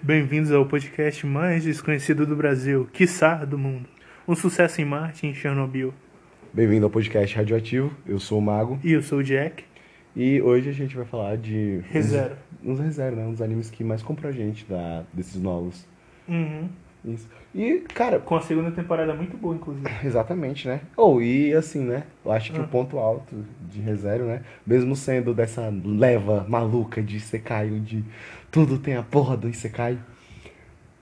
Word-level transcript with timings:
Bem-vindos 0.00 0.52
ao 0.52 0.64
podcast 0.64 1.26
mais 1.26 1.64
desconhecido 1.64 2.24
do 2.24 2.36
Brasil, 2.36 2.88
quiçá 2.92 3.44
do 3.44 3.58
mundo. 3.58 3.88
Um 4.26 4.36
sucesso 4.36 4.80
em 4.80 4.84
Marte 4.84 5.26
e 5.26 5.30
em 5.30 5.34
Chernobyl. 5.34 5.92
Bem-vindo 6.52 6.86
ao 6.86 6.90
podcast 6.90 7.34
Radioativo. 7.34 7.92
Eu 8.06 8.20
sou 8.20 8.38
o 8.38 8.42
Mago 8.42 8.78
E 8.84 8.92
eu 8.92 9.02
sou 9.02 9.18
o 9.18 9.24
Jack, 9.24 9.64
e 10.14 10.40
hoje 10.40 10.70
a 10.70 10.72
gente 10.72 10.94
vai 10.94 11.04
falar 11.04 11.36
de 11.36 11.80
ReZero. 11.90 12.36
uns 12.64 12.78
ReZero, 12.78 13.16
né? 13.16 13.26
Uns 13.26 13.40
animes 13.42 13.68
que 13.68 13.82
mais 13.82 14.02
compram 14.02 14.30
a 14.30 14.32
gente 14.32 14.64
da, 14.66 15.04
desses 15.12 15.40
novos. 15.42 15.84
Uhum. 16.28 16.68
Isso. 17.06 17.28
E, 17.54 17.84
cara, 17.94 18.18
Com 18.18 18.34
a 18.36 18.40
segunda 18.40 18.70
temporada 18.72 19.14
muito 19.14 19.36
boa, 19.36 19.54
inclusive. 19.54 19.86
exatamente, 20.04 20.66
né? 20.66 20.80
Ou 20.96 21.22
e 21.22 21.54
assim, 21.54 21.80
né? 21.84 22.02
Eu 22.24 22.32
acho 22.32 22.52
que 22.52 22.58
Ah. 22.58 22.62
o 22.62 22.68
ponto 22.68 22.98
alto 22.98 23.34
de 23.70 23.80
ReZero, 23.80 24.24
né? 24.24 24.42
Mesmo 24.66 24.96
sendo 24.96 25.32
dessa 25.32 25.72
leva 25.84 26.44
maluca 26.48 27.00
de 27.02 27.16
Isekai, 27.16 27.70
onde 27.70 28.04
tudo 28.50 28.78
tem 28.78 28.96
a 28.96 29.02
porra 29.02 29.36
do 29.36 29.48
Isekai. 29.48 29.98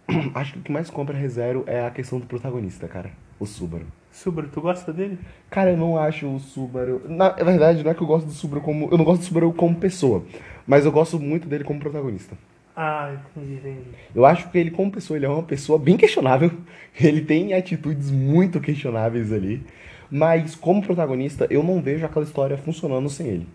Acho 0.35 0.53
que 0.53 0.59
o 0.59 0.63
que 0.63 0.71
mais 0.73 0.91
compra 0.91 1.17
ReZero 1.17 1.65
é 1.67 1.85
a 1.87 1.91
questão 1.91 2.19
do 2.21 2.27
protagonista, 2.27 2.87
cara. 2.87 3.11
O 3.41 3.47
Subaru. 3.47 3.87
Subaru, 4.13 4.49
tu 4.49 4.61
gosta 4.61 4.93
dele? 4.93 5.19
Cara, 5.51 5.71
eu 5.71 5.77
não 5.77 5.99
acho 5.99 6.29
o 6.29 6.39
Subaru. 6.39 7.01
Na 7.09 7.31
verdade, 7.31 7.83
não 7.83 7.91
é 7.91 7.95
que 7.95 8.03
eu 8.03 8.07
gosto 8.07 8.27
do 8.27 8.33
Subaru 8.33 8.61
como. 8.61 8.89
Eu 8.93 8.99
não 8.99 9.05
gosto 9.05 9.23
do 9.23 9.25
Subaru 9.25 9.53
como 9.55 9.75
pessoa. 9.77 10.23
Mas 10.67 10.85
eu 10.85 10.93
gosto 10.93 11.19
muito 11.19 11.49
dele 11.49 11.65
como 11.65 11.81
protagonista. 11.81 12.37
Ah, 12.77 13.15
entendi, 13.37 13.55
entendi. 13.55 13.81
Eu 14.15 14.25
acho 14.27 14.51
que 14.51 14.59
ele, 14.59 14.71
como 14.71 14.91
pessoa, 14.91 15.17
ele 15.17 15.27
é 15.27 15.29
uma 15.29 15.43
pessoa 15.45 15.79
bem 15.79 15.97
questionável. 15.97 16.51
Ele 17.01 17.21
tem 17.23 17.55
atitudes 17.55 18.11
muito 18.11 18.61
questionáveis 18.61 19.33
ali. 19.33 19.65
Mas 20.11 20.55
como 20.55 20.81
protagonista, 20.81 21.47
eu 21.51 21.63
não 21.63 21.83
vejo 21.83 22.05
aquela 22.07 22.25
história 22.25 22.57
funcionando 22.57 23.09
sem 23.09 23.27
ele. 23.27 23.49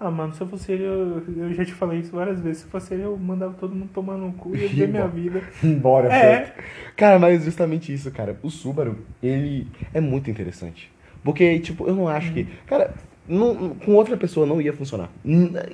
Ah, 0.00 0.10
mano, 0.10 0.34
se 0.34 0.40
eu 0.40 0.46
fosse 0.46 0.72
ele, 0.72 0.84
eu, 0.84 1.22
eu 1.36 1.52
já 1.54 1.64
te 1.64 1.72
falei 1.72 2.00
isso 2.00 2.12
várias 2.12 2.40
vezes. 2.40 2.62
Se 2.62 2.68
fosse 2.68 2.94
ele, 2.94 3.02
eu 3.02 3.16
mandava 3.16 3.54
todo 3.54 3.74
mundo 3.74 3.90
tomar 3.92 4.16
no 4.16 4.32
cu 4.32 4.54
e 4.56 4.60
ia 4.60 4.68
viver 4.68 4.88
minha 4.88 5.06
vida. 5.08 5.42
Embora, 5.62 6.10
É. 6.12 6.54
Cara, 6.96 7.18
mas 7.18 7.44
justamente 7.44 7.92
isso, 7.92 8.10
cara. 8.10 8.38
O 8.42 8.48
Subaru, 8.50 8.98
ele 9.22 9.66
é 9.92 10.00
muito 10.00 10.30
interessante. 10.30 10.90
Porque, 11.22 11.58
tipo, 11.60 11.86
eu 11.86 11.94
não 11.94 12.08
acho 12.08 12.32
que. 12.32 12.44
Cara, 12.66 12.94
não- 13.28 13.70
com 13.70 13.94
outra 13.94 14.16
pessoa 14.16 14.46
não 14.46 14.60
ia 14.60 14.72
funcionar. 14.72 15.08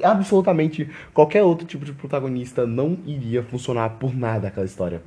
Absolutamente 0.03 0.89
qualquer 1.13 1.43
outro 1.43 1.67
tipo 1.67 1.85
de 1.85 1.93
protagonista 1.93 2.67
não 2.67 2.97
iria 3.07 3.43
funcionar 3.43 3.91
por 3.91 4.15
nada 4.17 4.49
aquela 4.49 4.67
história. 4.67 5.03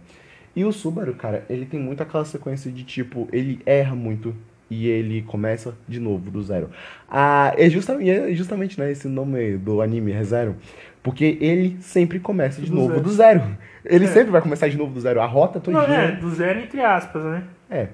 E 0.56 0.64
o 0.64 0.72
Subaru, 0.72 1.14
cara, 1.16 1.44
ele 1.50 1.66
tem 1.66 1.80
muito 1.80 2.02
aquela 2.02 2.24
sequência 2.24 2.72
de 2.72 2.84
tipo, 2.84 3.28
ele 3.32 3.60
erra 3.66 3.96
muito 3.96 4.34
e 4.70 4.88
ele 4.88 5.22
começa 5.22 5.76
de 5.88 6.00
novo 6.00 6.32
do 6.32 6.42
zero. 6.42 6.70
Ah, 7.10 7.54
é 7.58 7.70
justamente, 7.70 8.10
é 8.10 8.34
justamente 8.34 8.80
né, 8.80 8.92
esse 8.92 9.08
nome 9.08 9.58
do 9.58 9.82
anime, 9.82 10.12
ReZero, 10.12 10.56
porque 11.04 11.38
ele 11.42 11.78
sempre 11.82 12.20
começa 12.20 12.62
de 12.62 12.70
Do 12.70 12.76
novo 12.76 12.90
zero. 12.94 13.02
do 13.04 13.10
zero. 13.12 13.44
Ele 13.84 14.06
É. 14.06 14.08
sempre 14.08 14.32
vai 14.32 14.42
começar 14.42 14.68
de 14.70 14.78
novo 14.78 14.94
do 14.94 15.00
zero. 15.00 15.22
A 15.22 15.26
rota 15.26 15.62
Não, 15.70 15.80
todinha. 15.82 15.98
é, 16.00 16.12
do 16.14 16.30
zero 16.32 16.60
entre 16.60 16.82
aspas, 16.82 17.24
né? 17.24 17.44
É. 17.70 17.88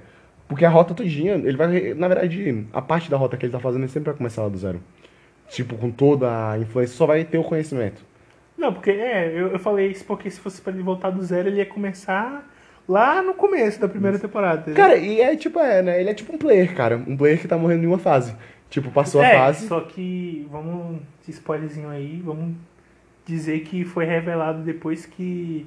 Porque 0.52 0.66
a 0.66 0.70
rota 0.70 0.94
todinha, 0.94 1.36
ele 1.36 1.56
vai. 1.56 1.94
Na 1.94 2.10
verdade, 2.10 2.68
a 2.74 2.82
parte 2.82 3.10
da 3.10 3.16
rota 3.16 3.38
que 3.38 3.46
ele 3.46 3.54
tá 3.54 3.60
fazendo, 3.60 3.84
ele 3.84 3.92
sempre 3.92 4.10
vai 4.10 4.18
começar 4.18 4.44
lá 4.44 4.50
do 4.50 4.58
zero. 4.58 4.82
Tipo, 5.48 5.78
com 5.78 5.90
toda 5.90 6.52
a 6.52 6.60
influência, 6.60 6.94
só 6.94 7.06
vai 7.06 7.24
ter 7.24 7.38
o 7.38 7.44
conhecimento. 7.44 8.04
Não, 8.58 8.74
porque 8.74 8.92
é, 8.92 9.30
eu, 9.30 9.48
eu 9.48 9.60
falei 9.60 9.88
isso 9.88 10.04
porque 10.04 10.30
se 10.30 10.42
fosse 10.42 10.62
pra 10.62 10.74
ele 10.74 10.84
voltar 10.84 11.10
do 11.10 11.24
zero, 11.24 11.48
ele 11.48 11.60
ia 11.60 11.66
começar 11.66 12.46
lá 12.86 13.22
no 13.22 13.34
começo 13.34 13.80
da 13.80 13.88
primeira 13.88 14.20
temporada. 14.20 14.74
Cara, 14.74 14.98
e 14.98 15.22
é 15.22 15.38
tipo, 15.38 15.58
é, 15.58 15.82
né? 15.82 16.02
Ele 16.02 16.10
é 16.10 16.14
tipo 16.14 16.36
um 16.36 16.38
player, 16.38 16.76
cara. 16.76 16.98
Um 16.98 17.16
player 17.16 17.40
que 17.40 17.48
tá 17.48 17.58
morrendo 17.58 17.86
em 17.86 17.88
uma 17.88 17.98
fase. 17.98 18.36
Tipo, 18.70 18.92
passou 18.92 19.24
é, 19.24 19.34
a 19.34 19.40
fase. 19.40 19.70
só 19.70 19.80
que, 19.80 20.46
vamos, 20.52 21.00
spoilerzinho 21.30 21.88
aí, 21.88 22.22
vamos 22.26 22.56
dizer 23.26 23.62
que 23.62 23.86
foi 23.86 24.04
revelado 24.04 24.64
depois 24.64 25.06
que 25.06 25.66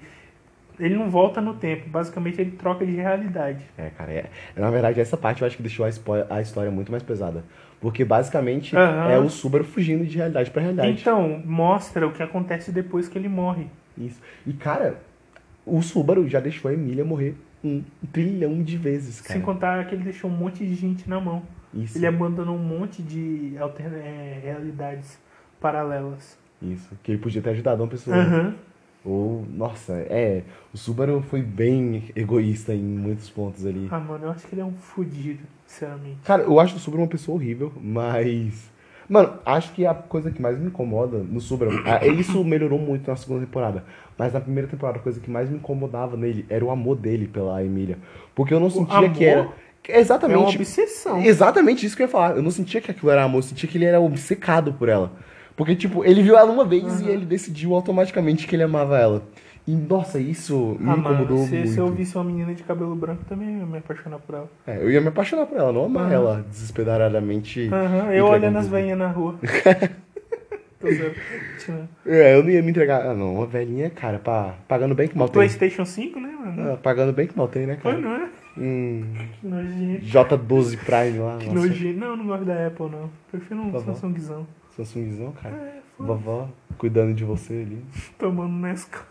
ele 0.78 0.96
não 0.96 1.08
volta 1.08 1.40
no 1.40 1.54
tempo, 1.54 1.88
basicamente 1.88 2.40
ele 2.40 2.52
troca 2.52 2.84
de 2.84 2.92
realidade. 2.92 3.64
É, 3.78 3.90
cara, 3.90 4.12
é. 4.12 4.30
Na 4.56 4.70
verdade, 4.70 5.00
essa 5.00 5.16
parte 5.16 5.42
eu 5.42 5.46
acho 5.46 5.56
que 5.56 5.62
deixou 5.62 5.86
a, 5.86 5.90
a 6.34 6.40
história 6.40 6.70
muito 6.70 6.90
mais 6.90 7.02
pesada. 7.02 7.44
Porque 7.80 8.04
basicamente 8.04 8.74
Aham. 8.76 9.10
é 9.10 9.18
o 9.18 9.28
Subaru 9.28 9.64
fugindo 9.64 10.06
de 10.06 10.16
realidade 10.16 10.50
pra 10.50 10.62
realidade. 10.62 10.90
Então, 10.90 11.42
mostra 11.44 12.06
o 12.06 12.12
que 12.12 12.22
acontece 12.22 12.72
depois 12.72 13.08
que 13.08 13.18
ele 13.18 13.28
morre. 13.28 13.66
Isso. 13.96 14.20
E, 14.46 14.52
cara, 14.52 14.98
o 15.66 15.82
Subaru 15.82 16.26
já 16.28 16.40
deixou 16.40 16.70
a 16.70 16.74
Emília 16.74 17.04
morrer 17.04 17.36
um 17.62 17.82
trilhão 18.12 18.62
de 18.62 18.76
vezes, 18.76 19.20
cara. 19.20 19.34
Sem 19.34 19.42
contar 19.42 19.86
que 19.86 19.94
ele 19.94 20.04
deixou 20.04 20.30
um 20.30 20.34
monte 20.34 20.64
de 20.64 20.74
gente 20.74 21.08
na 21.08 21.20
mão. 21.20 21.42
Isso. 21.72 21.98
Ele 21.98 22.06
abandonou 22.06 22.56
um 22.56 22.62
monte 22.62 23.02
de 23.02 23.54
é, 23.56 24.40
realidades 24.42 25.18
paralelas. 25.60 26.38
Isso. 26.62 26.96
Que 27.02 27.12
ele 27.12 27.18
podia 27.18 27.42
ter 27.42 27.50
ajudado 27.50 27.82
uma 27.82 27.88
pessoa. 27.88 28.16
Aham. 28.16 28.54
Ou, 29.04 29.44
nossa, 29.54 29.92
é. 29.94 30.42
O 30.72 30.78
Subaru 30.78 31.22
foi 31.28 31.42
bem 31.42 32.04
egoísta 32.16 32.72
em 32.74 32.82
muitos 32.82 33.28
pontos 33.28 33.66
ali. 33.66 33.86
Ah, 33.90 33.98
mano, 34.00 34.24
eu 34.24 34.30
acho 34.30 34.46
que 34.46 34.54
ele 34.54 34.62
é 34.62 34.64
um 34.64 34.72
fudido, 34.72 35.42
sinceramente. 35.66 36.18
Cara, 36.24 36.42
eu 36.44 36.58
acho 36.58 36.76
o 36.76 36.78
Subaru 36.78 37.02
uma 37.02 37.08
pessoa 37.08 37.36
horrível, 37.36 37.70
mas. 37.80 38.72
Mano, 39.06 39.34
acho 39.44 39.72
que 39.74 39.84
a 39.84 39.92
coisa 39.92 40.30
que 40.30 40.40
mais 40.40 40.58
me 40.58 40.68
incomoda 40.68 41.18
no 41.18 41.38
Subaru. 41.38 41.70
ah, 41.84 42.06
Isso 42.06 42.42
melhorou 42.42 42.78
muito 42.78 43.06
na 43.10 43.14
segunda 43.16 43.44
temporada. 43.44 43.84
Mas 44.16 44.32
na 44.32 44.40
primeira 44.40 44.66
temporada, 44.66 44.98
a 44.98 45.02
coisa 45.02 45.20
que 45.20 45.30
mais 45.30 45.50
me 45.50 45.56
incomodava 45.56 46.16
nele 46.16 46.46
era 46.48 46.64
o 46.64 46.70
amor 46.70 46.96
dele 46.96 47.28
pela 47.28 47.62
Emília. 47.62 47.98
Porque 48.34 48.54
eu 48.54 48.60
não 48.60 48.70
sentia 48.70 48.96
amor? 48.96 49.12
que 49.12 49.24
era. 49.24 49.40
É 49.86 49.92
uma 49.92 50.00
Exatamente. 50.00 50.56
obsessão. 50.56 51.20
Exatamente 51.22 51.84
isso 51.84 51.94
que 51.94 52.02
eu 52.02 52.06
ia 52.06 52.10
falar. 52.10 52.36
Eu 52.36 52.42
não 52.42 52.50
sentia 52.50 52.80
que 52.80 52.90
aquilo 52.90 53.10
era 53.10 53.22
amor, 53.24 53.38
eu 53.40 53.42
sentia 53.42 53.68
que 53.68 53.76
ele 53.76 53.84
era 53.84 54.00
obcecado 54.00 54.72
por 54.72 54.88
ela. 54.88 55.12
Porque, 55.56 55.76
tipo, 55.76 56.04
ele 56.04 56.22
viu 56.22 56.36
ela 56.36 56.50
uma 56.50 56.64
vez 56.64 57.00
e 57.00 57.08
ele 57.08 57.24
decidiu 57.24 57.74
automaticamente 57.74 58.46
que 58.46 58.56
ele 58.56 58.62
amava 58.64 58.98
ela. 58.98 59.22
E, 59.66 59.74
nossa, 59.74 60.18
isso 60.18 60.76
me 60.78 60.90
Ah, 60.90 60.96
mano, 60.96 61.22
incomodou 61.22 61.46
se, 61.46 61.54
muito. 61.54 61.68
se 61.68 61.78
eu 61.78 61.88
visse 61.88 62.16
uma 62.16 62.24
menina 62.24 62.52
de 62.54 62.62
cabelo 62.62 62.94
branco, 62.94 63.24
também 63.26 63.58
ia 63.58 63.64
me 63.64 63.78
apaixonar 63.78 64.18
por 64.18 64.34
ela. 64.34 64.50
É, 64.66 64.76
eu 64.76 64.90
ia 64.90 65.00
me 65.00 65.08
apaixonar 65.08 65.46
por 65.46 65.56
ela, 65.56 65.72
não 65.72 65.84
amar 65.86 66.04
Aham. 66.04 66.12
ela 66.12 66.46
desesperadamente. 66.50 67.70
Aham, 67.72 68.12
e 68.12 68.18
eu 68.18 68.26
olhando 68.26 68.58
as 68.58 68.68
veinhas 68.68 68.98
na 68.98 69.08
rua. 69.08 69.36
É, 72.04 72.34
eu 72.36 72.42
não 72.42 72.50
ia 72.50 72.62
me 72.62 72.70
entregar. 72.70 73.06
Ah, 73.06 73.14
não, 73.14 73.36
uma 73.36 73.46
velhinha, 73.46 73.88
cara, 73.88 74.18
pá, 74.18 74.54
pagando 74.68 74.94
bem 74.94 75.08
que 75.08 75.16
mal 75.16 75.28
tem. 75.28 75.32
PlayStation 75.34 75.84
5, 75.86 76.20
né, 76.20 76.28
mano? 76.38 76.72
Ah, 76.72 76.76
pagando 76.76 77.10
bem 77.12 77.26
que 77.26 77.34
mal 77.36 77.48
tem, 77.48 77.66
né, 77.66 77.78
Foi, 77.80 77.92
cara? 77.92 78.02
não 78.02 78.14
é? 78.16 78.28
Hum, 78.58 79.04
Que 79.40 79.46
nojento. 79.46 80.04
J12 80.04 80.76
Prime 80.84 81.18
lá. 81.20 81.38
Que 81.38 81.48
nojento. 81.48 81.98
Não, 81.98 82.08
eu 82.08 82.16
não 82.18 82.26
gosto 82.26 82.44
da 82.44 82.66
Apple, 82.66 82.90
não. 82.90 83.10
Prefiro 83.30 83.60
um 83.62 83.72
Tá 83.72 83.78
bom. 84.76 84.84
Samsungzão. 84.84 84.84
Samsungzão, 84.84 85.32
cara. 85.32 85.54
É. 85.56 85.80
Vovó 85.98 86.48
cuidando 86.78 87.14
de 87.14 87.24
você 87.24 87.52
ali. 87.66 87.84
Tomando 88.18 88.52
Nescau. 88.54 89.02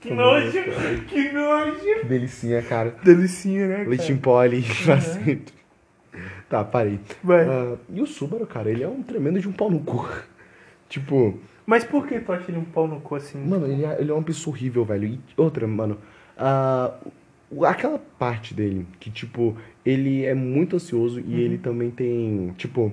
Que 0.00 0.14
nojo! 0.14 0.50
Que 1.08 1.30
nojo! 1.32 2.00
Que 2.00 2.06
delicinha, 2.06 2.62
cara. 2.62 2.94
Delicinha, 3.04 3.66
né, 3.68 3.76
cara? 3.78 3.88
Leite 3.90 4.12
em 4.12 4.16
pó 4.16 4.40
ali 4.40 4.62
pra 4.84 4.94
Uhum. 4.94 5.00
sempre. 5.00 5.54
Tá, 6.48 6.64
parei. 6.64 6.98
Vai. 7.22 7.46
Ah, 7.46 7.76
e 7.90 8.00
o 8.00 8.06
Subaru, 8.06 8.46
cara, 8.46 8.70
ele 8.70 8.82
é 8.82 8.88
um 8.88 9.02
tremendo 9.02 9.38
de 9.38 9.46
um 9.48 9.52
pau 9.52 9.70
no 9.70 9.78
cu. 9.80 10.08
tipo, 10.88 11.38
Mas 11.66 11.84
por 11.84 12.06
que 12.06 12.18
tu 12.18 12.32
acha 12.32 12.50
ele 12.50 12.58
um 12.58 12.64
pau 12.64 12.88
no 12.88 12.98
cu 13.00 13.14
assim? 13.14 13.38
mano, 13.46 13.66
ele 13.66 13.84
é, 13.84 14.00
ele 14.00 14.10
é 14.10 14.14
uma 14.14 14.22
pessoa 14.22 14.56
horrível, 14.56 14.84
velho. 14.86 15.04
E 15.06 15.20
outra, 15.36 15.66
mano, 15.66 15.98
o- 17.50 17.64
aquela 17.64 17.98
parte 18.18 18.54
dele 18.54 18.86
que, 18.98 19.10
tipo, 19.10 19.54
ele 19.84 20.24
é 20.24 20.34
muito 20.34 20.76
ansioso 20.76 21.20
e 21.20 21.40
ele 21.40 21.58
também 21.58 21.90
tem, 21.90 22.54
tipo, 22.56 22.90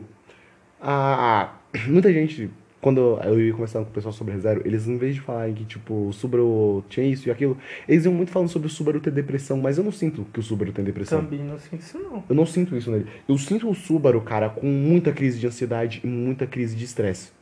a, 0.81 1.53
muita 1.88 2.12
gente, 2.12 2.50
quando 2.82 3.20
eu 3.24 3.40
ia 3.40 3.52
conversando 3.52 3.86
com 3.86 3.92
o 3.92 3.94
pessoal 3.94 4.14
sobre 4.14 4.34
ReZero, 4.34 4.62
eles, 4.66 4.88
em 4.88 4.98
vez 4.98 5.16
de 5.16 5.22
falarem 5.22 5.54
que, 5.54 5.66
tipo, 5.66 6.08
o 6.08 6.14
Subaru 6.14 6.84
tinha 6.90 7.06
isso 7.06 7.28
e 7.28 7.32
aquilo, 7.32 7.58
eles 7.88 8.06
iam 8.06 8.14
muito 8.14 8.32
falando 8.32 8.50
sobre 8.50 8.68
o 8.68 8.72
Subaru 8.72 9.00
ter 9.00 9.12
depressão, 9.12 9.58
mas 9.58 9.78
eu 9.78 9.84
não 9.84 9.92
sinto 9.92 10.26
que 10.32 10.40
o 10.40 10.44
Subaru 10.44 10.72
tem 10.72 10.86
depressão. 10.86 11.24
Também 11.24 11.44
não 11.44 11.58
sinto 11.58 11.82
isso, 11.82 12.00
não. 12.00 12.24
Eu 12.30 12.36
não 12.36 12.46
sinto 12.46 12.76
isso 12.78 12.92
nele. 12.92 13.08
Eu 13.28 13.38
sinto 13.38 13.70
o 13.70 13.76
Subaru, 13.76 14.22
cara, 14.22 14.50
com 14.50 14.68
muita 14.68 15.12
crise 15.12 15.40
de 15.40 15.48
ansiedade 15.48 16.02
e 16.04 16.08
muita 16.08 16.46
crise 16.46 16.76
de 16.76 16.86
estresse. 16.86 17.38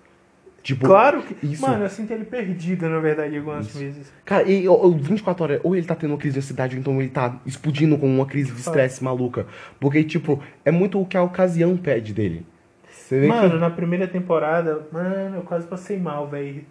Tipo, 0.66 0.88
Claro 0.88 1.22
que. 1.22 1.46
isso. 1.46 1.62
Mano, 1.62 1.84
eu 1.84 1.90
sinto 1.92 2.12
ele 2.12 2.26
perdido, 2.26 2.90
na 2.90 3.00
verdade, 3.00 3.38
algumas 3.38 3.68
Isso. 3.68 3.78
vezes. 3.78 4.12
Cara, 4.26 4.50
e 4.50 4.68
ó, 4.68 4.90
24 4.90 5.44
horas, 5.44 5.62
ou 5.64 5.76
ele 5.76 5.86
tá 5.86 5.94
tendo 5.94 6.10
uma 6.10 6.18
crise 6.18 6.34
de 6.34 6.40
ansiedade, 6.40 6.76
ou 6.76 6.80
então 6.80 7.00
ele 7.00 7.12
tá 7.12 7.40
explodindo 7.46 7.96
com 8.00 8.08
uma 8.08 8.26
crise 8.26 8.52
de 8.52 8.62
estresse 8.62 9.04
maluca. 9.04 9.46
Porque, 9.80 10.04
tipo, 10.04 10.42
é 10.66 10.72
muito 10.72 11.00
o 11.00 11.06
que 11.06 11.16
a 11.16 11.22
ocasião 11.22 11.78
pede 11.78 12.16
dele. 12.16 12.44
Mano, 13.12 13.52
que... 13.52 13.58
na 13.58 13.70
primeira 13.70 14.08
temporada, 14.08 14.88
mano, 14.92 15.38
eu 15.38 15.42
quase 15.44 15.68
passei 15.68 16.00
mal, 16.00 16.28
velho. 16.28 16.64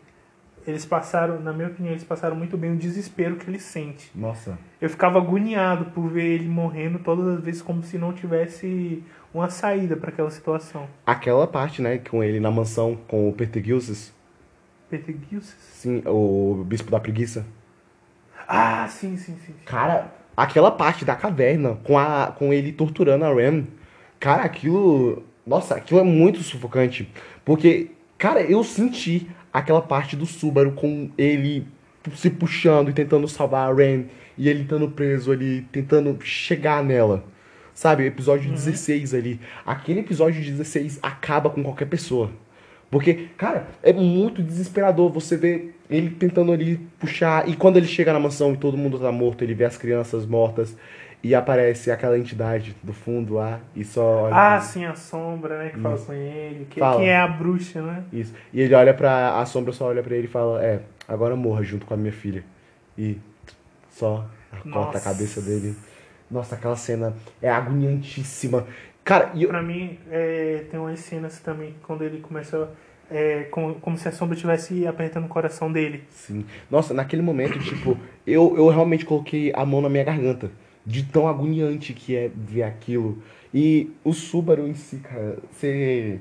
Eles 0.67 0.87
passaram, 0.87 1.41
na 1.41 1.53
minha 1.53 1.69
opinião, 1.69 1.93
eles 1.93 2.05
passaram 2.05 2.35
muito 2.35 2.57
bem 2.57 2.73
o 2.73 2.77
desespero 2.77 3.37
que 3.37 3.51
ele 3.51 3.59
sente. 3.59 4.11
Nossa. 4.15 4.59
Eu 4.81 4.89
ficava 4.89 5.19
agoniado 5.19 5.87
por 5.87 6.09
ver 6.09 6.25
ele 6.25 6.49
morrendo 6.49 6.99
todas 6.99 7.39
as 7.39 7.45
vezes 7.45 7.61
como 7.61 7.83
se 7.83 7.99
não 7.99 8.15
tivesse 8.15 9.03
uma 9.33 9.51
saída 9.51 9.95
pra 9.95 10.09
aquela 10.09 10.31
situação. 10.31 10.89
Aquela 11.05 11.47
parte, 11.47 11.83
né, 11.83 11.99
com 11.99 12.25
ele 12.25 12.41
na 12.41 12.51
mansão 12.51 12.97
com 13.07 13.29
o 13.29 13.33
Pertegilsis, 13.33 14.15
Peter 14.89 15.17
Gilses? 15.29 15.57
sim, 15.73 16.03
o 16.07 16.65
Bispo 16.67 16.91
da 16.91 17.01
Preguiça. 17.01 17.45
Ah, 18.47 18.87
sim, 18.89 19.17
sim, 19.17 19.37
sim. 19.45 19.55
Cara, 19.65 20.13
aquela 20.37 20.71
parte 20.71 21.05
da 21.05 21.17
caverna 21.17 21.79
com, 21.83 21.99
a, 21.99 22.33
com 22.37 22.53
ele 22.53 22.73
torturando 22.73 23.25
a 23.25 23.33
Ram, 23.33 23.67
cara, 24.21 24.45
aquilo. 24.45 25.25
Nossa, 25.47 25.75
aquilo 25.75 26.01
é 26.01 26.05
muito 26.05 26.43
sufocante. 26.43 27.09
Porque, 27.45 27.91
cara, 28.17 28.41
eu 28.43 28.65
senti 28.65 29.29
aquela 29.53 29.83
parte 29.83 30.17
do 30.17 30.27
Subaru 30.27 30.73
com 30.73 31.11
ele 31.19 31.67
se 32.15 32.31
puxando 32.31 32.91
e 32.91 32.93
tentando 32.93 33.29
salvar 33.29 33.71
a 33.71 33.75
Ren. 33.75 34.05
E 34.37 34.49
ele 34.49 34.63
estando 34.63 34.89
preso 34.91 35.31
ali, 35.31 35.63
tentando 35.71 36.19
chegar 36.23 36.83
nela. 36.83 37.25
Sabe, 37.75 38.05
episódio 38.05 38.51
16 38.51 39.15
ali. 39.15 39.41
Aquele 39.67 40.01
episódio 40.01 40.43
16 40.43 40.99
acaba 41.03 41.51
com 41.51 41.63
qualquer 41.63 41.87
pessoa. 41.87 42.31
Porque, 42.91 43.29
cara, 43.37 43.67
é 43.83 43.93
muito 43.93 44.43
desesperador 44.43 45.11
você 45.11 45.37
ver 45.37 45.75
ele 45.91 46.11
tentando 46.11 46.53
ali 46.53 46.79
puxar. 46.99 47.49
E 47.49 47.57
quando 47.57 47.77
ele 47.77 47.87
chega 47.87 48.13
na 48.13 48.21
mansão 48.21 48.55
e 48.55 48.57
todo 48.57 48.77
mundo 48.77 48.99
tá 48.99 49.11
morto, 49.11 49.43
ele 49.43 49.55
vê 49.55 49.65
as 49.65 49.77
crianças 49.77 50.25
mortas. 50.25 50.77
E 51.25 51.35
aparece 51.35 51.91
aquela 51.91 52.19
entidade 52.19 52.77
do 52.83 52.93
fundo 52.93 53.33
lá 53.33 53.59
e 53.75 53.83
só 53.83 54.25
olha. 54.25 54.35
Ah, 54.35 54.61
sim, 54.61 54.85
a 54.85 54.95
sombra, 54.95 55.57
né? 55.57 55.71
Que 55.71 55.81
fala 55.81 55.97
com 55.97 56.13
ele. 56.13 56.67
Que, 56.69 56.79
Fala. 56.79 57.01
quem 57.01 57.09
é 57.09 57.17
a 57.17 57.27
bruxa, 57.27 57.81
né? 57.81 58.05
Isso. 58.13 58.35
E 58.53 58.61
ele 58.61 58.75
olha 58.75 58.93
pra. 58.93 59.41
A 59.41 59.47
sombra 59.47 59.73
só 59.73 59.87
olha 59.87 60.03
pra 60.03 60.15
ele 60.15 60.27
e 60.27 60.31
fala: 60.31 60.63
É, 60.63 60.83
agora 61.09 61.35
morra 61.35 61.63
junto 61.63 61.87
com 61.87 61.95
a 61.95 61.97
minha 61.97 62.13
filha. 62.13 62.45
E 62.99 63.17
só 63.89 64.27
corta 64.51 64.69
Nossa. 64.69 64.99
a 64.99 65.01
cabeça 65.01 65.41
dele. 65.41 65.75
Nossa, 66.31 66.57
aquela 66.57 66.77
cena 66.77 67.15
é 67.41 67.49
agoniantíssima. 67.49 68.67
Cara, 69.03 69.31
e 69.33 69.45
eu. 69.45 69.49
Pra 69.49 69.63
mim, 69.63 69.99
é, 70.11 70.67
tem 70.71 70.79
umas 70.79 71.01
cenas 71.01 71.39
também 71.41 71.75
quando 71.85 72.05
ele 72.05 72.21
começa. 72.21 72.69
É, 73.11 73.45
como, 73.45 73.77
como 73.77 73.97
se 73.97 74.07
a 74.09 74.13
sombra 74.13 74.35
estivesse 74.35 74.87
apertando 74.87 75.25
o 75.25 75.29
coração 75.29 75.73
dele. 75.73 76.05
Sim. 76.11 76.45
Nossa, 76.71 76.93
naquele 76.93 77.23
momento, 77.23 77.59
tipo, 77.61 77.97
eu, 78.27 78.55
eu 78.59 78.69
realmente 78.69 79.07
coloquei 79.07 79.53
a 79.55 79.65
mão 79.65 79.81
na 79.81 79.89
minha 79.89 80.05
garganta. 80.05 80.51
De 80.87 81.03
tão 81.05 81.27
agoniante 81.27 81.93
que 81.95 82.15
é 82.15 82.31
ver 82.35 82.63
aquilo. 82.65 83.19
E 83.53 83.91
o 84.05 84.13
Subaru 84.13 84.67
em 84.69 84.75
si, 84.75 84.99
cara, 84.99 85.39
ser. 85.53 86.21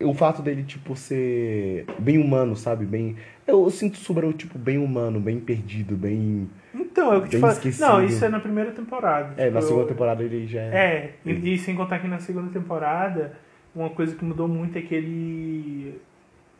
O 0.00 0.14
fato 0.14 0.40
dele, 0.42 0.62
tipo, 0.62 0.94
ser 0.94 1.84
bem 1.98 2.18
humano, 2.18 2.54
sabe? 2.54 2.84
Bem. 2.86 3.16
Eu 3.44 3.68
sinto 3.70 3.94
o 3.94 3.98
Subaru, 3.98 4.32
tipo, 4.32 4.56
bem 4.56 4.78
humano, 4.78 5.18
bem 5.18 5.40
perdido, 5.40 5.96
bem. 5.96 6.48
Então, 6.72 7.12
eu 7.12 7.22
que 7.22 7.30
te 7.30 7.38
falo. 7.38 7.56
Não, 7.80 8.04
isso 8.04 8.24
é 8.24 8.28
na 8.28 8.38
primeira 8.38 8.70
temporada. 8.70 9.34
É, 9.36 9.46
na 9.50 9.56
Tipo, 9.58 9.62
segunda 9.62 9.82
eu- 9.82 9.88
temporada 9.88 10.22
ele 10.22 10.46
já 10.46 10.60
é. 10.60 10.76
É, 10.76 11.14
e, 11.26 11.54
e 11.54 11.58
sem 11.58 11.74
contar 11.74 11.98
que 11.98 12.06
na 12.06 12.20
segunda 12.20 12.52
temporada, 12.52 13.32
uma 13.74 13.90
coisa 13.90 14.14
que 14.14 14.24
mudou 14.24 14.46
muito 14.46 14.78
é 14.78 14.82
que 14.82 14.94
ele. 14.94 16.00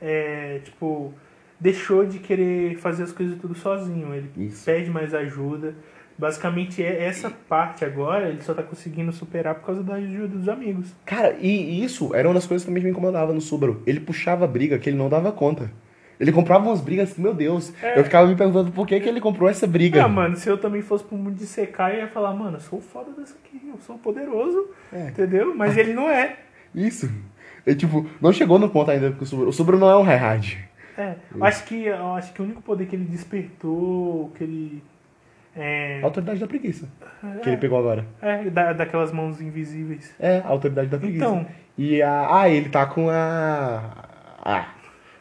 É, 0.00 0.61
tipo, 0.64 1.12
deixou 1.61 2.05
de 2.06 2.19
querer 2.19 2.76
fazer 2.79 3.05
as 3.05 3.12
coisas 3.12 3.38
tudo 3.38 3.55
sozinho. 3.55 4.12
Ele 4.14 4.31
Isso. 4.37 4.64
pede 4.64 4.90
mais 4.90 5.14
ajuda. 5.14 5.75
Basicamente, 6.18 6.82
é 6.82 7.04
essa 7.04 7.30
parte 7.30 7.84
agora 7.84 8.28
ele 8.28 8.42
só 8.42 8.52
tá 8.52 8.62
conseguindo 8.62 9.12
superar 9.12 9.54
por 9.54 9.66
causa 9.66 9.82
da 9.84 9.94
ajuda 9.94 10.26
dos 10.28 10.48
amigos. 10.48 10.92
Cara, 11.06 11.36
e 11.40 11.84
isso 11.84 12.12
era 12.14 12.26
uma 12.26 12.34
das 12.34 12.46
coisas 12.46 12.64
que 12.64 12.70
também 12.70 12.82
me 12.82 12.90
incomodava 12.90 13.32
no 13.32 13.40
Subaru. 13.40 13.82
Ele 13.86 14.00
puxava 14.00 14.46
briga 14.46 14.78
que 14.78 14.90
ele 14.90 14.96
não 14.96 15.08
dava 15.08 15.30
conta. 15.30 15.70
Ele 16.18 16.32
comprava 16.32 16.66
umas 16.66 16.80
brigas, 16.80 17.16
meu 17.16 17.32
Deus. 17.32 17.72
É. 17.80 18.00
Eu 18.00 18.02
ficava 18.02 18.26
me 18.26 18.34
perguntando 18.34 18.72
por 18.72 18.84
que, 18.86 18.98
que 18.98 19.08
ele 19.08 19.20
comprou 19.20 19.48
essa 19.48 19.66
briga. 19.68 20.04
Ah, 20.04 20.08
mano, 20.08 20.34
se 20.36 20.48
eu 20.48 20.58
também 20.58 20.82
fosse 20.82 21.04
pro 21.04 21.16
mundo 21.16 21.36
de 21.36 21.46
secar, 21.46 21.94
eu 21.94 22.00
ia 22.00 22.08
falar, 22.08 22.34
mano, 22.34 22.56
eu 22.56 22.60
sou 22.60 22.80
foda 22.80 23.12
dessa 23.12 23.36
aqui, 23.44 23.60
eu 23.68 23.78
sou 23.86 23.96
poderoso, 23.98 24.68
É. 24.92 25.10
entendeu? 25.10 25.54
Mas 25.54 25.76
ele 25.76 25.92
não 25.92 26.10
é. 26.10 26.36
Isso. 26.74 27.08
Ele, 27.64 27.76
tipo, 27.76 28.04
não 28.20 28.32
chegou 28.32 28.58
no 28.58 28.68
ponto 28.68 28.90
ainda 28.90 29.12
com 29.12 29.22
o 29.22 29.26
Subaru. 29.26 29.48
O 29.50 29.52
Subaru 29.52 29.78
não 29.78 29.88
é 29.88 29.96
um 29.96 30.02
hard. 30.02 30.54
É, 30.96 31.14
acho 31.42 31.64
que, 31.64 31.84
eu 31.84 32.14
acho 32.14 32.32
que 32.32 32.42
o 32.42 32.44
único 32.44 32.60
poder 32.60 32.86
que 32.86 32.96
ele 32.96 33.04
despertou, 33.04 34.32
que 34.36 34.42
ele. 34.42 34.82
É, 35.58 36.00
A 36.02 36.05
autoridade 36.06 36.38
da 36.40 36.46
preguiça. 36.46 36.88
Que 37.43 37.49
é, 37.49 37.52
ele 37.52 37.56
pegou 37.60 37.78
agora. 37.78 38.06
é, 38.22 38.49
da, 38.50 38.72
daquelas 38.72 39.10
mãos 39.12 39.40
invisíveis. 39.40 40.14
É, 40.20 40.38
a 40.38 40.49
autoridade 40.49 40.88
da 40.88 40.99
preguiça. 40.99 41.25
Então. 41.25 41.46
E 41.76 42.00
a. 42.02 42.40
Ah, 42.40 42.49
ele 42.49 42.69
tá 42.69 42.87
com 42.87 43.08
a. 43.10 43.82
Ah. 44.44 44.69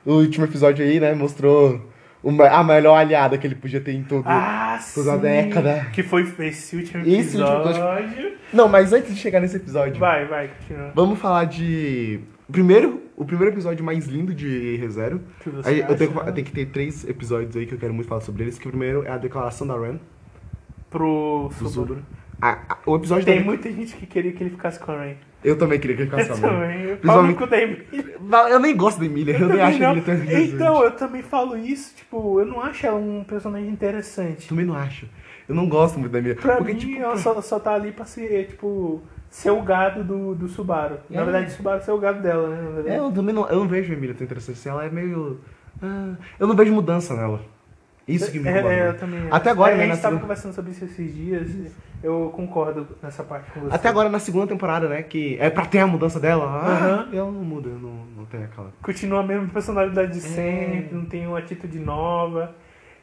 O 0.06 0.14
último 0.14 0.46
episódio 0.46 0.86
aí, 0.86 1.00
né? 1.00 1.14
Mostrou 1.14 1.82
uma, 2.24 2.48
a 2.48 2.64
melhor 2.64 2.96
aliada 2.96 3.38
que 3.38 3.46
ele 3.46 3.56
podia 3.56 3.82
ter 3.82 3.92
em 3.94 4.04
todo. 4.04 4.24
Ah, 4.28 4.80
toda 4.94 5.14
a 5.14 5.18
década. 5.18 5.88
Que 5.94 6.02
foi 6.04 6.24
esse 6.40 6.76
último 6.76 7.04
Esse 7.06 7.38
último 7.38 7.62
episódio. 7.64 8.32
Não, 8.54 8.68
mas 8.70 8.94
antes 8.94 9.14
de 9.14 9.20
chegar 9.20 9.40
nesse 9.40 9.58
episódio. 9.58 10.00
Vai, 10.00 10.26
vai, 10.26 10.48
continua. 10.50 10.92
Vamos 10.96 11.20
falar 11.20 11.46
de. 11.46 12.20
Primeiro, 12.50 13.02
o 13.18 13.26
primeiro 13.26 13.54
episódio 13.54 13.84
mais 13.84 14.06
lindo 14.08 14.34
de 14.34 14.78
ReZero. 14.78 15.22
Que 15.44 15.50
eu, 15.50 15.62
tenho, 15.98 16.12
que- 16.14 16.18
eu 16.30 16.34
tenho 16.34 16.46
que 16.48 16.54
ter 16.54 16.66
três 16.68 17.04
episódios 17.08 17.56
aí 17.58 17.66
que 17.66 17.74
eu 17.74 17.78
quero 17.78 17.94
muito 17.94 18.08
falar 18.08 18.22
sobre 18.22 18.44
eles. 18.44 18.58
Que 18.58 18.68
o 18.68 18.70
primeiro 18.70 19.04
é 19.06 19.12
a 19.12 19.18
declaração 19.18 19.68
da 19.68 19.78
Ren, 19.78 19.98
Pro 20.90 21.50
Subaru. 21.58 22.00
A- 22.42 22.78
o 22.86 22.96
episódio 22.96 23.26
Tem 23.26 23.44
muita 23.44 23.72
gente 23.72 23.96
que 23.96 24.06
queria 24.06 24.32
que 24.32 24.44
ele 24.44 24.52
ficasse 24.52 24.80
com 24.80 24.92
a 24.92 24.98
Rain. 24.98 25.16
Eu 25.44 25.58
também 25.58 25.80
queria 25.80 25.96
que 25.96 26.02
ele 26.04 26.10
ficasse 26.12 26.30
Eu 26.30 26.38
com 26.40 26.46
a 26.46 26.50
também. 26.50 26.82
Eu 26.84 26.98
Principalmente-. 26.98 28.16
Não, 28.22 28.48
Eu 28.48 28.60
nem 28.60 28.76
gosto 28.76 29.00
da 29.00 29.06
Emília, 29.06 29.34
eu, 29.34 29.40
nem 29.40 29.48
também 29.50 29.62
acho 29.64 29.84
a. 29.84 29.86
Emília 29.86 30.04
tão 30.04 30.14
interessante. 30.16 30.56
Então, 30.56 30.84
eu 30.84 30.92
também 30.92 31.22
falo 31.24 31.58
isso, 31.58 31.96
tipo, 31.96 32.40
eu 32.40 32.46
não 32.46 32.62
acho 32.62 32.86
ela 32.86 32.98
um 32.98 33.24
personagem 33.24 33.70
interessante. 33.70 34.48
Também 34.48 34.66
não 34.66 34.76
acho. 34.76 35.08
Eu 35.50 35.56
não 35.56 35.68
gosto 35.68 35.98
muito 36.00 36.12
da 36.12 36.20
Emília. 36.20 36.36
Pra 36.36 36.58
porque, 36.58 36.74
mim, 36.74 36.80
tipo, 36.80 37.02
ela 37.02 37.18
só, 37.18 37.42
só 37.42 37.60
tá 37.60 37.74
ali 37.74 37.92
pra 37.92 38.06
ser, 38.06 38.48
tipo, 38.48 39.02
ser 39.30 39.52
o 39.52 39.62
gado 39.62 40.04
do, 40.04 40.36
do 40.36 40.48
Subaru. 40.48 40.98
Na 41.10 41.22
É. 41.22 41.24
verdade, 41.24 41.48
o 41.48 41.56
Subaru 41.56 41.82
ser 41.84 41.92
o 41.92 41.98
gado 41.98 42.22
dela, 42.22 42.50
né? 42.50 42.84
Na 42.84 42.94
é, 42.94 42.98
eu 43.00 43.12
também 43.12 43.34
não, 43.34 43.48
eu 43.50 43.60
não 43.60 43.68
vejo 43.68 43.92
a 43.92 43.96
Emília 43.96 44.14
tão 44.16 44.26
interessante. 44.26 44.58
assim, 44.60 44.70
Ela 44.70 44.86
é 44.86 44.90
meio. 44.90 45.40
ah, 45.82 46.14
eu 46.40 46.46
não 46.48 46.56
vejo 46.56 46.72
mudança 46.74 47.16
nela. 47.16 47.42
Isso 48.08 48.32
que 48.32 48.40
me 48.40 48.48
É, 48.48 48.52
incomoda. 48.52 48.74
é, 48.74 48.88
eu 48.88 48.98
também. 48.98 49.28
Até 49.30 49.50
agora, 49.50 49.74
a 49.74 49.78
né, 49.78 49.84
gente 49.84 49.96
na 49.96 50.02
tava 50.02 50.16
segunda- 50.16 50.22
conversando 50.22 50.54
sobre 50.54 50.72
isso 50.72 50.86
esses 50.86 51.14
dias. 51.16 51.50
Eu 52.04 52.32
concordo 52.36 52.88
nessa 53.02 53.24
parte 53.24 53.52
com 53.52 53.62
você. 53.62 53.76
Até 53.76 53.90
agora 53.90 54.08
na 54.08 54.20
segunda 54.20 54.46
temporada, 54.48 54.88
né? 54.88 55.02
Que 55.04 55.36
é 55.40 55.50
pra 55.50 55.66
ter 55.66 55.80
a 55.80 55.88
mudança 55.88 56.20
dela. 56.20 56.46
Ah, 56.46 57.08
ela 57.12 57.32
não 57.32 57.44
muda, 57.44 57.70
eu 57.70 57.80
não, 57.80 58.06
não 58.16 58.26
tem 58.26 58.44
aquela. 58.44 58.72
Continua 58.84 59.22
a 59.22 59.24
mesma 59.24 59.48
personalidade 59.48 60.12
É. 60.12 60.14
de 60.14 60.22
sempre, 60.22 60.96
não 60.96 61.06
tem 61.06 61.26
uma 61.28 61.40
atitude 61.40 61.80
nova. 61.80 62.56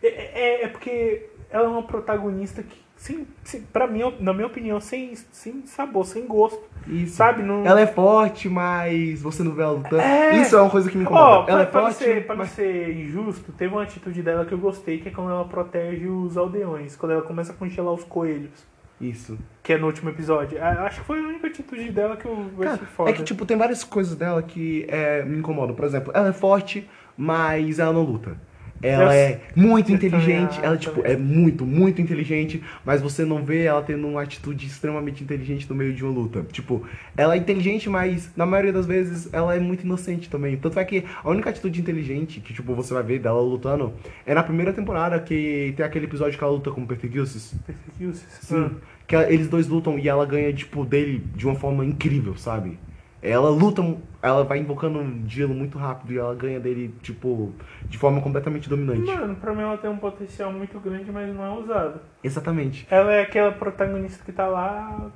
É, 0.02 0.08
é, 0.08 0.64
é 0.64 0.68
porque 0.68 1.26
ela 1.50 1.64
é 1.64 1.68
uma 1.68 1.82
protagonista 1.82 2.62
que, 2.62 2.83
sem, 3.04 3.26
sem, 3.42 3.60
pra 3.60 3.86
mim, 3.86 4.00
na 4.18 4.32
minha 4.32 4.46
opinião, 4.46 4.80
sem, 4.80 5.14
sem 5.30 5.66
sabor, 5.66 6.06
sem 6.06 6.26
gosto. 6.26 6.58
Isso. 6.88 7.16
Sabe? 7.16 7.42
Não... 7.42 7.62
Ela 7.66 7.82
é 7.82 7.86
forte, 7.86 8.48
mas 8.48 9.20
você 9.20 9.42
não 9.42 9.52
vê 9.52 9.60
ela 9.60 9.72
lutando. 9.72 10.00
É. 10.00 10.38
Isso 10.40 10.56
é 10.56 10.62
uma 10.62 10.70
coisa 10.70 10.90
que 10.90 10.96
me 10.96 11.04
incomoda. 11.04 11.44
pra, 11.44 11.52
ela 11.52 11.62
é 11.64 11.66
pra 11.66 11.82
não 11.82 11.90
forte. 11.90 12.02
ser, 12.02 12.26
pra 12.26 12.34
mas- 12.34 12.48
ser 12.52 12.96
injusto, 12.96 13.52
teve 13.52 13.74
uma 13.74 13.82
atitude 13.82 14.22
dela 14.22 14.46
que 14.46 14.52
eu 14.52 14.58
gostei, 14.58 15.00
que 15.00 15.08
é 15.08 15.10
quando 15.10 15.28
ela 15.30 15.44
protege 15.44 16.06
os 16.08 16.38
aldeões, 16.38 16.96
quando 16.96 17.12
ela 17.12 17.20
começa 17.20 17.52
a 17.52 17.54
congelar 17.54 17.92
os 17.92 18.04
coelhos, 18.04 18.66
Isso. 18.98 19.38
que 19.62 19.74
é 19.74 19.76
no 19.78 19.84
último 19.86 20.08
episódio. 20.08 20.56
Acho 20.64 21.00
que 21.02 21.06
foi 21.06 21.18
a 21.22 21.28
única 21.28 21.46
atitude 21.46 21.90
dela 21.90 22.16
que 22.16 22.24
eu 22.24 22.48
Cara, 22.58 22.70
achei 22.72 22.86
foda. 22.86 23.10
é 23.10 23.12
que, 23.12 23.22
tipo, 23.22 23.44
tem 23.44 23.58
várias 23.58 23.84
coisas 23.84 24.16
dela 24.16 24.42
que 24.42 24.86
é, 24.88 25.22
me 25.26 25.36
incomodam. 25.40 25.76
Por 25.76 25.84
exemplo, 25.84 26.10
ela 26.16 26.28
é 26.28 26.32
forte, 26.32 26.88
mas 27.18 27.78
ela 27.78 27.92
não 27.92 28.02
luta. 28.02 28.34
Ela 28.82 29.14
é 29.14 29.40
muito 29.56 29.90
inteligente, 29.92 30.60
ela, 30.62 30.76
tipo, 30.76 31.00
é 31.06 31.16
muito, 31.16 31.64
muito 31.64 32.02
inteligente, 32.02 32.62
mas 32.84 33.00
você 33.00 33.24
não 33.24 33.42
vê 33.42 33.62
ela 33.64 33.80
tendo 33.82 34.06
uma 34.06 34.20
atitude 34.22 34.66
extremamente 34.66 35.22
inteligente 35.24 35.66
no 35.70 35.74
meio 35.74 35.94
de 35.94 36.04
uma 36.04 36.12
luta. 36.12 36.44
Tipo, 36.52 36.82
ela 37.16 37.34
é 37.34 37.38
inteligente, 37.38 37.88
mas 37.88 38.30
na 38.36 38.44
maioria 38.44 38.72
das 38.72 38.84
vezes 38.84 39.32
ela 39.32 39.54
é 39.54 39.58
muito 39.60 39.84
inocente 39.84 40.28
também. 40.28 40.56
Tanto 40.58 40.78
é 40.78 40.84
que 40.84 41.04
a 41.22 41.30
única 41.30 41.48
atitude 41.48 41.80
inteligente 41.80 42.40
que, 42.40 42.52
tipo, 42.52 42.74
você 42.74 42.92
vai 42.92 43.02
ver 43.02 43.20
dela 43.20 43.40
lutando 43.40 43.92
é 44.26 44.34
na 44.34 44.42
primeira 44.42 44.72
temporada, 44.72 45.18
que 45.18 45.72
tem 45.76 45.86
aquele 45.86 46.04
episódio 46.04 46.36
que 46.36 46.44
ela 46.44 46.52
luta 46.52 46.70
com 46.70 46.82
o 46.82 46.86
Perseguius. 46.86 47.54
Perseguiu-se. 47.66 48.24
Sim. 48.42 48.70
Que 49.06 49.14
ela- 49.14 49.30
eles 49.32 49.48
dois 49.48 49.66
lutam 49.66 49.98
e 49.98 50.08
ela 50.08 50.26
ganha, 50.26 50.52
tipo, 50.52 50.84
dele 50.84 51.22
de 51.34 51.46
uma 51.46 51.54
forma 51.54 51.84
incrível, 51.86 52.36
sabe? 52.36 52.78
Ela 53.26 53.48
luta, 53.48 53.82
ela 54.20 54.44
vai 54.44 54.58
invocando 54.58 54.98
um 54.98 55.24
gelo 55.26 55.54
muito 55.54 55.78
rápido 55.78 56.12
e 56.12 56.18
ela 56.18 56.34
ganha 56.34 56.60
dele, 56.60 56.94
tipo, 57.00 57.54
de 57.88 57.96
forma 57.96 58.20
completamente 58.20 58.68
dominante. 58.68 59.00
Mano, 59.00 59.34
pra 59.36 59.54
mim 59.54 59.62
ela 59.62 59.78
tem 59.78 59.88
um 59.88 59.96
potencial 59.96 60.52
muito 60.52 60.78
grande, 60.78 61.10
mas 61.10 61.34
não 61.34 61.42
é 61.42 61.58
usado. 61.58 62.00
Exatamente. 62.22 62.86
Ela 62.90 63.14
é 63.14 63.22
aquela 63.22 63.50
protagonista 63.52 64.22
que 64.22 64.30
tá 64.30 64.46
lá. 64.46 65.10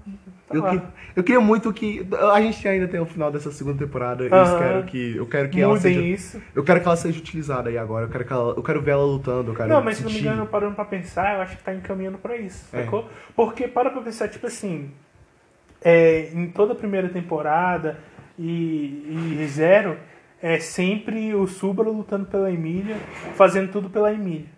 Tá 0.49 0.55
Eu, 0.55 0.63
lá. 0.63 0.71
que- 0.71 0.83
eu 1.17 1.23
queria 1.23 1.41
muito 1.41 1.71
que. 1.71 2.07
A 2.33 2.41
gente 2.41 2.67
ainda 2.67 2.89
tem 2.89 2.99
o 2.99 3.05
final 3.05 3.31
dessa 3.31 3.53
segunda 3.53 3.79
temporada. 3.85 4.25
Eu 4.25 4.43
espero 4.43 4.85
que. 4.85 5.17
Eu 5.17 5.27
quero 5.27 5.51
que 5.51 5.61
ela 5.61 5.75
Mudem 5.75 5.95
seja. 5.95 6.07
isso. 6.07 6.43
Eu 6.55 6.65
quero 6.65 6.81
que 6.81 6.87
ela 6.87 6.97
seja 6.97 7.19
utilizada 7.19 7.69
aí 7.69 7.77
agora. 7.77 8.07
Eu 8.07 8.11
quero, 8.11 8.25
que 8.25 8.33
ela, 8.33 8.55
eu 8.57 8.63
quero 8.63 8.81
ver 8.81 8.93
ela 8.93 9.05
lutando. 9.05 9.51
Eu 9.51 9.55
quero 9.55 9.69
Não, 9.69 9.83
mas 9.85 9.99
se 9.99 10.03
não 10.03 10.09
me 10.11 10.17
sentir- 10.17 10.29
engano, 10.29 10.47
parando 10.47 10.75
pra 10.75 10.87
pensar, 10.87 11.35
eu 11.37 11.43
acho 11.43 11.59
que 11.59 11.63
tá 11.63 11.75
encaminhando 11.75 12.17
pra 12.17 12.39
isso, 12.39 12.75
É. 12.75 12.85
sacou? 12.85 13.07
Porque 13.37 13.69
para 13.69 13.91
pra 13.91 14.01
pensar, 14.01 14.29
tipo 14.29 14.47
assim, 14.47 14.91
é, 15.83 16.31
em 16.33 16.51
toda 16.51 16.73
a 16.73 16.77
primeira 16.77 17.09
temporada 17.09 17.99
e, 18.39 19.37
e 19.41 19.47
Zero, 19.49 19.99
é 20.41 20.59
sempre 20.59 21.35
o 21.35 21.47
Subaru 21.47 21.93
lutando 21.93 22.27
pela 22.27 22.51
Emília, 22.51 22.97
fazendo 23.35 23.73
tudo 23.73 23.91
pela 23.91 24.13
Emília. 24.13 24.49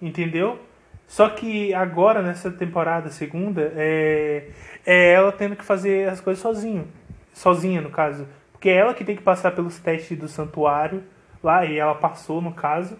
Entendeu? 0.00 0.58
Só 1.06 1.28
que 1.30 1.72
agora, 1.74 2.22
nessa 2.22 2.50
temporada 2.50 3.10
segunda, 3.10 3.72
é, 3.76 4.48
é 4.86 5.12
ela 5.12 5.32
tendo 5.32 5.56
que 5.56 5.64
fazer 5.64 6.08
as 6.08 6.20
coisas 6.20 6.40
sozinho. 6.40 6.86
Sozinha, 7.32 7.80
no 7.80 7.90
caso. 7.90 8.26
Porque 8.52 8.68
é 8.68 8.76
ela 8.76 8.94
que 8.94 9.04
tem 9.04 9.16
que 9.16 9.22
passar 9.22 9.52
pelos 9.52 9.78
testes 9.78 10.18
do 10.18 10.28
santuário 10.28 11.02
lá, 11.42 11.64
e 11.64 11.78
ela 11.78 11.94
passou, 11.94 12.40
no 12.40 12.52
caso. 12.52 12.96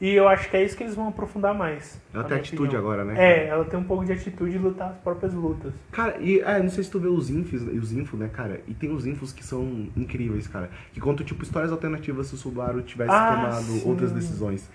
E 0.00 0.14
eu 0.14 0.26
acho 0.26 0.48
que 0.48 0.56
é 0.56 0.64
isso 0.64 0.74
que 0.76 0.82
eles 0.82 0.94
vão 0.94 1.08
aprofundar 1.08 1.54
mais. 1.54 2.00
Ela 2.14 2.24
tem 2.24 2.38
atitude 2.38 2.62
opinião. 2.74 2.80
agora, 2.80 3.04
né? 3.04 3.14
É, 3.22 3.48
ela 3.48 3.64
tem 3.66 3.78
um 3.78 3.84
pouco 3.84 4.02
de 4.04 4.12
atitude 4.12 4.52
de 4.52 4.58
lutar 4.58 4.90
as 4.92 4.96
próprias 4.96 5.34
lutas. 5.34 5.74
Cara, 5.92 6.16
e 6.18 6.40
é, 6.40 6.58
não 6.62 6.70
sei 6.70 6.84
se 6.84 6.90
tu 6.90 6.98
vê 6.98 7.08
os 7.08 7.28
infos, 7.28 7.60
os 7.62 7.92
infos, 7.92 8.18
né, 8.18 8.28
cara? 8.32 8.62
E 8.66 8.72
tem 8.72 8.90
os 8.90 9.04
infos 9.04 9.30
que 9.30 9.44
são 9.44 9.88
incríveis, 9.94 10.48
cara. 10.48 10.70
Que 10.94 11.00
contam, 11.00 11.24
tipo, 11.26 11.42
histórias 11.42 11.70
alternativas 11.70 12.28
se 12.28 12.34
o 12.34 12.38
Subaru 12.38 12.80
tivesse 12.80 13.12
Ah, 13.12 13.34
tomado 13.34 13.62
sim. 13.64 13.82
outras 13.86 14.10
decisões. 14.10 14.70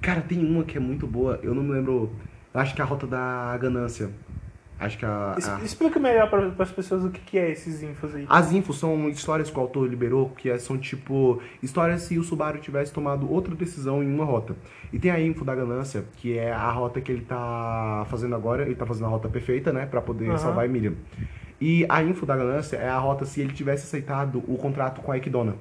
Cara, 0.00 0.22
tem 0.22 0.42
uma 0.42 0.64
que 0.64 0.78
é 0.78 0.80
muito 0.80 1.06
boa, 1.06 1.38
eu 1.42 1.54
não 1.54 1.62
me 1.62 1.72
lembro. 1.72 2.10
Acho 2.54 2.74
que 2.74 2.80
é 2.80 2.84
a 2.84 2.86
Rota 2.86 3.06
da 3.06 3.56
Ganância. 3.60 4.08
Acho 4.80 4.96
que 4.98 5.04
a. 5.04 5.34
A- 5.36 5.60
Explica 5.64 6.00
melhor 6.00 6.30
para 6.30 6.50
as 6.58 6.72
pessoas 6.72 7.04
o 7.04 7.10
que, 7.10 7.20
que 7.20 7.38
é 7.38 7.50
esses 7.50 7.82
infos 7.82 8.14
aí. 8.14 8.24
As 8.28 8.50
infos 8.52 8.78
são 8.78 9.08
histórias 9.10 9.50
que 9.50 9.58
o 9.58 9.60
autor 9.60 9.86
liberou, 9.86 10.30
que 10.30 10.48
é- 10.48 10.58
são 10.58 10.78
tipo 10.78 11.40
histórias 11.62 12.02
se 12.02 12.18
o 12.18 12.22
Subaru 12.24 12.58
tivesse 12.58 12.90
tomado 12.92 13.30
outra 13.30 13.54
decisão 13.54 14.02
em 14.02 14.12
uma 14.12 14.24
rota. 14.24 14.56
E 14.92 14.98
tem 14.98 15.10
a 15.10 15.20
info 15.20 15.44
da 15.44 15.54
ganância, 15.54 16.04
que 16.16 16.38
é 16.38 16.50
a 16.50 16.70
rota 16.70 17.00
que 17.00 17.12
ele 17.12 17.20
tá 17.22 18.06
fazendo 18.08 18.34
agora, 18.34 18.62
ele 18.64 18.74
tá 18.74 18.86
fazendo 18.86 19.04
a 19.06 19.10
rota 19.10 19.28
perfeita, 19.28 19.70
né, 19.72 19.84
Pra 19.86 20.00
poder 20.00 20.28
Aham. 20.30 20.38
salvar 20.38 20.64
a 20.64 20.68
Miriam. 20.68 20.94
E 21.60 21.84
a 21.88 22.02
info 22.02 22.24
da 22.24 22.34
ganância 22.34 22.76
é 22.78 22.88
a 22.88 22.98
rota 22.98 23.26
se 23.26 23.40
ele 23.42 23.52
tivesse 23.52 23.84
aceitado 23.84 24.42
o 24.48 24.56
contrato 24.56 25.02
com 25.02 25.12
a 25.12 25.18
Equidona. 25.18 25.56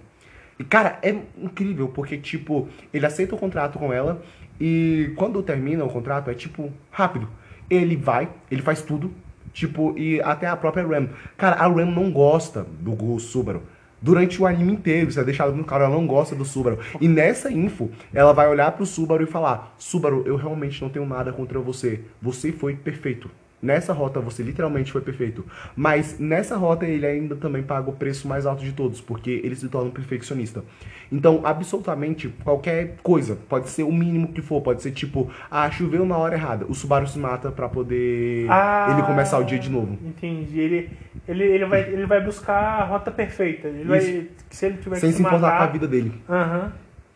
E 0.57 0.63
cara, 0.63 0.97
é 1.01 1.13
incrível, 1.37 1.89
porque 1.89 2.17
tipo, 2.17 2.69
ele 2.93 3.05
aceita 3.05 3.35
o 3.35 3.37
contrato 3.37 3.77
com 3.77 3.91
ela 3.91 4.21
e 4.59 5.11
quando 5.17 5.41
termina 5.43 5.83
o 5.83 5.89
contrato 5.89 6.29
é 6.29 6.33
tipo 6.33 6.71
rápido. 6.89 7.27
Ele 7.69 7.95
vai, 7.95 8.29
ele 8.49 8.61
faz 8.61 8.81
tudo, 8.81 9.11
tipo, 9.53 9.97
e 9.97 10.21
até 10.21 10.47
a 10.47 10.55
própria 10.57 10.85
Ram. 10.85 11.09
Cara, 11.37 11.55
a 11.55 11.67
Ram 11.67 11.91
não 11.91 12.11
gosta 12.11 12.65
do 12.79 13.19
Subaru. 13.19 13.61
Durante 14.01 14.41
o 14.41 14.47
anime 14.47 14.73
inteiro, 14.73 15.09
isso 15.09 15.19
é 15.19 15.23
deixado 15.23 15.53
no 15.53 15.63
cara, 15.65 15.83
ela 15.83 15.93
não 15.93 16.07
gosta 16.07 16.33
do 16.33 16.45
Subaru. 16.45 16.79
E 17.01 17.07
nessa 17.07 17.51
info, 17.51 17.89
ela 18.13 18.31
vai 18.33 18.47
olhar 18.47 18.71
pro 18.71 18.85
Subaru 18.85 19.23
e 19.23 19.27
falar: 19.27 19.75
Subaru, 19.77 20.23
eu 20.25 20.37
realmente 20.37 20.81
não 20.81 20.89
tenho 20.89 21.05
nada 21.05 21.33
contra 21.33 21.59
você. 21.59 22.01
Você 22.21 22.51
foi 22.51 22.75
perfeito. 22.75 23.29
Nessa 23.61 23.91
rota 23.93 24.19
você 24.19 24.41
literalmente 24.41 24.91
foi 24.91 25.01
perfeito. 25.01 25.45
Mas 25.75 26.17
nessa 26.19 26.55
rota 26.55 26.85
ele 26.85 27.05
ainda 27.05 27.35
também 27.35 27.61
paga 27.61 27.89
o 27.89 27.93
preço 27.93 28.27
mais 28.27 28.45
alto 28.45 28.63
de 28.63 28.71
todos, 28.71 29.01
porque 29.01 29.41
ele 29.43 29.55
se 29.55 29.67
torna 29.67 29.89
um 29.89 29.91
perfeccionista. 29.91 30.63
Então, 31.11 31.41
absolutamente 31.43 32.29
qualquer 32.43 32.97
coisa, 33.01 33.37
pode 33.49 33.69
ser 33.69 33.83
o 33.83 33.91
mínimo 33.91 34.29
que 34.29 34.41
for, 34.41 34.61
pode 34.61 34.81
ser 34.81 34.91
tipo, 34.91 35.29
ah, 35.49 35.69
choveu 35.71 36.05
na 36.05 36.17
hora 36.17 36.35
errada. 36.35 36.65
O 36.69 36.73
Subaru 36.73 37.07
se 37.07 37.17
mata 37.17 37.51
pra 37.51 37.67
poder 37.67 38.45
Ah, 38.49 38.89
ele 38.91 39.03
começar 39.03 39.39
o 39.39 39.43
dia 39.43 39.59
de 39.59 39.69
novo. 39.69 39.97
Entendi. 40.05 40.59
Ele, 40.59 40.89
ele, 41.27 41.43
ele, 41.43 41.65
vai, 41.65 41.81
ele 41.81 42.05
vai 42.05 42.23
buscar 42.23 42.81
a 42.81 42.83
rota 42.85 43.11
perfeita. 43.11 43.67
Ele 43.67 43.83
vai, 43.85 43.99
Isso. 43.99 44.27
se 44.49 44.65
ele 44.67 44.77
tiver 44.77 44.97
Sem 44.97 45.09
que 45.09 45.17
se 45.17 45.21
importar 45.21 45.39
matar, 45.39 45.57
com 45.57 45.63
a 45.63 45.67
vida 45.67 45.87
dele. 45.87 46.13
Aham. 46.29 46.71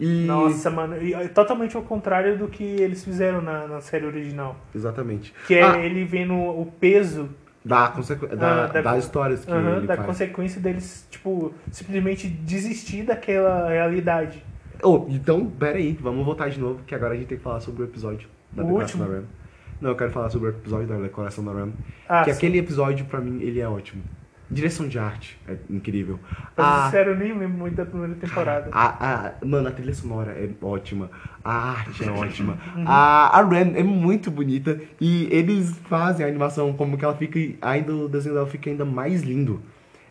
E... 0.05 0.25
Nossa, 0.25 0.69
mano. 0.69 1.01
E 1.01 1.13
é 1.13 1.27
totalmente 1.27 1.75
ao 1.77 1.81
contrário 1.83 2.37
do 2.37 2.47
que 2.47 2.63
eles 2.63 3.03
fizeram 3.03 3.41
na, 3.41 3.67
na 3.67 3.81
série 3.81 4.05
original. 4.05 4.55
Exatamente. 4.75 5.33
Que 5.47 5.55
é 5.55 5.63
Ah, 5.63 5.77
ele 5.77 6.03
vendo 6.03 6.33
o 6.33 6.65
peso 6.79 7.29
da, 7.63 7.87
consequ... 7.87 8.27
da, 8.27 8.65
Ah, 8.65 8.67
da- 8.67 8.81
das 8.81 9.05
histórias 9.05 9.45
que 9.45 9.51
aham, 9.51 9.77
ele 9.77 9.87
da 9.87 9.95
faz. 9.95 10.07
consequência 10.07 10.59
deles, 10.59 11.07
tipo, 11.09 11.53
simplesmente 11.71 12.27
desistir 12.27 13.03
daquela 13.03 13.69
realidade. 13.69 14.43
Oh, 14.81 15.05
então, 15.07 15.45
peraí, 15.45 15.97
vamos 16.01 16.25
voltar 16.25 16.49
de 16.49 16.59
novo, 16.59 16.81
que 16.85 16.93
agora 16.93 17.13
a 17.13 17.15
gente 17.17 17.27
tem 17.27 17.37
que 17.37 17.43
falar 17.43 17.61
sobre 17.61 17.83
o 17.83 17.85
episódio 17.85 18.27
da 18.51 18.63
O 18.63 18.65
decoração 18.67 18.99
último? 18.99 19.15
da 19.15 19.21
Ram. 19.21 19.25
Não, 19.79 19.89
eu 19.91 19.95
quero 19.95 20.11
falar 20.11 20.29
sobre 20.29 20.49
o 20.49 20.51
episódio 20.51 20.87
da 20.87 20.97
decoração 20.97 21.43
da 21.45 21.51
Ram. 21.53 21.71
Ah, 22.09 22.23
que 22.25 22.31
sim. 22.33 22.37
aquele 22.37 22.57
episódio, 22.57 23.05
pra 23.05 23.21
mim, 23.21 23.41
ele 23.41 23.61
é 23.61 23.67
ótimo. 23.69 24.03
Direção 24.53 24.87
de 24.87 24.99
arte 24.99 25.37
é 25.47 25.55
incrível. 25.69 26.19
Pra 26.55 26.65
A- 26.65 26.85
sincero, 26.85 27.11
eu 27.11 27.17
nem 27.17 27.33
lembro 27.37 27.57
muito 27.57 27.75
da 27.75 27.85
primeira 27.85 28.13
temporada. 28.15 28.69
A, 28.71 29.27
a, 29.39 29.45
mano, 29.45 29.67
a 29.67 29.71
trilha 29.71 29.93
sonora 29.93 30.31
é 30.31 30.49
ótima. 30.61 31.09
A 31.43 31.71
arte 31.71 32.03
é 32.07 32.11
ótima. 32.11 32.57
Uhum. 32.75 32.83
A, 32.87 33.39
a 33.39 33.43
Ren 33.43 33.73
é 33.75 33.83
muito 33.83 34.29
bonita. 34.29 34.79
E 35.01 35.27
eles 35.31 35.77
fazem 35.89 36.25
a 36.25 36.29
animação 36.29 36.71
como 36.73 36.97
que 36.97 37.03
ela 37.03 37.15
fica. 37.15 37.39
Ainda 37.61 37.93
o 37.93 38.07
desenho 38.07 38.35
dela 38.35 38.47
fica 38.47 38.69
ainda 38.69 38.85
mais 38.85 39.23
lindo. 39.23 39.61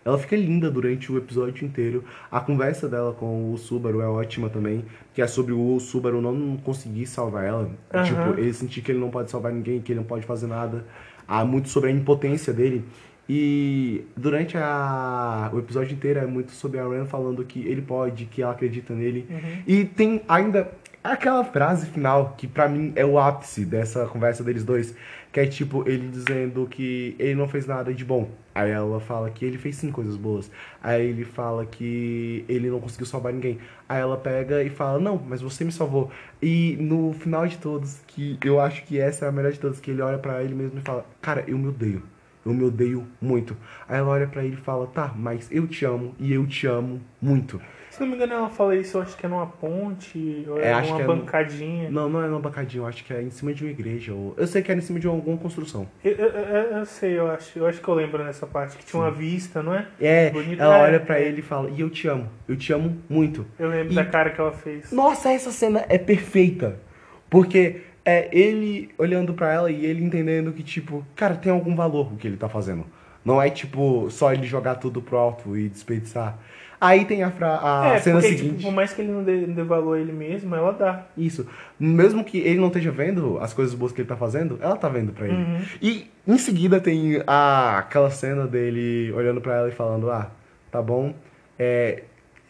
Ela 0.05 0.19
fica 0.19 0.35
linda 0.35 0.69
durante 0.69 1.13
o 1.13 1.17
episódio 1.17 1.65
inteiro. 1.65 2.03
A 2.29 2.41
conversa 2.41 2.89
dela 2.89 3.13
com 3.13 3.53
o 3.53 3.57
Subaru 3.57 4.01
é 4.01 4.07
ótima 4.09 4.49
também. 4.51 4.85
Que 5.15 5.23
é 5.23 5.27
sobre 5.29 5.53
o 5.53 5.79
Subaru 5.79 6.21
não 6.21 6.57
conseguir 6.57 7.07
salvar 7.07 7.45
ela. 7.45 7.71
Aham. 7.95 8.03
Tipo, 8.03 8.41
ele 8.41 8.53
sentir 8.53 8.83
que 8.83 8.91
ele 8.91 8.99
não 8.99 9.11
pode 9.11 9.31
salvar 9.31 9.53
ninguém, 9.53 9.81
que 9.81 9.93
ele 9.93 10.01
não 10.01 10.07
pode 10.07 10.27
fazer 10.27 10.49
nada. 10.49 10.85
Há 11.29 11.45
muito 11.45 11.69
sobre 11.69 11.91
a 11.91 11.93
impotência 11.93 12.53
dele. 12.53 12.85
E 13.29 14.05
durante 14.17 14.57
a, 14.59 15.50
o 15.52 15.59
episódio 15.59 15.95
inteiro 15.95 16.21
é 16.21 16.26
muito 16.26 16.52
sobre 16.52 16.79
a 16.79 16.87
Ren 16.87 17.07
falando 17.07 17.45
que 17.45 17.61
ele 17.67 17.83
pode, 17.83 18.26
que 18.26 18.43
ela 18.43 18.52
acredita 18.52 18.93
nele. 18.95 19.26
Uhum. 19.31 19.62
E 19.67 19.85
tem 19.85 20.23
ainda 20.29 20.71
aquela 21.02 21.45
frase 21.45 21.87
final 21.87 22.35
que 22.37 22.47
pra 22.47 22.69
mim 22.69 22.93
é 22.95 23.05
o 23.05 23.19
ápice 23.19 23.64
dessa 23.64 24.07
conversa 24.07 24.45
deles 24.45 24.64
dois, 24.64 24.95
que 25.33 25.41
é 25.41 25.47
tipo 25.47 25.88
ele 25.88 26.09
dizendo 26.09 26.67
que 26.67 27.17
ele 27.19 27.35
não 27.35 27.49
fez 27.49 27.67
nada 27.67 27.93
de 27.93 28.05
bom. 28.05 28.29
Aí 28.55 28.71
ela 28.71 29.00
fala 29.00 29.31
que 29.31 29.45
ele 29.45 29.57
fez 29.57 29.76
sim 29.76 29.91
coisas 29.91 30.17
boas. 30.17 30.50
Aí 30.83 31.07
ele 31.07 31.25
fala 31.25 31.64
que 31.64 32.45
ele 32.49 32.69
não 32.69 32.81
conseguiu 32.81 33.07
salvar 33.07 33.33
ninguém. 33.33 33.59
Aí 33.88 34.00
ela 34.00 34.17
pega 34.17 34.62
e 34.62 34.69
fala: 34.69 34.99
"Não, 34.99 35.21
mas 35.26 35.41
você 35.41 35.64
me 35.64 35.73
salvou". 35.73 36.11
E 36.41 36.76
no 36.79 37.12
final 37.14 37.47
de 37.47 37.57
todos, 37.59 38.00
que 38.07 38.38
eu 38.45 38.61
acho 38.61 38.85
que 38.85 38.99
essa 38.99 39.25
é 39.25 39.29
a 39.29 39.33
melhor 39.33 39.52
de 39.52 39.59
todas, 39.61 39.81
que 39.81 39.91
ele 39.91 40.02
olha 40.02 40.19
pra 40.19 40.43
ele 40.43 40.55
mesmo 40.55 40.79
e 40.79 40.83
fala: 40.83 41.07
"Cara, 41.21 41.45
eu 41.49 41.57
me 41.57 41.69
odeio. 41.69 42.02
Eu 42.45 42.53
me 42.53 42.65
odeio 42.65 43.07
muito". 43.21 43.57
Aí 43.89 43.99
ela 43.99 44.09
olha 44.11 44.27
pra 44.27 44.45
ele 44.45 44.55
e 44.55 44.57
fala: 44.57 44.87
"Tá, 44.87 45.13
mas 45.17 45.49
eu 45.51 45.67
te 45.67 45.85
amo 45.85 46.15
e 46.19 46.33
eu 46.33 46.47
te 46.47 46.67
amo 46.67 47.01
muito". 47.21 47.61
Se 47.91 48.01
não 48.01 48.07
me 48.09 48.15
engano, 48.15 48.33
ela 48.33 48.49
fala 48.49 48.75
isso, 48.75 48.97
eu 48.97 49.03
acho 49.03 49.15
que 49.19 49.27
é 49.27 49.29
numa 49.29 49.47
ponte, 49.47 50.47
ou 50.49 50.59
É, 50.59 50.69
é, 50.69 50.73
acho 50.73 50.89
numa 50.89 50.97
que 50.97 51.03
é 51.03 51.07
no- 51.07 51.17
bancadinha. 51.17 51.91
Não, 51.91 52.09
não 52.09 52.23
é 52.25 52.27
numa 52.27 52.41
bancadinha, 52.41 52.83
eu 52.83 52.87
acho 52.87 53.05
que 53.05 53.13
é 53.13 53.21
em 53.23 53.29
cima 53.29 53.53
de 53.53 53.63
uma 53.65 53.71
igreja. 53.71 54.15
Ou... 54.15 54.33
Eu 54.39 54.47
sei 54.47 54.63
que 54.63 54.71
era 54.71 54.81
em 54.81 54.83
cima 54.83 54.99
de 54.99 55.07
alguma 55.07 55.37
construção. 55.37 55.87
Eu, 56.03 56.13
eu, 56.13 56.27
eu- 56.29 56.79
eu 56.79 56.87
sei, 56.87 57.19
eu 57.19 57.31
acho, 57.31 57.59
eu 57.59 57.67
acho 57.67 57.83
que 57.83 57.87
eu 57.89 57.93
lembro 57.95 58.25
nessa 58.25 58.47
parte, 58.47 58.79
que 58.79 58.85
tinha 58.87 58.99
uma 59.03 59.11
vista, 59.11 59.63
não 59.63 59.75
é? 59.75 59.87
É, 60.01 60.31
Bonito. 60.31 60.63
ela 60.63 60.79
É, 60.79 60.83
olha 60.85 61.01
pra 61.01 61.21
é. 61.21 61.29
ele 61.29 61.41
e 61.41 61.43
fala, 61.43 61.69
e 61.71 61.81
eu 61.83 61.91
te 61.91 62.09
amo, 62.09 62.31
eu 62.49 62.57
te 62.57 62.73
amo 62.73 62.97
muito. 63.11 63.47
Eu 63.59 63.69
lembro 63.69 63.93
E- 63.93 63.97
da 63.97 64.07
cara 64.07 64.31
que 64.31 64.41
ela 64.41 64.53
fez. 64.53 64.91
Nossa, 64.91 65.31
essa 65.31 65.53
cena 65.53 65.85
é 65.91 65.99
perfeita. 65.99 66.81
Porque 67.29 67.81
é 68.04 68.28
ele 68.37 68.90
olhando 68.99 69.35
pra 69.35 69.52
ela 69.52 69.71
e 69.71 69.85
ele 69.85 70.04
entendendo 70.04 70.52
que, 70.52 70.62
tipo, 70.62 71.04
cara, 71.14 71.35
tem 71.35 71.52
algum 71.52 71.75
valor 71.75 72.12
o 72.12 72.16
que 72.16 72.26
ele 72.26 72.37
tá 72.37 72.49
fazendo. 72.49 72.85
Não 73.25 73.40
é, 73.40 73.49
tipo, 73.49 74.11
só 74.11 74.32
ele 74.32 74.47
jogar 74.47 74.76
tudo 74.76 75.00
pro 75.00 75.16
alto 75.16 75.56
e 75.56 75.68
desperdiçar. 75.68 76.38
Aí 76.80 77.04
tem 77.04 77.23
a, 77.23 77.30
fra... 77.30 77.61
a 77.62 77.94
é, 77.94 78.00
cena 78.00 78.18
porque, 78.18 78.37
seguinte. 78.37 78.56
tipo, 78.56 78.62
por 78.64 78.73
mais 78.73 78.92
que 78.92 79.02
ele 79.02 79.12
não 79.12 79.23
dê, 79.23 79.47
não 79.47 79.54
dê 79.54 79.62
valor 79.62 79.97
a 79.97 80.00
ele 80.00 80.11
mesmo, 80.11 80.52
ela 80.52 80.73
dá. 80.73 81.06
Isso. 81.16 81.47
Mesmo 81.78 82.25
que 82.25 82.38
ele 82.38 82.59
não 82.59 82.66
esteja 82.66 82.90
vendo 82.90 83.38
as 83.38 83.54
coisas 83.54 83.73
boas 83.73 83.92
que 83.92 84.00
ele 84.00 84.09
tá 84.09 84.16
fazendo, 84.16 84.59
ela 84.61 84.75
tá 84.75 84.88
vendo 84.88 85.12
pra 85.12 85.28
ele. 85.28 85.37
Uhum. 85.37 85.61
E 85.80 86.11
em 86.26 86.38
seguida 86.38 86.80
tem 86.80 87.23
a, 87.25 87.78
aquela 87.78 88.11
cena 88.11 88.49
dele 88.49 89.12
olhando 89.12 89.40
pra 89.40 89.59
ela 89.59 89.68
e 89.68 89.73
falando: 89.73 90.11
Ah, 90.11 90.32
tá 90.73 90.82
bom, 90.82 91.14
é, 91.56 92.02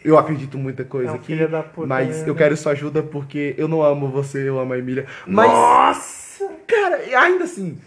eu 0.04 0.18
acredito 0.18 0.58
muita 0.58 0.84
coisa 0.84 1.10
É 1.10 1.12
um 1.12 1.16
aqui, 1.16 1.36
puta 1.74 1.86
mas 1.86 2.08
mesmo. 2.08 2.28
eu 2.28 2.34
quero 2.34 2.56
sua 2.56 2.72
ajuda 2.72 3.02
porque 3.02 3.54
eu 3.58 3.68
não 3.68 3.82
amo 3.82 4.08
você, 4.08 4.48
eu 4.48 4.58
amo 4.58 4.72
a 4.72 4.78
Emília. 4.78 5.06
Mas, 5.26 5.50
Nossa! 5.50 6.50
cara, 6.66 6.96
ainda 7.18 7.44
assim, 7.44 7.78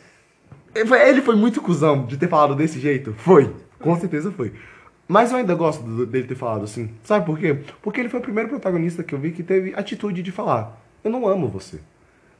ele 0.73 1.21
foi 1.21 1.35
muito 1.35 1.61
cuzão 1.61 2.05
de 2.05 2.17
ter 2.17 2.27
falado 2.27 2.55
desse 2.55 2.79
jeito. 2.79 3.13
Foi, 3.17 3.53
com 3.79 3.95
certeza 3.99 4.31
foi. 4.31 4.53
Mas 5.07 5.31
eu 5.31 5.37
ainda 5.37 5.53
gosto 5.53 6.05
dele 6.05 6.27
ter 6.27 6.35
falado 6.35 6.63
assim. 6.63 6.89
Sabe 7.03 7.25
por 7.25 7.37
quê? 7.37 7.59
Porque 7.81 7.99
ele 7.99 8.09
foi 8.09 8.19
o 8.19 8.23
primeiro 8.23 8.49
protagonista 8.49 9.03
que 9.03 9.13
eu 9.13 9.19
vi 9.19 9.31
que 9.31 9.43
teve 9.43 9.73
atitude 9.75 10.23
de 10.23 10.31
falar: 10.31 10.81
Eu 11.03 11.11
não 11.11 11.27
amo 11.27 11.47
você. 11.47 11.79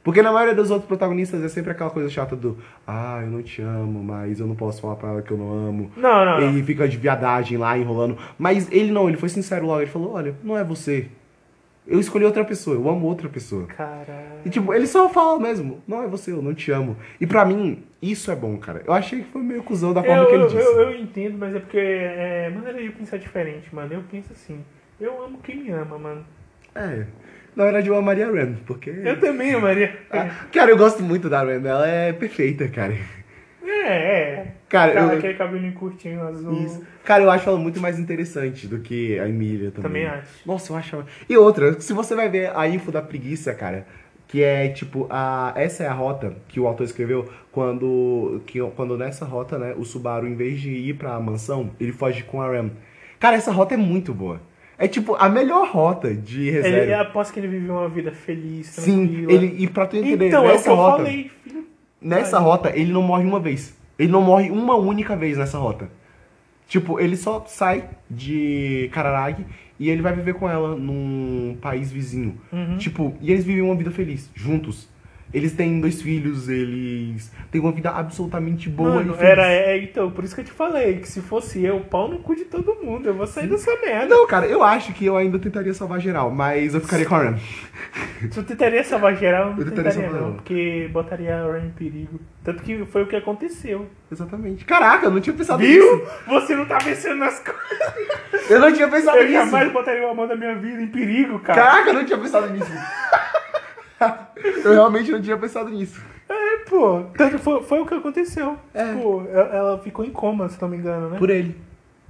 Porque 0.06 0.22
na 0.22 0.30
maioria 0.30 0.54
dos 0.54 0.70
outros 0.70 0.86
protagonistas 0.86 1.42
é 1.42 1.48
sempre 1.48 1.72
aquela 1.72 1.90
coisa 1.90 2.08
chata 2.08 2.36
do 2.36 2.56
Ah, 2.86 3.18
eu 3.24 3.28
não 3.28 3.42
te 3.42 3.60
amo, 3.60 4.04
mas 4.04 4.38
eu 4.38 4.46
não 4.46 4.54
posso 4.54 4.80
falar 4.80 4.94
pra 4.94 5.08
ela 5.08 5.20
que 5.20 5.32
eu 5.32 5.36
não 5.36 5.50
amo. 5.52 5.90
Não, 5.96 6.24
não, 6.24 6.40
não. 6.42 6.56
E 6.56 6.62
fica 6.62 6.86
de 6.86 6.96
viadagem 6.96 7.58
lá 7.58 7.76
enrolando. 7.76 8.16
Mas 8.38 8.70
ele 8.70 8.92
não, 8.92 9.08
ele 9.08 9.16
foi 9.16 9.28
sincero 9.28 9.66
logo. 9.66 9.80
Ele 9.80 9.90
falou: 9.90 10.12
Olha, 10.12 10.32
não 10.44 10.56
é 10.56 10.62
você. 10.62 11.08
Eu 11.84 11.98
escolhi 11.98 12.24
outra 12.24 12.44
pessoa, 12.44 12.76
eu 12.76 12.88
amo 12.88 13.04
outra 13.04 13.28
pessoa. 13.28 13.66
Caralho. 13.66 14.06
E 14.44 14.48
tipo, 14.48 14.72
ele 14.72 14.86
só 14.86 15.08
fala 15.08 15.40
mesmo: 15.40 15.82
Não 15.88 16.00
é 16.04 16.06
você, 16.06 16.30
eu 16.30 16.40
não 16.40 16.54
te 16.54 16.70
amo. 16.70 16.96
E 17.20 17.26
pra 17.26 17.44
mim, 17.44 17.82
isso 18.00 18.30
é 18.30 18.36
bom, 18.36 18.56
cara. 18.58 18.84
Eu 18.86 18.92
achei 18.92 19.22
que 19.22 19.30
foi 19.32 19.42
meio 19.42 19.64
cuzão 19.64 19.92
da 19.92 20.04
forma 20.04 20.22
Eu, 20.22 20.26
que 20.28 20.34
ele 20.34 20.42
eu, 20.44 20.46
disse. 20.46 20.62
eu, 20.62 20.80
eu 20.82 21.00
entendo, 21.00 21.36
mas 21.36 21.52
é 21.52 21.58
porque 21.58 21.78
é 21.78 22.48
maneira 22.54 22.80
de 22.80 22.90
pensar 22.90 23.16
diferente, 23.16 23.74
mano. 23.74 23.92
Eu 23.92 24.04
penso 24.08 24.32
assim, 24.32 24.60
eu 25.00 25.20
amo 25.20 25.38
quem 25.42 25.64
me 25.64 25.70
ama, 25.72 25.98
mano. 25.98 26.24
É. 26.76 27.06
Na 27.56 27.64
verdade, 27.64 27.88
eu 27.88 27.96
amaria 27.96 28.28
a 28.28 28.30
Ren, 28.30 28.54
porque. 28.66 28.90
Eu 28.90 29.18
também, 29.18 29.58
Maria. 29.58 29.96
Ah, 30.10 30.28
Cara, 30.52 30.70
eu 30.70 30.76
gosto 30.76 31.02
muito 31.02 31.28
da 31.30 31.42
Ren, 31.42 31.66
ela 31.66 31.88
é 31.88 32.12
perfeita, 32.12 32.68
cara. 32.68 32.94
É, 33.64 33.88
é. 33.88 34.46
Cara, 34.68 34.92
Cara, 34.92 35.12
eu- 35.12 35.18
aquele 35.18 35.34
cabelinho 35.34 35.72
curtinho, 35.72 36.22
azul. 36.22 36.52
Isso. 36.64 36.82
Cara, 37.04 37.22
eu 37.22 37.30
acho 37.30 37.48
ela 37.48 37.58
muito 37.58 37.80
mais 37.80 37.98
interessante 37.98 38.66
do 38.66 38.80
que 38.80 39.18
a 39.18 39.28
Emília 39.28 39.70
também. 39.70 39.82
Também 39.82 40.06
acho. 40.06 40.28
Nossa, 40.44 40.72
eu 40.72 40.76
acho 40.76 40.96
ela... 40.96 41.06
E 41.28 41.36
outra, 41.36 41.80
se 41.80 41.92
você 41.92 42.14
vai 42.14 42.28
ver 42.28 42.50
a 42.54 42.68
info 42.68 42.90
da 42.92 43.00
preguiça, 43.00 43.54
cara, 43.54 43.86
que 44.28 44.42
é 44.42 44.68
tipo, 44.68 45.06
a... 45.08 45.52
essa 45.56 45.84
é 45.84 45.86
a 45.86 45.92
rota 45.92 46.34
que 46.48 46.58
o 46.60 46.66
autor 46.66 46.84
escreveu 46.84 47.30
quando, 47.52 48.42
que, 48.46 48.60
quando 48.74 48.98
nessa 48.98 49.24
rota, 49.24 49.56
né, 49.56 49.72
o 49.76 49.84
Subaru, 49.84 50.26
em 50.26 50.34
vez 50.34 50.60
de 50.60 50.70
ir 50.70 50.94
pra 50.94 51.18
mansão, 51.20 51.70
ele 51.78 51.92
foge 51.92 52.22
com 52.24 52.42
a 52.42 52.48
Ram. 52.48 52.70
Cara, 53.20 53.36
essa 53.36 53.52
rota 53.52 53.74
é 53.74 53.78
muito 53.78 54.12
boa. 54.12 54.40
É 54.78 54.86
tipo 54.86 55.14
a 55.14 55.28
melhor 55.28 55.68
rota 55.68 56.14
de 56.14 56.42
Ele, 56.48 56.50
reserva. 56.50 57.02
aposto 57.02 57.32
que 57.32 57.40
ele 57.40 57.48
viveu 57.48 57.74
uma 57.74 57.88
vida 57.88 58.12
feliz, 58.12 58.66
Sim, 58.66 59.26
ele, 59.28 59.54
e 59.58 59.66
pra 59.66 59.86
tu 59.86 59.96
entender, 59.96 60.28
Então, 60.28 60.44
é 60.44 60.48
o 60.48 60.52
nessa 60.52 60.64
que 60.64 60.70
eu 60.70 60.74
rota, 60.74 60.96
falei, 60.98 61.30
filho. 61.42 61.64
nessa 62.00 62.36
Ai. 62.36 62.42
rota, 62.42 62.72
ele 62.76 62.92
não 62.92 63.02
morre 63.02 63.24
uma 63.24 63.40
vez. 63.40 63.74
Ele 63.98 64.12
não 64.12 64.20
morre 64.20 64.50
uma 64.50 64.74
única 64.76 65.16
vez 65.16 65.38
nessa 65.38 65.56
rota. 65.56 65.88
Tipo, 66.68 67.00
ele 67.00 67.16
só 67.16 67.42
sai 67.46 67.84
de 68.10 68.90
Kararagi 68.92 69.46
e 69.78 69.88
ele 69.88 70.02
vai 70.02 70.12
viver 70.12 70.34
com 70.34 70.48
ela 70.50 70.74
num 70.76 71.56
país 71.60 71.90
vizinho. 71.90 72.38
Uhum. 72.52 72.76
Tipo, 72.76 73.14
e 73.20 73.30
eles 73.32 73.44
vivem 73.44 73.62
uma 73.62 73.74
vida 73.74 73.90
feliz, 73.90 74.30
juntos. 74.34 74.88
Eles 75.36 75.52
têm 75.52 75.82
dois 75.82 76.00
filhos, 76.00 76.48
eles 76.48 77.30
têm 77.50 77.60
uma 77.60 77.70
vida 77.70 77.90
absolutamente 77.90 78.70
boa 78.70 78.94
Mano, 78.94 79.14
e 79.20 79.22
era, 79.22 79.46
é, 79.46 79.76
então, 79.76 80.10
por 80.10 80.24
isso 80.24 80.34
que 80.34 80.40
eu 80.40 80.44
te 80.46 80.50
falei, 80.50 80.98
que 80.98 81.06
se 81.06 81.20
fosse 81.20 81.62
eu, 81.62 81.76
o 81.76 81.84
pau 81.84 82.08
no 82.08 82.20
cu 82.20 82.34
de 82.34 82.46
todo 82.46 82.74
mundo, 82.82 83.06
eu 83.06 83.12
vou 83.12 83.26
sair 83.26 83.46
dessa 83.46 83.70
merda. 83.82 84.06
Não, 84.14 84.26
cara, 84.26 84.46
eu 84.46 84.62
acho 84.62 84.94
que 84.94 85.04
eu 85.04 85.14
ainda 85.14 85.38
tentaria 85.38 85.74
salvar 85.74 86.00
geral, 86.00 86.30
mas 86.30 86.72
eu 86.72 86.80
ficaria 86.80 87.04
com 87.04 87.14
a 87.16 87.18
Ram. 87.18 87.36
Se 88.30 88.38
eu 88.38 88.44
tentaria 88.44 88.82
salvar 88.82 89.14
geral, 89.14 89.50
eu 89.50 89.50
não 89.50 89.58
Eu 89.58 89.64
tentaria 89.66 89.90
tentaria 89.90 90.08
salvar 90.08 90.20
não, 90.20 90.28
ela. 90.28 90.36
porque 90.36 90.88
botaria 90.90 91.36
a 91.36 91.52
Ren 91.52 91.66
em 91.66 91.70
perigo. 91.70 92.18
Tanto 92.42 92.62
que 92.62 92.86
foi 92.86 93.02
o 93.02 93.06
que 93.06 93.16
aconteceu. 93.16 93.86
Exatamente. 94.10 94.64
Caraca, 94.64 95.04
eu 95.04 95.10
não 95.10 95.20
tinha 95.20 95.36
pensado 95.36 95.58
Viu? 95.58 95.96
nisso. 95.98 96.10
Você 96.28 96.56
não 96.56 96.64
tá 96.64 96.78
pensando 96.78 97.16
nas 97.16 97.40
coisas. 97.40 98.50
Eu 98.50 98.58
não 98.58 98.72
tinha 98.72 98.88
pensado 98.88 99.18
Eu 99.18 99.24
nisso. 99.24 99.34
jamais 99.34 99.70
botaria 99.70 100.06
o 100.06 100.10
amor 100.10 100.28
da 100.28 100.34
minha 100.36 100.54
vida 100.54 100.80
em 100.80 100.86
perigo, 100.86 101.38
cara. 101.40 101.60
Caraca, 101.60 101.90
eu 101.90 101.94
não 101.94 102.04
tinha 102.06 102.18
pensado 102.18 102.48
nisso. 102.48 102.70
eu 104.64 104.72
realmente 104.72 105.10
não 105.10 105.20
tinha 105.20 105.36
pensado 105.36 105.70
nisso. 105.70 106.02
É, 106.28 106.58
pô. 106.68 107.02
Tanto 107.16 107.38
foi, 107.38 107.62
foi 107.62 107.80
o 107.80 107.86
que 107.86 107.94
aconteceu. 107.94 108.56
É. 108.74 108.92
Pô, 108.94 109.22
ela, 109.28 109.48
ela 109.54 109.78
ficou 109.78 110.04
em 110.04 110.10
coma, 110.10 110.48
se 110.48 110.60
não 110.60 110.68
me 110.68 110.76
engano, 110.76 111.10
né? 111.10 111.18
Por 111.18 111.30
ele. 111.30 111.56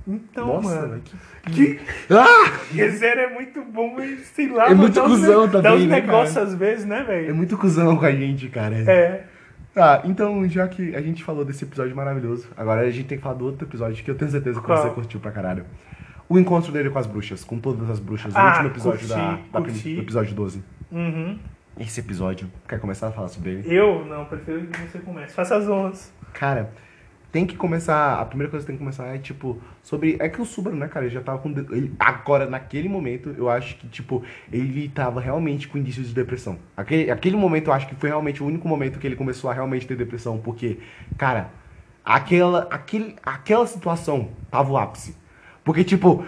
Então, 0.09 0.47
Nossa, 0.47 0.83
mano. 0.87 1.03
que... 1.05 1.17
Que... 1.53 1.81
Ah! 2.11 2.53
Rezero 2.73 3.21
é 3.21 3.35
muito 3.35 3.61
bom, 3.63 3.95
mas 3.97 4.21
sei 4.35 4.49
lá, 4.49 4.71
É 4.71 4.75
muito 4.75 5.01
cuzão 5.03 5.47
também, 5.49 5.63
Dá 5.63 5.75
uns 5.75 5.85
né, 5.85 6.01
negócios 6.01 6.37
às 6.37 6.55
vezes, 6.55 6.85
né, 6.85 7.01
É 7.01 7.05
velho? 7.05 7.35
muito 7.35 7.57
cuzão 7.59 7.97
com 7.97 8.05
a 8.05 8.13
gente, 8.13 8.49
cara. 8.49 8.77
É. 8.77 9.25
Tá, 9.75 10.03
então, 10.05 10.49
já 10.49 10.67
que 10.69 10.95
a 10.95 11.03
gente 11.03 11.23
falou 11.23 11.45
desse 11.45 11.65
episódio 11.65 11.95
maravilhoso, 11.95 12.49
agora 12.57 12.81
a 12.83 12.91
gente 12.91 13.07
tem 13.09 13.19
que 13.19 13.23
falar 13.25 13.35
do 13.35 13.45
outro 13.47 13.67
episódio 13.67 14.03
que 14.03 14.11
eu 14.11 14.15
tenho 14.15 14.31
certeza 14.31 14.61
que 14.61 14.67
Qual? 14.67 14.81
você 14.81 14.91
curtiu 14.91 15.21
pra 15.21 15.31
caralho. 15.33 15.65
O 16.29 16.39
encontro 16.39 16.73
dele 16.73 16.89
com 16.89 16.99
as 16.99 17.07
bruxas, 17.07 17.45
com 17.45 17.59
todas 17.59 17.89
as 17.91 18.01
bruxas, 18.01 18.35
Ah, 18.35 18.53
último 18.53 18.69
episódio 18.69 19.01
curti, 19.01 19.15
da, 19.15 19.39
da 19.53 19.61
curti. 19.61 19.99
episódio 19.99 20.35
12. 20.35 20.63
Uhum. 20.91 21.39
Esse 21.79 22.01
episódio, 22.01 22.51
quer 22.67 22.81
começar 22.81 23.09
a 23.09 23.13
falar 23.13 23.29
sobre 23.29 23.51
ele? 23.51 23.75
Eu 23.75 24.05
não, 24.07 24.25
prefiro 24.25 24.67
que 24.67 24.81
você 24.81 24.99
comece. 24.99 25.35
Faça 25.35 25.57
as 25.57 25.69
honras. 25.69 26.11
Cara, 26.33 26.73
tem 27.31 27.45
que 27.45 27.55
começar. 27.55 28.19
A 28.19 28.25
primeira 28.25 28.51
coisa 28.51 28.65
que 28.65 28.69
tem 28.69 28.79
que 28.79 28.83
começar 28.83 29.15
é, 29.15 29.19
tipo, 29.19 29.61
sobre. 29.83 30.17
É 30.19 30.27
que 30.27 30.41
o 30.41 30.47
Subaru, 30.47 30.75
né, 30.75 30.89
cara, 30.89 31.05
ele 31.05 31.15
já 31.15 31.21
tava 31.21 31.39
com. 31.39 31.51
Ele, 31.51 31.95
agora, 31.99 32.47
naquele 32.47 32.89
momento, 32.89 33.35
eu 33.37 33.51
acho 33.51 33.77
que, 33.77 33.87
tipo, 33.89 34.25
ele 34.51 34.89
tava 34.89 35.21
realmente 35.21 35.69
com 35.69 35.77
indícios 35.77 36.09
de 36.09 36.15
depressão. 36.15 36.59
Aquele, 36.75 37.11
aquele 37.11 37.37
momento, 37.37 37.69
eu 37.69 37.75
acho 37.75 37.87
que 37.87 37.95
foi 37.95 38.09
realmente 38.09 38.43
o 38.43 38.47
único 38.47 38.67
momento 38.67 38.99
que 38.99 39.07
ele 39.07 39.17
começou 39.17 39.51
a 39.51 39.53
realmente 39.53 39.87
ter 39.87 39.97
depressão, 39.97 40.39
porque, 40.39 40.79
cara, 41.19 41.51
aquela, 42.03 42.67
aquele, 42.71 43.17
aquela 43.23 43.67
situação 43.67 44.31
tava 44.51 44.73
o 44.73 44.79
ápice. 44.79 45.15
Porque, 45.63 45.85
tipo. 45.85 46.25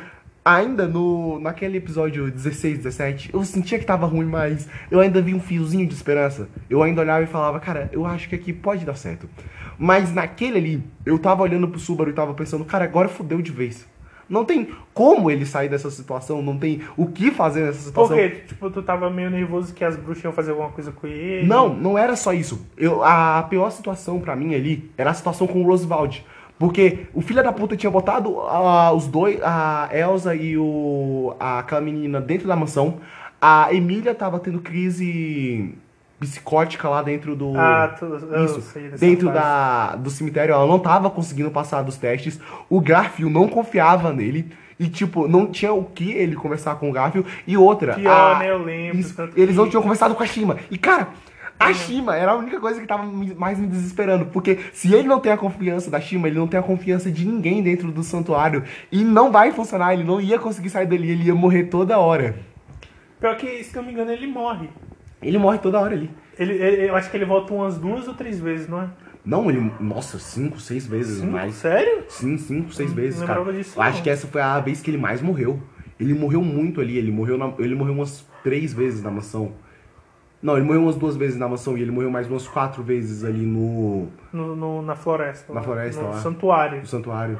Ainda 0.48 0.88
no, 0.88 1.38
naquele 1.38 1.76
episódio 1.76 2.30
16, 2.30 2.78
17, 2.78 3.30
eu 3.34 3.44
sentia 3.44 3.78
que 3.78 3.84
tava 3.84 4.06
ruim, 4.06 4.24
mas 4.24 4.66
eu 4.90 4.98
ainda 4.98 5.20
vi 5.20 5.34
um 5.34 5.40
fiozinho 5.40 5.86
de 5.86 5.92
esperança. 5.92 6.48
Eu 6.70 6.82
ainda 6.82 7.02
olhava 7.02 7.22
e 7.22 7.26
falava, 7.26 7.60
cara, 7.60 7.90
eu 7.92 8.06
acho 8.06 8.30
que 8.30 8.34
aqui 8.34 8.50
pode 8.50 8.82
dar 8.82 8.94
certo. 8.94 9.28
Mas 9.78 10.10
naquele 10.10 10.56
ali, 10.56 10.82
eu 11.04 11.18
tava 11.18 11.42
olhando 11.42 11.68
pro 11.68 11.78
Subaru 11.78 12.08
e 12.08 12.14
tava 12.14 12.32
pensando, 12.32 12.64
cara, 12.64 12.86
agora 12.86 13.08
fodeu 13.08 13.42
de 13.42 13.52
vez. 13.52 13.86
Não 14.26 14.42
tem 14.42 14.70
como 14.94 15.30
ele 15.30 15.44
sair 15.44 15.68
dessa 15.68 15.90
situação, 15.90 16.40
não 16.40 16.56
tem 16.56 16.80
o 16.96 17.06
que 17.06 17.30
fazer 17.30 17.66
nessa 17.66 17.80
situação. 17.80 18.16
Por 18.16 18.22
quê? 18.22 18.42
Tipo, 18.46 18.70
tu 18.70 18.82
tava 18.82 19.10
meio 19.10 19.28
nervoso 19.28 19.74
que 19.74 19.84
as 19.84 19.96
bruxas 19.96 20.24
iam 20.24 20.32
fazer 20.32 20.52
alguma 20.52 20.70
coisa 20.70 20.90
com 20.90 21.06
ele? 21.06 21.46
Não, 21.46 21.74
não 21.74 21.98
era 21.98 22.16
só 22.16 22.32
isso. 22.32 22.66
Eu, 22.74 23.04
a 23.04 23.42
pior 23.50 23.68
situação 23.70 24.18
pra 24.18 24.34
mim 24.34 24.54
ali 24.54 24.90
era 24.96 25.10
a 25.10 25.14
situação 25.14 25.46
com 25.46 25.60
o 25.62 25.66
Roosevelt. 25.66 26.22
Porque 26.58 27.06
o 27.14 27.20
filho 27.20 27.42
da 27.42 27.52
puta 27.52 27.76
tinha 27.76 27.90
botado 27.90 28.40
ah, 28.40 28.92
os 28.92 29.06
dois, 29.06 29.38
a 29.42 29.88
Elsa 29.92 30.34
e 30.34 30.58
o, 30.58 31.34
a, 31.38 31.60
aquela 31.60 31.80
menina 31.80 32.20
dentro 32.20 32.48
da 32.48 32.56
mansão. 32.56 32.96
A 33.40 33.72
Emília 33.72 34.14
tava 34.14 34.40
tendo 34.40 34.58
crise 34.60 35.72
psicótica 36.18 36.88
lá 36.88 37.00
dentro 37.02 37.36
do. 37.36 37.52
Ah, 37.56 37.94
tu, 37.96 38.06
Isso, 38.44 38.60
sei 38.62 38.88
dentro 38.90 39.30
da, 39.32 39.94
do 39.94 40.10
cemitério, 40.10 40.52
ela 40.52 40.66
não 40.66 40.80
tava 40.80 41.08
conseguindo 41.10 41.50
passar 41.50 41.82
dos 41.82 41.96
testes. 41.96 42.40
O 42.68 42.80
Garfield 42.80 43.32
não 43.32 43.46
confiava 43.48 44.12
nele. 44.12 44.50
E, 44.80 44.88
tipo, 44.88 45.26
não 45.26 45.46
tinha 45.46 45.72
o 45.72 45.82
que 45.84 46.12
ele 46.12 46.36
conversar 46.36 46.76
com 46.76 46.88
o 46.88 46.92
Garfield. 46.92 47.28
E 47.46 47.56
outra. 47.56 47.94
Pior, 47.94 48.36
a- 48.36 48.38
né? 48.38 48.50
Eu 48.50 48.62
lembro. 48.62 48.98
isso, 49.00 49.20
eles 49.36 49.50
que- 49.50 49.56
não 49.60 49.68
tinham 49.68 49.82
conversado 49.82 50.14
com 50.14 50.22
a 50.22 50.26
Shima. 50.26 50.56
E, 50.70 50.78
cara, 50.78 51.08
a 51.58 51.72
Shima 51.74 52.16
era 52.16 52.32
a 52.32 52.36
única 52.36 52.60
coisa 52.60 52.80
que 52.80 52.86
tava 52.86 53.04
mais 53.04 53.58
me 53.58 53.66
desesperando. 53.66 54.26
Porque 54.26 54.58
se 54.72 54.92
ele 54.94 55.08
não 55.08 55.20
tem 55.20 55.32
a 55.32 55.36
confiança 55.36 55.90
da 55.90 56.00
Shima, 56.00 56.28
ele 56.28 56.38
não 56.38 56.46
tem 56.46 56.58
a 56.58 56.62
confiança 56.62 57.10
de 57.10 57.26
ninguém 57.26 57.62
dentro 57.62 57.90
do 57.90 58.02
santuário. 58.02 58.62
E 58.92 59.02
não 59.02 59.30
vai 59.32 59.52
funcionar, 59.52 59.92
ele 59.94 60.04
não 60.04 60.20
ia 60.20 60.38
conseguir 60.38 60.70
sair 60.70 60.86
dali, 60.86 61.10
ele 61.10 61.24
ia 61.24 61.34
morrer 61.34 61.64
toda 61.64 61.98
hora. 61.98 62.36
Pior 63.20 63.36
que, 63.36 63.64
se 63.64 63.74
não 63.76 63.82
me 63.82 63.92
engano, 63.92 64.10
ele 64.12 64.26
morre. 64.26 64.68
Ele 65.20 65.36
morre 65.38 65.58
toda 65.58 65.80
hora 65.80 65.94
ali. 65.94 66.08
Ele, 66.38 66.52
ele- 66.52 66.88
eu 66.88 66.94
acho 66.94 67.10
que 67.10 67.16
ele 67.16 67.24
volta 67.24 67.52
umas 67.52 67.76
duas 67.76 68.06
ou 68.06 68.14
três 68.14 68.38
vezes, 68.38 68.68
não 68.68 68.82
é? 68.82 68.88
Não, 69.24 69.50
ele. 69.50 69.72
Nossa, 69.80 70.18
cinco, 70.18 70.60
seis 70.60 70.86
vezes 70.86 71.18
Cinco? 71.20 71.32
mais. 71.32 71.54
Sério? 71.56 72.04
Sim, 72.08 72.38
cinco, 72.38 72.72
seis 72.72 72.90
Não 72.90 72.96
vezes, 72.96 73.22
cara. 73.24 73.52
disso, 73.52 73.76
Eu 73.76 73.82
acho 73.82 73.96
não. 73.96 74.02
que 74.04 74.10
essa 74.10 74.26
foi 74.28 74.40
a 74.40 74.58
vez 74.60 74.80
que 74.80 74.88
ele 74.90 74.96
mais 74.96 75.20
morreu. 75.20 75.60
Ele 75.98 76.14
morreu 76.14 76.40
muito 76.40 76.80
ali, 76.80 76.96
ele 76.96 77.10
morreu, 77.10 77.36
na- 77.36 77.52
ele 77.58 77.74
morreu 77.74 77.92
umas 77.94 78.24
três 78.44 78.72
vezes 78.72 79.02
na 79.02 79.10
mansão. 79.10 79.52
Não, 80.42 80.56
ele 80.56 80.64
morreu 80.64 80.82
umas 80.82 80.96
duas 80.96 81.16
vezes 81.16 81.36
na 81.38 81.48
mansão 81.48 81.76
e 81.76 81.82
ele 81.82 81.90
morreu 81.90 82.10
mais 82.10 82.28
umas 82.28 82.46
quatro 82.46 82.82
vezes 82.82 83.24
ali 83.24 83.44
no, 83.44 84.06
No, 84.32 84.54
no- 84.54 84.82
na 84.82 84.94
floresta. 84.94 85.52
Na 85.52 85.60
floresta, 85.62 86.00
No 86.02 86.08
lá. 86.10 86.14
santuário. 86.18 86.78
no 86.80 86.86
santuário. 86.86 87.38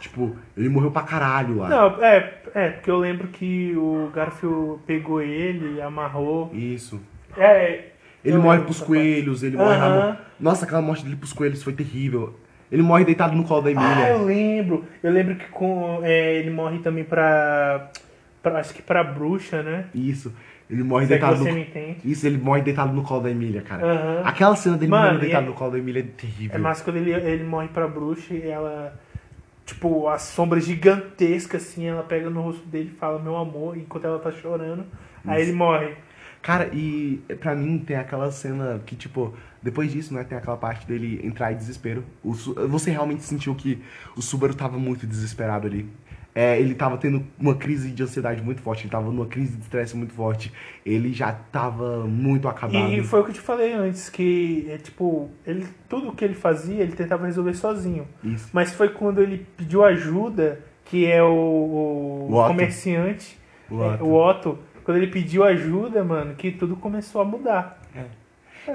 Tipo, 0.00 0.34
ele 0.56 0.68
morreu 0.68 0.90
pra 0.90 1.02
caralho 1.02 1.58
lá. 1.58 1.68
Não, 1.68 2.02
é, 2.02 2.34
é, 2.54 2.68
porque 2.70 2.90
eu 2.90 2.98
lembro 2.98 3.28
que 3.28 3.74
o 3.76 4.10
Garfield 4.14 4.80
pegou 4.86 5.20
ele 5.20 5.76
e 5.76 5.80
amarrou. 5.82 6.50
Isso. 6.54 6.98
É. 7.36 7.84
Ele 8.24 8.36
eu 8.36 8.42
morre 8.42 8.60
pros 8.62 8.80
coelhos, 8.80 9.42
ele 9.42 9.56
morre 9.56 9.76
na 9.76 9.86
Aham. 9.86 10.06
mão. 10.08 10.16
Nossa, 10.40 10.64
aquela 10.64 10.80
morte 10.82 11.04
dele 11.04 11.16
pros 11.16 11.32
coelhos 11.32 11.62
foi 11.62 11.72
terrível. 11.74 12.34
Ele 12.72 12.82
morre 12.82 13.04
deitado 13.04 13.34
no 13.36 13.44
colo 13.44 13.62
da 13.62 13.72
parte. 13.72 13.86
Ah, 13.86 13.92
Emília. 13.92 14.12
eu 14.12 14.24
lembro. 14.24 14.84
Eu 15.02 15.12
lembro 15.12 15.36
que 15.36 15.46
com, 15.48 16.00
é, 16.02 16.34
ele 16.36 16.50
morre 16.50 16.78
também 16.78 17.04
pra, 17.04 17.90
pra. 18.42 18.58
Acho 18.58 18.72
que 18.74 18.80
pra 18.82 19.02
bruxa, 19.04 19.62
né? 19.62 19.84
Isso. 19.94 20.32
Ele 20.70 20.84
morre 20.84 21.06
Se 21.06 21.14
é 21.14 21.18
deitado 21.18 21.44
no. 21.44 21.66
Isso, 22.04 22.26
ele 22.26 22.38
morre 22.38 22.62
deitado 22.62 22.92
no 22.92 23.02
colo 23.02 23.22
da 23.22 23.30
Emília, 23.30 23.60
cara. 23.60 23.84
Aham. 23.84 24.22
Aquela 24.24 24.54
cena 24.54 24.76
dele 24.76 24.90
Mano, 24.90 25.04
morrendo 25.04 25.20
deitado 25.20 25.44
é- 25.44 25.48
no 25.48 25.54
colo 25.54 25.72
da 25.72 25.78
Emília 25.78 26.00
é 26.00 26.04
terrível. 26.04 26.56
É 26.56 26.58
massa 26.58 26.84
quando 26.84 26.96
ele, 26.96 27.12
ele 27.12 27.44
morre 27.44 27.68
pra 27.68 27.88
bruxa 27.88 28.32
e 28.34 28.46
ela. 28.48 28.98
Tipo, 29.66 30.08
a 30.08 30.18
sombra 30.18 30.60
gigantesca, 30.60 31.56
assim, 31.56 31.86
ela 31.86 32.02
pega 32.02 32.28
no 32.30 32.40
rosto 32.40 32.66
dele 32.66 32.90
e 32.94 32.98
fala, 32.98 33.18
meu 33.20 33.36
amor, 33.36 33.76
enquanto 33.76 34.04
ela 34.04 34.18
tá 34.18 34.30
chorando. 34.32 34.84
Aí 35.26 35.42
ele 35.42 35.52
morre. 35.52 35.94
Cara, 36.42 36.70
e 36.72 37.20
pra 37.38 37.54
mim 37.54 37.78
tem 37.78 37.96
aquela 37.96 38.30
cena 38.30 38.80
que, 38.86 38.96
tipo, 38.96 39.34
depois 39.62 39.92
disso, 39.92 40.14
né, 40.14 40.24
tem 40.24 40.38
aquela 40.38 40.56
parte 40.56 40.86
dele 40.86 41.20
entrar 41.22 41.52
em 41.52 41.56
desespero. 41.56 42.02
O 42.24 42.32
você 42.68 42.90
realmente 42.90 43.22
sentiu 43.22 43.54
que 43.54 43.82
o 44.16 44.22
Subaru 44.22 44.54
tava 44.54 44.78
muito 44.78 45.06
desesperado 45.06 45.66
ali. 45.66 45.86
É, 46.34 46.60
ele 46.60 46.74
tava 46.74 46.96
tendo 46.96 47.24
uma 47.38 47.54
crise 47.56 47.90
de 47.90 48.02
ansiedade 48.02 48.40
muito 48.40 48.62
forte, 48.62 48.84
ele 48.84 48.90
tava 48.90 49.10
numa 49.10 49.26
crise 49.26 49.56
de 49.56 49.62
estresse 49.62 49.96
muito 49.96 50.12
forte. 50.12 50.52
Ele 50.86 51.12
já 51.12 51.32
tava 51.32 52.06
muito 52.06 52.46
acabado. 52.48 52.92
E 52.92 53.02
foi 53.02 53.20
o 53.20 53.24
que 53.24 53.30
eu 53.30 53.34
te 53.34 53.40
falei 53.40 53.72
antes, 53.72 54.08
que 54.08 54.66
é 54.68 54.78
tipo, 54.78 55.28
ele, 55.44 55.66
tudo 55.88 56.12
que 56.12 56.24
ele 56.24 56.34
fazia, 56.34 56.82
ele 56.82 56.92
tentava 56.92 57.26
resolver 57.26 57.54
sozinho. 57.54 58.06
Isso. 58.22 58.48
Mas 58.52 58.72
foi 58.72 58.90
quando 58.90 59.20
ele 59.20 59.44
pediu 59.56 59.84
ajuda, 59.84 60.60
que 60.84 61.04
é 61.04 61.22
o, 61.22 61.28
o 61.32 62.28
O 62.32 62.46
comerciante, 62.46 63.36
O 63.68 63.82
é, 63.82 63.94
Otto. 63.94 64.04
o 64.04 64.14
Otto, 64.14 64.58
quando 64.84 64.98
ele 64.98 65.08
pediu 65.08 65.44
ajuda, 65.44 66.04
mano, 66.04 66.34
que 66.34 66.50
tudo 66.52 66.76
começou 66.76 67.20
a 67.20 67.24
mudar. 67.24 67.80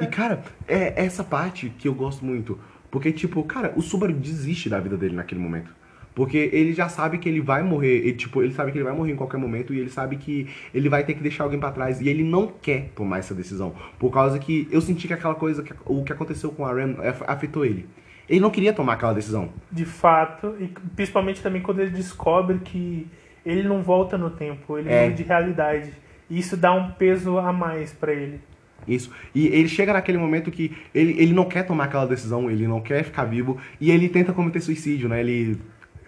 E, 0.02 0.08
cara, 0.08 0.44
é 0.68 1.06
essa 1.06 1.24
parte 1.24 1.70
que 1.70 1.88
eu 1.88 1.94
gosto 1.94 2.26
muito. 2.26 2.60
Porque, 2.92 3.12
tipo, 3.12 3.42
cara, 3.44 3.74
o 3.76 3.82
Subaru 3.82 4.14
desiste 4.14 4.70
da 4.70 4.80
vida 4.80 4.98
dele 4.98 5.16
naquele 5.16 5.40
momento. 5.42 5.74
Porque 6.16 6.50
ele 6.54 6.72
já 6.74 6.88
sabe 6.88 7.18
que 7.18 7.28
ele 7.28 7.42
vai 7.42 7.62
morrer. 7.62 7.98
Ele, 7.98 8.14
tipo, 8.14 8.42
ele 8.42 8.54
sabe 8.54 8.72
que 8.72 8.78
ele 8.78 8.86
vai 8.86 8.94
morrer 8.96 9.12
em 9.12 9.16
qualquer 9.18 9.38
momento 9.38 9.74
e 9.74 9.80
ele 9.80 9.90
sabe 9.90 10.16
que 10.16 10.48
ele 10.74 10.88
vai 10.88 11.04
ter 11.04 11.14
que 11.14 11.22
deixar 11.22 11.44
alguém 11.44 11.60
pra 11.60 11.72
trás. 11.72 12.00
E 12.00 12.08
ele 12.08 12.24
não 12.24 12.48
quer 12.48 12.90
tomar 12.96 13.20
essa 13.20 13.36
decisão. 13.36 13.76
Por 14.00 14.12
causa 14.12 14.40
que 14.40 14.66
eu 14.72 14.80
senti 14.80 15.08
que 15.08 15.14
aquela 15.14 15.36
coisa, 15.36 15.62
que, 15.62 15.74
o 15.86 16.04
que 16.06 16.14
aconteceu 16.14 16.52
com 16.52 16.66
a 16.66 16.74
Ren 16.74 16.96
af- 17.00 17.24
afetou 17.28 17.66
ele. 17.66 17.86
Ele 18.30 18.40
não 18.40 18.50
queria 18.50 18.72
tomar 18.74 18.94
aquela 18.94 19.14
decisão. 19.14 19.50
De 19.72 19.84
fato, 19.86 20.56
e 20.60 20.68
principalmente 20.96 21.42
também 21.44 21.62
quando 21.62 21.82
ele 21.82 21.92
descobre 21.92 22.60
que 22.60 23.06
ele 23.46 23.62
não 23.64 23.84
volta 23.84 24.18
no 24.18 24.30
tempo, 24.32 24.78
ele 24.80 24.90
É. 24.90 25.10
de 25.10 25.22
realidade. 25.22 25.92
E 26.30 26.40
isso 26.40 26.56
dá 26.58 26.72
um 26.74 26.92
peso 26.92 27.38
a 27.38 27.52
mais 27.54 27.92
pra 27.94 28.14
ele. 28.14 28.40
Isso. 28.88 29.12
E 29.34 29.48
ele 29.48 29.68
chega 29.68 29.94
naquele 29.94 30.18
momento 30.18 30.50
que 30.50 30.72
ele, 30.94 31.16
ele 31.22 31.34
não 31.34 31.46
quer 31.46 31.64
tomar 31.64 31.84
aquela 31.86 32.06
decisão, 32.06 32.50
ele 32.50 32.68
não 32.68 32.80
quer 32.82 33.04
ficar 33.04 33.26
vivo. 33.26 33.58
E 33.82 33.92
ele 33.92 34.08
tenta 34.10 34.32
cometer 34.34 34.60
suicídio, 34.62 35.10
né? 35.10 35.20
Ele 35.20 35.58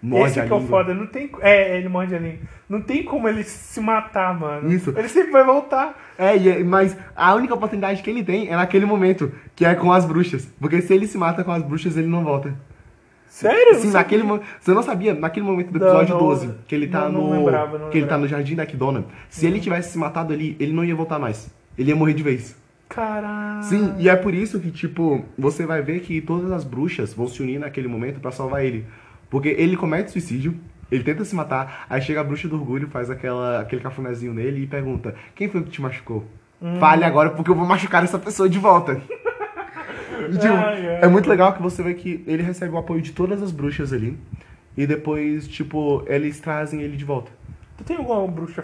morde 0.01 0.31
Esse 0.31 0.39
a 0.39 0.45
que 0.45 0.51
é 0.51 0.55
o 0.55 0.59
língua. 0.59 0.69
foda, 0.79 0.93
não 0.93 1.07
tem. 1.07 1.29
É, 1.41 1.77
ele 1.77 1.89
morde 1.89 2.13
a 2.15 2.19
língua. 2.19 2.39
Não 2.69 2.81
tem 2.81 3.03
como 3.03 3.27
ele 3.27 3.43
se 3.43 3.79
matar, 3.79 4.37
mano. 4.37 4.71
Isso. 4.71 4.93
Ele 4.95 5.07
sempre 5.09 5.31
vai 5.31 5.43
voltar. 5.43 5.97
É, 6.17 6.35
e 6.37 6.49
é- 6.49 6.63
mas 6.63 6.95
a 7.15 7.33
única 7.35 7.53
oportunidade 7.53 8.01
que 8.03 8.09
ele 8.09 8.23
tem 8.23 8.47
é 8.49 8.55
naquele 8.55 8.85
momento, 8.85 9.31
que 9.55 9.65
é 9.65 9.73
com 9.75 9.91
as 9.91 10.05
bruxas. 10.05 10.47
Porque 10.59 10.81
se 10.81 10.93
ele 10.93 11.07
se 11.07 11.17
mata 11.17 11.43
com 11.43 11.51
as 11.51 11.63
bruxas, 11.63 11.95
ele 11.97 12.07
não 12.07 12.23
volta. 12.23 12.53
Sério? 13.29 13.75
Sim, 13.75 13.91
naquele 13.91 14.23
sabia. 14.23 14.37
mo- 14.37 14.43
Você 14.59 14.71
não 14.73 14.81
sabia? 14.81 15.13
Naquele 15.13 15.45
momento 15.45 15.69
do 15.71 15.77
episódio 15.77 16.13
não, 16.15 16.19
12, 16.21 16.53
que 16.67 16.73
ele 16.73 16.87
tá 16.87 17.09
não- 17.09 17.21
não 17.21 17.29
no. 17.29 17.45
lembrava, 17.45 17.89
que 17.89 17.97
ele 17.97 18.07
tá 18.07 18.15
lembrava. 18.15 18.21
No 18.21 18.27
jardim 18.27 18.55
da 18.55 18.65
Kidona. 18.65 19.05
Se 19.29 19.45
ele 19.45 19.59
tivesse 19.59 19.91
se 19.91 19.97
matado 19.97 20.33
ali, 20.33 20.55
ele 20.59 20.71
não 20.73 20.83
ia 20.83 20.95
voltar 20.95 21.19
mais. 21.19 21.53
Ele 21.77 21.89
ia 21.89 21.95
morrer 21.95 22.13
de 22.13 22.23
vez. 22.23 22.55
Caralho. 22.89 23.63
Sim, 23.63 23.93
e 23.99 24.07
é 24.09 24.15
por 24.15 24.33
isso 24.33 24.59
que, 24.59 24.71
tipo, 24.71 25.23
você 25.37 25.65
vai 25.65 25.81
ver 25.81 25.99
que 25.99 26.21
todas 26.21 26.51
as 26.51 26.63
bruxas 26.63 27.13
vão 27.13 27.27
se 27.27 27.43
unir 27.43 27.59
naquele 27.59 27.87
momento 27.87 28.19
pra 28.19 28.31
salvar 28.31 28.63
ele. 28.65 28.85
Porque 29.29 29.49
ele 29.49 29.75
comete 29.75 30.11
suicídio, 30.11 30.57
ele 30.91 31.03
tenta 31.03 31.25
se 31.25 31.35
matar, 31.35 31.85
aí 31.89 32.01
chega 32.01 32.21
a 32.21 32.23
bruxa 32.23 32.47
do 32.47 32.55
orgulho, 32.55 32.87
faz 32.87 33.09
aquela, 33.09 33.61
aquele 33.61 33.81
cafunézinho 33.81 34.33
nele 34.33 34.63
e 34.63 34.67
pergunta: 34.67 35.15
Quem 35.35 35.49
foi 35.49 35.63
que 35.63 35.69
te 35.69 35.81
machucou? 35.81 36.25
Hum. 36.61 36.79
Fale 36.79 37.03
agora 37.03 37.29
porque 37.31 37.51
eu 37.51 37.55
vou 37.55 37.65
machucar 37.65 38.03
essa 38.03 38.17
pessoa 38.17 38.49
de 38.49 38.57
volta. 38.57 39.01
E, 40.29 40.31
tipo, 40.37 40.53
ai. 40.53 40.99
é 41.01 41.07
muito 41.07 41.29
legal 41.29 41.53
que 41.53 41.61
você 41.61 41.83
vê 41.83 41.93
que 41.93 42.23
ele 42.25 42.41
recebe 42.41 42.73
o 42.73 42.77
apoio 42.77 43.01
de 43.01 43.11
todas 43.11 43.41
as 43.43 43.51
bruxas 43.51 43.93
ali. 43.93 44.17
E 44.75 44.85
depois, 44.85 45.47
tipo, 45.47 46.03
eles 46.05 46.39
trazem 46.39 46.81
ele 46.81 46.95
de 46.95 47.03
volta. 47.03 47.31
Tu 47.77 47.83
tem 47.83 47.97
alguma 47.97 48.27
bruxa 48.27 48.63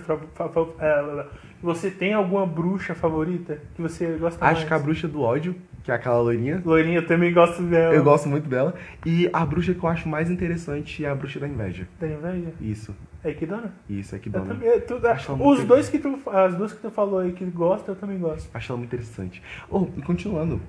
é, 0.80 1.26
Você 1.62 1.90
tem 1.90 2.14
alguma 2.14 2.46
bruxa 2.46 2.96
favorita 2.96 3.60
que 3.76 3.82
você 3.82 4.18
gosta 4.20 4.44
mais? 4.44 4.58
Acho 4.58 4.68
que 4.68 4.74
a 4.74 4.80
bruxa 4.80 5.08
do 5.08 5.22
ódio, 5.22 5.56
que 5.84 5.92
é 5.92 5.96
aquela 5.96 6.20
loirinha, 6.22 6.62
Loirinha, 6.66 7.00
eu 7.00 7.06
também 7.06 7.34
gosto 7.34 7.62
dela. 7.64 7.94
eu 7.94 8.04
gosto 8.04 8.30
muito 8.30 8.48
dela. 8.48 8.74
E 9.06 9.30
a 9.34 9.46
bruxa 9.46 9.74
que 9.74 9.84
eu 9.84 9.90
acho 9.90 10.08
mais 10.08 10.30
interessante 10.32 11.04
é 11.04 11.10
a 11.10 11.16
bruxa 11.16 11.40
da 11.40 11.48
inveja. 11.48 11.88
Da 12.00 12.08
inveja? 12.08 12.54
Isso, 12.62 12.96
É 13.24 13.34
que 13.34 13.46
dona? 13.46 13.74
isso, 13.90 14.16
é 14.16 14.20
que 14.20 14.30
Eu 14.30 14.34
dona. 14.34 14.46
também, 14.54 14.80
tu, 14.82 15.06
Acho 15.06 15.34
ela 15.34 15.46
os 15.48 15.64
dois 15.66 15.90
que 15.90 16.00
tu, 16.00 16.18
as 16.30 16.56
duas 16.56 16.72
que 16.74 16.80
tu 16.82 16.90
falou 16.90 17.20
aí 17.20 17.34
que 17.34 17.44
gosta, 17.46 17.92
eu 17.92 17.96
também 17.96 18.18
gosto. 18.18 18.50
Acho 18.54 18.72
ela 18.72 18.78
muito 18.80 18.96
interessante. 18.96 19.44
Oh, 19.70 19.88
e 19.98 20.02
continuando. 20.02 20.62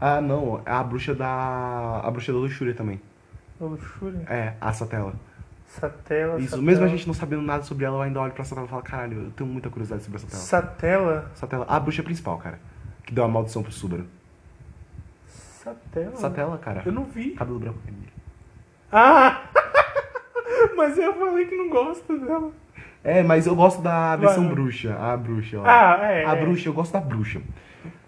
Ah, 0.00 0.20
não, 0.20 0.62
a 0.64 0.82
bruxa 0.82 1.14
da. 1.14 2.00
A 2.02 2.10
bruxa 2.10 2.32
da 2.32 2.38
luxúria 2.38 2.72
também. 2.72 3.00
O 3.58 3.66
Luxúria. 3.66 4.20
É, 4.28 4.54
a 4.60 4.72
Satela. 4.72 5.12
Satela. 5.66 6.38
Isso, 6.38 6.50
Satela. 6.50 6.62
mesmo 6.62 6.84
a 6.84 6.88
gente 6.88 7.06
não 7.06 7.12
sabendo 7.12 7.42
nada 7.42 7.62
sobre 7.64 7.84
ela, 7.84 7.96
eu 7.98 8.02
ainda 8.02 8.18
olho 8.20 8.32
pra 8.32 8.42
Satela 8.44 8.66
e 8.66 8.70
falo, 8.70 8.82
caralho, 8.82 9.24
eu 9.24 9.30
tenho 9.32 9.50
muita 9.50 9.68
curiosidade 9.68 10.02
sobre 10.02 10.16
a 10.16 10.20
Satela. 10.20 10.42
Satela? 10.42 11.30
Satela, 11.34 11.66
a 11.68 11.78
bruxa 11.78 12.02
principal, 12.02 12.38
cara. 12.38 12.58
Que 13.04 13.12
deu 13.12 13.22
a 13.24 13.28
maldição 13.28 13.62
pro 13.62 13.70
Subaru. 13.72 14.06
Satela? 15.62 16.16
Satela, 16.16 16.58
cara. 16.58 16.82
Eu 16.86 16.92
não 16.92 17.04
vi. 17.04 17.30
Cabelo 17.32 17.58
branco 17.58 17.78
vermelho. 17.84 18.12
Ah! 18.90 19.42
Mas 20.76 20.96
eu 20.98 21.12
falei 21.14 21.44
que 21.46 21.54
não 21.54 21.68
gosto 21.68 22.18
dela. 22.18 22.50
É, 23.02 23.22
mas 23.22 23.46
eu 23.46 23.54
gosto 23.56 23.80
da 23.80 24.14
versão 24.16 24.44
Vai. 24.44 24.52
bruxa. 24.54 24.94
A 24.94 25.16
bruxa, 25.16 25.58
ó. 25.58 25.64
Ah, 25.64 25.98
é. 26.02 26.24
A 26.26 26.34
é. 26.34 26.40
bruxa, 26.40 26.68
eu 26.68 26.72
gosto 26.74 26.92
da 26.92 27.00
bruxa. 27.00 27.40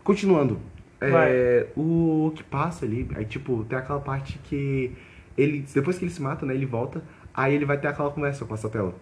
Continuando. 0.05 0.59
É, 1.01 1.67
o 1.77 2.31
que 2.35 2.45
passa 2.45 2.85
ali, 2.85 3.09
aí 3.17 3.25
tipo, 3.25 3.65
tem 3.65 3.77
aquela 3.79 4.01
parte 4.01 4.39
que 4.45 4.93
ele, 5.37 5.65
depois 5.75 5.99
que 5.99 6.05
ele 6.05 6.13
se 6.13 6.21
mata, 6.23 6.45
né, 6.47 6.55
ele 6.55 6.67
volta, 6.67 7.03
aí 7.35 7.55
ele 7.55 7.65
vai 7.65 7.77
ter 7.79 7.89
aquela 7.89 8.11
conversa 8.11 8.45
com 8.45 8.53
a 8.55 8.57
Satela. 8.57 8.95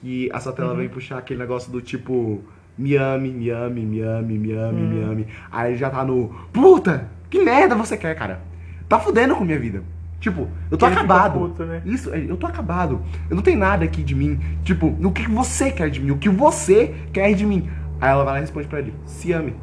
Que 0.00 0.28
a 0.32 0.40
Satela 0.40 0.72
Uhum. 0.72 0.78
vem 0.78 0.88
puxar 0.88 1.18
aquele 1.18 1.38
negócio 1.40 1.70
do 1.72 1.80
tipo, 1.80 2.42
me 2.76 2.96
ame, 2.96 3.30
me 3.30 3.48
ame, 3.50 3.86
me 3.86 4.00
ame, 4.02 4.38
me 4.38 4.52
ame, 4.52 4.82
me 4.82 4.98
Uhum. 5.04 5.10
ame. 5.12 5.28
Aí 5.50 5.70
ele 5.72 5.78
já 5.78 5.90
tá 5.90 6.04
no, 6.04 6.28
puta, 6.52 7.08
que 7.30 7.42
merda 7.42 7.74
você 7.74 7.96
quer, 7.96 8.14
cara? 8.14 8.40
Tá 8.88 8.98
fudendo 8.98 9.34
com 9.34 9.44
minha 9.44 9.58
vida. 9.58 9.82
Tipo, 10.20 10.48
eu 10.70 10.78
tô 10.78 10.86
ele 10.86 10.94
acabado. 10.94 11.38
puto, 11.38 11.64
né? 11.64 11.82
Isso, 11.84 12.12
é, 12.12 12.24
eu 12.28 12.36
tô 12.36 12.46
acabado. 12.46 13.02
Eu 13.28 13.36
não 13.36 13.42
tenho 13.42 13.58
nada 13.58 13.84
aqui 13.84 14.02
de 14.02 14.14
mim. 14.14 14.40
Tipo, 14.64 14.86
o 14.86 15.12
que 15.12 15.28
você 15.28 15.70
quer 15.70 15.90
de 15.90 16.00
mim? 16.00 16.10
O 16.10 16.18
que 16.18 16.28
você 16.28 16.94
quer 17.12 17.32
de 17.34 17.44
mim? 17.44 17.68
Aí 18.00 18.10
ela 18.10 18.24
vai 18.24 18.34
lá 18.34 18.38
e 18.38 18.42
responde 18.42 18.66
pra 18.66 18.78
ele: 18.78 18.94
se 19.04 19.32
ame. 19.32 19.54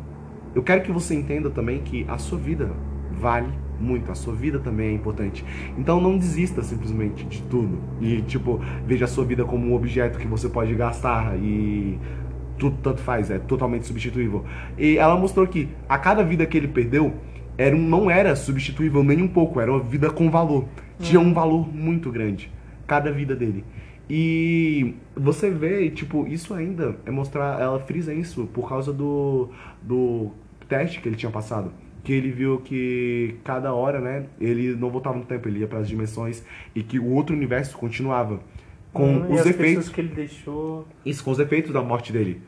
Eu 0.54 0.62
quero 0.62 0.82
que 0.82 0.92
você 0.92 1.16
entenda 1.16 1.50
também 1.50 1.80
que 1.80 2.06
a 2.08 2.18
sua 2.18 2.38
vida 2.38 2.70
vale 3.12 3.50
muito, 3.80 4.12
a 4.12 4.16
sua 4.16 4.34
vida 4.34 4.60
também 4.60 4.90
é 4.90 4.94
importante. 4.94 5.44
Então 5.78 6.00
não 6.00 6.18
desista 6.18 6.62
simplesmente 6.62 7.26
de 7.26 7.42
tudo. 7.44 7.80
E, 8.00 8.22
tipo, 8.22 8.62
veja 8.86 9.06
a 9.06 9.08
sua 9.08 9.26
vida 9.26 9.44
como 9.44 9.68
um 9.68 9.74
objeto 9.74 10.20
que 10.20 10.28
você 10.28 10.48
pode 10.48 10.74
gastar 10.76 11.36
e 11.38 12.00
tudo 12.58 12.78
tanto 12.82 13.02
faz, 13.02 13.32
é 13.32 13.40
totalmente 13.40 13.86
substituível. 13.86 14.46
E 14.78 14.98
ela 14.98 15.18
mostrou 15.18 15.46
que 15.48 15.70
a 15.90 15.98
cada 15.98 16.24
vida 16.24 16.46
que 16.46 16.58
ele 16.58 16.68
perdeu 16.68 17.14
era 17.58 17.76
não 17.76 18.10
era 18.10 18.36
substituível 18.36 19.04
nem 19.04 19.22
um 19.22 19.28
pouco, 19.28 19.60
era 19.60 19.72
uma 19.72 19.80
vida 19.82 20.10
com 20.10 20.30
valor. 20.30 20.68
Tinha 21.00 21.20
um 21.20 21.34
valor 21.34 21.68
muito 21.74 22.12
grande, 22.12 22.52
cada 22.88 23.12
vida 23.12 23.36
dele. 23.36 23.64
E 24.10 24.96
você 25.16 25.50
vê, 25.50 25.90
tipo, 25.90 26.28
isso 26.28 26.54
ainda 26.54 26.96
é 27.06 27.12
mostrar, 27.12 27.60
ela 27.62 27.80
frisa 27.80 28.14
isso 28.14 28.46
por 28.54 28.68
causa 28.68 28.92
do, 28.94 29.50
do 29.82 30.32
teste 30.68 31.00
que 31.02 31.08
ele 31.10 31.16
tinha 31.16 31.32
passado. 31.32 31.72
Que 32.04 32.12
ele 32.12 32.32
viu 32.32 32.60
que 32.60 33.36
cada 33.46 33.74
hora, 33.74 34.02
né, 34.02 34.26
ele 34.40 34.76
não 34.76 34.90
voltava 34.90 35.18
no 35.18 35.24
tempo, 35.24 35.48
ele 35.48 35.60
ia 35.60 35.68
para 35.68 35.80
as 35.80 35.88
dimensões 35.88 36.44
e 36.76 36.84
que 36.84 37.00
o 37.00 37.08
outro 37.12 37.36
universo 37.36 37.78
continuava. 37.78 38.42
Com 38.92 39.06
Hum, 39.06 39.32
os 39.32 39.46
efeitos 39.46 39.90
que 39.90 40.02
ele 40.02 40.10
deixou. 40.14 40.86
isso, 41.06 41.24
com 41.24 41.32
os 41.32 41.40
efeitos 41.40 41.72
da 41.72 41.82
morte 41.82 42.12
dele. 42.14 42.42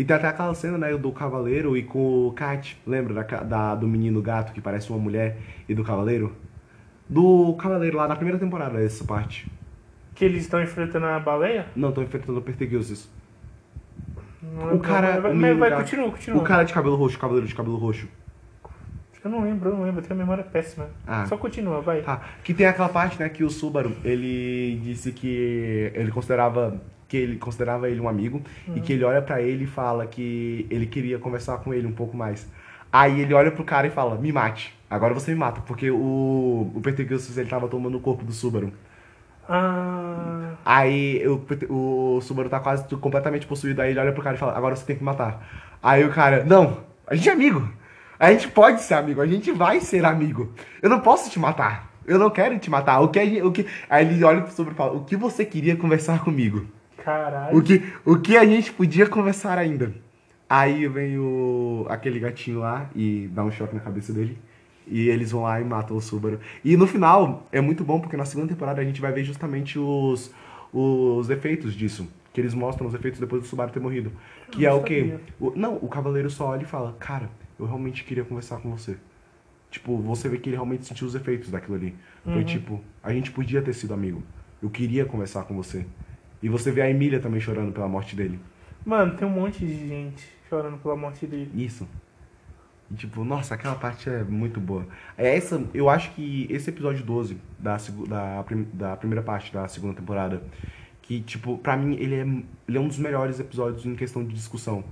E 0.00 0.04
tem 0.04 0.16
até 0.16 0.28
aquela 0.28 0.54
cena, 0.54 0.78
né, 0.78 0.96
do 0.96 1.12
cavaleiro 1.12 1.76
e 1.76 1.82
com 1.82 2.26
o 2.28 2.32
Kat, 2.32 2.80
lembra 2.86 3.12
da, 3.12 3.22
da- 3.42 3.74
do 3.74 3.86
menino 3.86 4.22
gato 4.22 4.50
que 4.54 4.60
parece 4.60 4.88
uma 4.88 4.98
mulher 4.98 5.36
e 5.68 5.74
do 5.74 5.84
cavaleiro? 5.84 6.34
Do 7.06 7.52
cavaleiro 7.56 7.98
lá 7.98 8.08
na 8.08 8.16
primeira 8.16 8.38
temporada, 8.38 8.82
essa 8.82 9.04
parte. 9.04 9.46
Que 10.14 10.24
eles 10.24 10.40
estão 10.44 10.62
enfrentando 10.62 11.04
a 11.04 11.20
baleia? 11.20 11.66
Não, 11.76 11.92
tô 11.92 12.00
enfrentando 12.00 12.38
o 12.38 12.42
Perteguilsis. 12.42 13.10
Não 14.42 14.76
O 14.76 14.80
cara. 14.80 15.08
Vai, 15.10 15.18
o 15.18 15.22
vai, 15.22 15.34
menino 15.34 15.58
vai, 15.58 15.68
gato. 15.68 15.80
continua, 15.82 16.10
continua. 16.10 16.40
O 16.40 16.44
cara 16.44 16.62
de 16.64 16.72
cabelo 16.72 16.96
roxo, 16.96 17.18
o 17.18 17.20
cavaleiro 17.20 17.46
de 17.46 17.54
cabelo 17.54 17.76
roxo. 17.76 18.08
Eu 19.22 19.30
não 19.30 19.42
lembro, 19.44 19.68
eu 19.68 19.76
não 19.76 19.82
lembro, 19.84 20.00
eu 20.00 20.02
tenho 20.02 20.18
a 20.18 20.22
memória 20.24 20.42
péssima. 20.42 20.88
Ah. 21.06 21.26
Só 21.26 21.36
continua, 21.36 21.82
vai. 21.82 22.00
Tá, 22.00 22.22
que 22.42 22.54
tem 22.54 22.64
aquela 22.64 22.88
parte, 22.88 23.20
né, 23.20 23.28
que 23.28 23.44
o 23.44 23.50
Subaru, 23.50 23.94
ele 24.02 24.80
disse 24.82 25.12
que 25.12 25.92
ele 25.94 26.10
considerava 26.10 26.80
que 27.10 27.16
ele 27.16 27.36
considerava 27.36 27.90
ele 27.90 28.00
um 28.00 28.08
amigo 28.08 28.40
e 28.74 28.80
que 28.80 28.92
ele 28.92 29.04
olha 29.04 29.20
pra 29.20 29.42
ele 29.42 29.64
e 29.64 29.66
fala 29.66 30.06
que 30.06 30.64
ele 30.70 30.86
queria 30.86 31.18
conversar 31.18 31.58
com 31.58 31.74
ele 31.74 31.86
um 31.86 31.92
pouco 31.92 32.16
mais. 32.16 32.48
Aí 32.92 33.20
ele 33.20 33.34
olha 33.34 33.50
pro 33.50 33.64
cara 33.64 33.86
e 33.88 33.90
fala: 33.90 34.16
"Me 34.16 34.32
mate. 34.32 34.72
Agora 34.88 35.12
você 35.12 35.32
me 35.32 35.36
mata", 35.36 35.60
porque 35.60 35.90
o 35.90 36.70
o 36.74 36.80
Perteguilsis 36.80 37.36
ele 37.36 37.50
tava 37.50 37.68
tomando 37.68 37.96
o 37.98 38.00
corpo 38.00 38.24
do 38.24 38.32
Subaru. 38.32 38.72
Ah. 39.48 40.52
Aí 40.64 41.26
o, 41.26 41.44
o 41.68 42.20
Subaru 42.20 42.48
tá 42.48 42.60
quase 42.60 42.84
completamente 42.96 43.46
possuído, 43.46 43.82
aí 43.82 43.90
ele 43.90 43.98
olha 43.98 44.12
pro 44.12 44.22
cara 44.22 44.36
e 44.36 44.38
fala, 44.38 44.56
agora 44.56 44.76
você 44.76 44.86
tem 44.86 44.94
que 44.94 45.02
me 45.02 45.06
matar. 45.06 45.44
Aí 45.82 46.04
o 46.04 46.10
cara, 46.10 46.44
não, 46.44 46.78
a 47.04 47.16
gente 47.16 47.28
é 47.28 47.32
amigo. 47.32 47.68
A 48.18 48.30
gente 48.30 48.48
pode 48.48 48.82
ser 48.82 48.94
amigo, 48.94 49.20
a 49.20 49.26
gente 49.26 49.50
vai 49.50 49.80
ser 49.80 50.04
amigo. 50.04 50.52
Eu 50.80 50.88
não 50.88 51.00
posso 51.00 51.28
te 51.28 51.40
matar. 51.40 51.90
Eu 52.06 52.18
não 52.18 52.30
quero 52.30 52.56
te 52.58 52.70
matar. 52.70 53.00
O 53.00 53.08
que, 53.08 53.42
o 53.42 53.50
que... 53.50 53.66
Aí 53.88 54.06
ele 54.06 54.22
olha 54.22 54.42
pro 54.42 54.52
Subaru 54.52 54.74
e 54.74 54.76
fala, 54.76 54.92
o 54.92 55.04
que 55.04 55.16
você 55.16 55.44
queria 55.44 55.76
conversar 55.76 56.22
comigo? 56.22 56.66
Caralho. 57.04 57.56
O 57.58 57.62
que, 57.62 57.82
o 58.04 58.16
que 58.18 58.36
a 58.36 58.44
gente 58.44 58.72
podia 58.72 59.06
conversar 59.06 59.58
ainda? 59.58 59.92
Aí 60.48 60.86
vem 60.88 61.18
o, 61.18 61.86
aquele 61.88 62.18
gatinho 62.18 62.58
lá 62.60 62.90
e 62.94 63.28
dá 63.32 63.44
um 63.44 63.50
choque 63.52 63.74
na 63.74 63.80
cabeça 63.80 64.12
dele. 64.12 64.36
E 64.86 65.08
eles 65.08 65.30
vão 65.30 65.42
lá 65.42 65.60
e 65.60 65.64
matam 65.64 65.96
o 65.96 66.00
Subaru. 66.00 66.40
E 66.64 66.76
no 66.76 66.86
final, 66.86 67.46
é 67.52 67.60
muito 67.60 67.84
bom, 67.84 68.00
porque 68.00 68.16
na 68.16 68.24
segunda 68.24 68.48
temporada 68.48 68.80
a 68.80 68.84
gente 68.84 69.00
vai 69.00 69.12
ver 69.12 69.22
justamente 69.22 69.78
os, 69.78 70.32
os 70.72 71.30
efeitos 71.30 71.74
disso. 71.74 72.08
Que 72.32 72.40
eles 72.40 72.54
mostram 72.54 72.86
os 72.88 72.94
efeitos 72.94 73.20
depois 73.20 73.42
do 73.42 73.48
Subaru 73.48 73.70
ter 73.70 73.78
morrido. 73.80 74.10
Que 74.50 74.64
Eu 74.64 74.70
é 74.70 74.74
o 74.74 74.82
quê? 74.82 75.18
O- 75.38 75.52
não, 75.54 75.76
o 75.76 75.86
cavaleiro 75.88 76.28
só 76.30 76.48
olha 76.48 76.62
e 76.62 76.66
fala, 76.66 76.96
cara, 76.98 77.30
eu 77.58 77.66
realmente 77.66 78.02
queria 78.04 78.24
conversar 78.24 78.56
com 78.58 78.70
você. 78.76 78.96
Tipo, 79.70 79.96
você 79.98 80.28
vê 80.28 80.38
que 80.38 80.48
ele 80.48 80.56
realmente 80.56 80.84
sentiu 80.86 81.06
os 81.06 81.14
efeitos 81.14 81.50
daquilo 81.50 81.76
ali. 81.76 81.94
Foi 82.24 82.34
Uhum. 82.38 82.44
tipo, 82.44 82.80
a 83.02 83.12
gente 83.12 83.30
podia 83.30 83.62
ter 83.62 83.72
sido 83.72 83.94
amigo. 83.94 84.22
Eu 84.60 84.68
queria 84.70 85.04
conversar 85.04 85.44
com 85.44 85.54
você. 85.54 85.86
E 86.42 86.48
você 86.48 86.70
vê 86.70 86.82
a 86.82 86.90
Emília 86.90 87.20
também 87.20 87.40
chorando 87.40 87.72
pela 87.72 87.88
morte 87.88 88.16
dele. 88.16 88.38
Mano, 88.84 89.14
tem 89.16 89.26
um 89.26 89.30
monte 89.30 89.64
de 89.64 89.88
gente 89.88 90.26
chorando 90.48 90.78
pela 90.78 90.96
morte 90.96 91.26
dele. 91.26 91.50
Isso. 91.54 91.86
E, 92.90 92.94
tipo, 92.94 93.24
nossa, 93.24 93.54
aquela 93.54 93.74
parte 93.74 94.08
é 94.08 94.24
muito 94.24 94.58
boa. 94.58 94.86
É 95.16 95.36
essa, 95.36 95.62
eu 95.72 95.88
acho 95.88 96.10
que 96.12 96.46
esse 96.50 96.70
episódio 96.70 97.04
12 97.04 97.38
da, 97.58 97.76
da, 98.08 98.44
da 98.72 98.96
primeira 98.96 99.22
parte 99.22 99.52
da 99.52 99.68
segunda 99.68 99.94
temporada, 99.94 100.42
que, 101.02 101.20
tipo, 101.20 101.58
pra 101.58 101.76
mim 101.76 101.94
ele 101.94 102.14
é, 102.14 102.20
ele 102.68 102.78
é 102.78 102.80
um 102.80 102.88
dos 102.88 102.98
melhores 102.98 103.38
episódios 103.38 103.86
em 103.86 103.94
questão 103.94 104.24
de 104.24 104.34
discussão. 104.34 104.82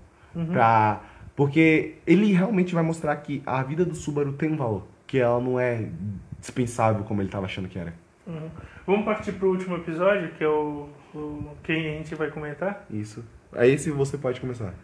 Pra, 0.53 1.01
porque 1.35 1.97
ele 2.07 2.33
realmente 2.33 2.75
vai 2.75 2.83
mostrar 2.83 3.17
que 3.17 3.43
a 3.45 3.63
vida 3.63 3.85
do 3.85 3.95
Subaru 3.95 4.33
tem 4.35 4.53
um 4.53 4.57
valor. 4.57 4.87
Que 5.07 5.19
ela 5.19 5.41
não 5.41 5.59
é 5.59 5.89
dispensável 6.39 7.03
como 7.05 7.23
ele 7.23 7.29
tava 7.29 7.47
achando 7.47 7.69
que 7.69 7.79
era. 7.79 7.95
Uhum. 8.27 8.49
Vamos 8.87 9.05
partir 9.05 9.33
pro 9.33 9.51
último 9.51 9.77
episódio, 9.77 10.31
que 10.33 10.45
é 10.45 10.49
o, 10.49 10.89
o 11.14 11.57
quem 11.62 11.88
a 11.88 11.99
gente 11.99 12.14
vai 12.14 12.31
comentar. 12.31 12.87
Isso. 12.90 13.25
Aí 13.53 13.73
esse 13.73 13.90
você 13.90 14.16
pode 14.18 14.40
começar. 14.40 14.75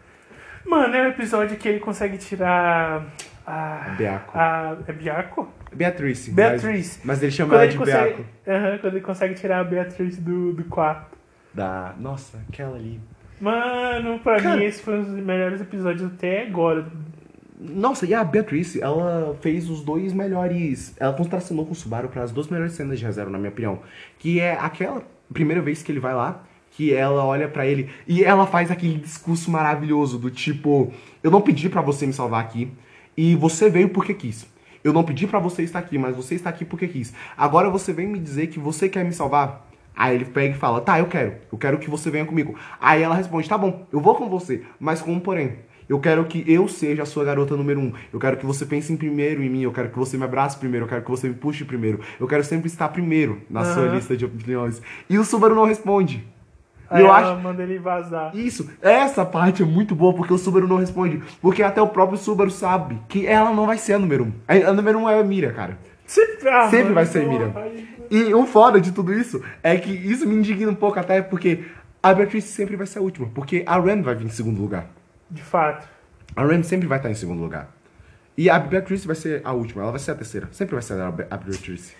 Mano, 0.65 0.95
é 0.95 1.07
o 1.07 1.09
episódio 1.09 1.57
que 1.57 1.67
ele 1.67 1.79
consegue 1.79 2.17
tirar 2.17 3.05
a. 3.45 3.95
Beaco. 3.97 4.31
A, 4.37 4.77
é 4.87 4.91
Biaco? 4.91 5.47
Beatrice. 5.71 6.31
Beatriz. 6.31 6.97
Mas, 6.97 7.05
mas 7.05 7.23
ele 7.23 7.31
chama 7.31 7.49
Quando 7.49 7.55
ela 7.57 7.65
ele, 7.65 7.71
de 7.71 7.77
consegue, 7.77 8.25
Beaco. 8.45 8.65
Aham, 8.65 8.77
quando 8.79 8.93
ele 8.93 9.03
consegue 9.05 9.33
tirar 9.35 9.59
a 9.59 9.63
Beatriz 9.63 10.17
do, 10.17 10.53
do 10.53 10.63
quarto. 10.65 11.15
Da... 11.53 11.93
Nossa, 11.99 12.39
aquela 12.49 12.75
ali. 12.75 12.99
Mano, 13.39 14.19
pra 14.19 14.41
Cara. 14.41 14.57
mim 14.57 14.65
esse 14.65 14.81
foi 14.81 14.99
um 14.99 15.03
dos 15.03 15.23
melhores 15.23 15.61
episódios 15.61 16.11
até 16.11 16.43
agora. 16.43 16.85
Nossa, 17.59 18.05
e 18.05 18.13
a 18.13 18.23
Beatrice, 18.23 18.81
ela 18.81 19.35
fez 19.41 19.69
os 19.69 19.81
dois 19.81 20.11
melhores. 20.13 20.95
Ela 20.99 21.13
contracenou 21.13 21.65
com 21.65 21.71
o 21.71 21.75
Subaru 21.75 22.09
para 22.09 22.23
as 22.23 22.31
duas 22.31 22.47
melhores 22.47 22.73
cenas 22.73 22.99
de 22.99 23.05
reserva, 23.05 23.29
na 23.29 23.37
minha 23.37 23.49
opinião. 23.49 23.79
Que 24.19 24.39
é 24.39 24.53
aquela 24.53 25.03
primeira 25.33 25.61
vez 25.61 25.81
que 25.81 25.91
ele 25.91 25.99
vai 25.99 26.13
lá, 26.13 26.43
que 26.71 26.93
ela 26.93 27.23
olha 27.25 27.47
para 27.47 27.65
ele 27.65 27.89
e 28.07 28.23
ela 28.23 28.45
faz 28.45 28.69
aquele 28.69 28.97
discurso 28.97 29.49
maravilhoso 29.49 30.17
do 30.17 30.29
tipo: 30.29 30.91
Eu 31.23 31.31
não 31.31 31.41
pedi 31.41 31.69
para 31.69 31.81
você 31.81 32.05
me 32.05 32.13
salvar 32.13 32.41
aqui, 32.41 32.71
e 33.15 33.35
você 33.35 33.69
veio 33.69 33.89
porque 33.89 34.13
quis. 34.13 34.47
Eu 34.83 34.93
não 34.93 35.03
pedi 35.03 35.25
para 35.25 35.39
você 35.39 35.63
estar 35.63 35.79
aqui, 35.79 35.97
mas 35.97 36.15
você 36.15 36.35
está 36.35 36.49
aqui 36.49 36.63
porque 36.63 36.87
quis. 36.87 37.13
Agora 37.35 37.69
você 37.69 37.91
vem 37.91 38.07
me 38.07 38.19
dizer 38.19 38.47
que 38.47 38.59
você 38.59 38.87
quer 38.87 39.03
me 39.03 39.13
salvar? 39.13 39.67
Aí 39.95 40.13
ele 40.13 40.25
pega 40.25 40.55
e 40.55 40.59
fala: 40.59 40.81
Tá, 40.81 40.99
eu 40.99 41.07
quero. 41.07 41.35
Eu 41.51 41.57
quero 41.57 41.79
que 41.79 41.89
você 41.89 42.11
venha 42.11 42.25
comigo. 42.25 42.55
Aí 42.79 43.01
ela 43.01 43.15
responde: 43.15 43.47
Tá 43.47 43.57
bom, 43.57 43.87
eu 43.91 43.99
vou 43.99 44.15
com 44.15 44.29
você, 44.29 44.63
mas 44.79 45.01
com 45.01 45.11
um 45.13 45.19
porém. 45.19 45.55
Eu 45.87 45.99
quero 45.99 46.25
que 46.25 46.43
eu 46.51 46.67
seja 46.67 47.03
a 47.03 47.05
sua 47.05 47.23
garota 47.23 47.55
número 47.55 47.79
um. 47.79 47.93
Eu 48.11 48.19
quero 48.19 48.37
que 48.37 48.45
você 48.45 48.65
pense 48.65 48.91
em 48.91 48.97
primeiro 48.97 49.43
em 49.43 49.49
mim. 49.49 49.61
Eu 49.61 49.71
quero 49.71 49.89
que 49.89 49.97
você 49.99 50.17
me 50.17 50.23
abrace 50.23 50.57
primeiro. 50.57 50.85
Eu 50.85 50.89
quero 50.89 51.03
que 51.03 51.11
você 51.11 51.27
me 51.27 51.35
puxe 51.35 51.63
primeiro. 51.63 51.99
Eu 52.19 52.27
quero 52.27 52.43
sempre 52.43 52.67
estar 52.67 52.89
primeiro 52.89 53.41
na 53.49 53.63
sua 53.65 53.83
Aham. 53.83 53.95
lista 53.95 54.17
de 54.17 54.25
opiniões. 54.25 54.81
E 55.09 55.17
o 55.19 55.23
Subaru 55.23 55.53
não 55.55 55.65
responde. 55.65 56.25
Aí 56.89 57.01
eu 57.01 57.07
ela 57.07 57.33
acho. 57.33 57.41
manda 57.41 57.63
ele 57.63 57.79
vazar. 57.79 58.35
Isso, 58.35 58.69
essa 58.81 59.25
parte 59.25 59.63
é 59.63 59.65
muito 59.65 59.95
boa 59.95 60.13
porque 60.13 60.33
o 60.33 60.37
Subaru 60.37 60.67
não 60.67 60.77
responde. 60.77 61.21
Porque 61.41 61.61
até 61.63 61.81
o 61.81 61.87
próprio 61.87 62.17
Subaru 62.17 62.49
sabe 62.51 62.99
que 63.07 63.25
ela 63.27 63.51
não 63.53 63.65
vai 63.65 63.77
ser 63.77 63.93
a 63.93 63.99
número 63.99 64.25
um. 64.25 64.31
A, 64.47 64.71
número 64.73 64.99
um 64.99 65.09
é 65.09 65.19
a 65.19 65.23
Mira, 65.23 65.51
cara. 65.51 65.77
Sempre, 66.05 66.47
ah, 66.49 66.69
Sempre 66.69 66.93
vai 66.93 67.05
ser 67.05 67.19
aí- 67.27 67.87
E 68.11 68.33
o 68.33 68.45
foda 68.45 68.79
de 68.79 68.91
tudo 68.91 69.11
isso 69.13 69.41
é 69.63 69.75
que 69.77 69.91
isso 69.91 70.27
me 70.27 70.35
indigna 70.35 70.69
um 70.71 70.75
pouco 70.75 70.99
até 70.99 71.21
porque 71.23 71.63
a 72.03 72.13
Beatrice 72.13 72.49
sempre 72.49 72.75
vai 72.75 72.85
ser 72.85 72.99
a 72.99 73.01
última. 73.01 73.27
Porque 73.33 73.63
a 73.65 73.77
Ram 73.79 74.03
vai 74.03 74.13
vir 74.13 74.25
em 74.25 74.29
segundo 74.29 74.61
lugar. 74.61 74.85
De 75.35 75.43
fato. 75.43 75.87
A 76.35 76.43
Ram 76.43 76.63
sempre 76.63 76.87
vai 76.87 76.97
estar 76.97 77.09
em 77.09 77.13
segundo 77.13 77.41
lugar. 77.41 77.69
E 78.37 78.49
a 78.49 78.57
Beatrice 78.59 79.05
vai 79.05 79.15
ser 79.15 79.41
a 79.43 79.53
última, 79.53 79.81
ela 79.83 79.91
vai 79.91 79.99
ser 79.99 80.11
a 80.11 80.15
terceira. 80.15 80.47
Sempre 80.51 80.75
vai 80.75 80.81
ser 80.81 80.99
a, 80.99 81.11
Be- 81.11 81.27
a 81.29 81.37
Beatrice. 81.37 81.93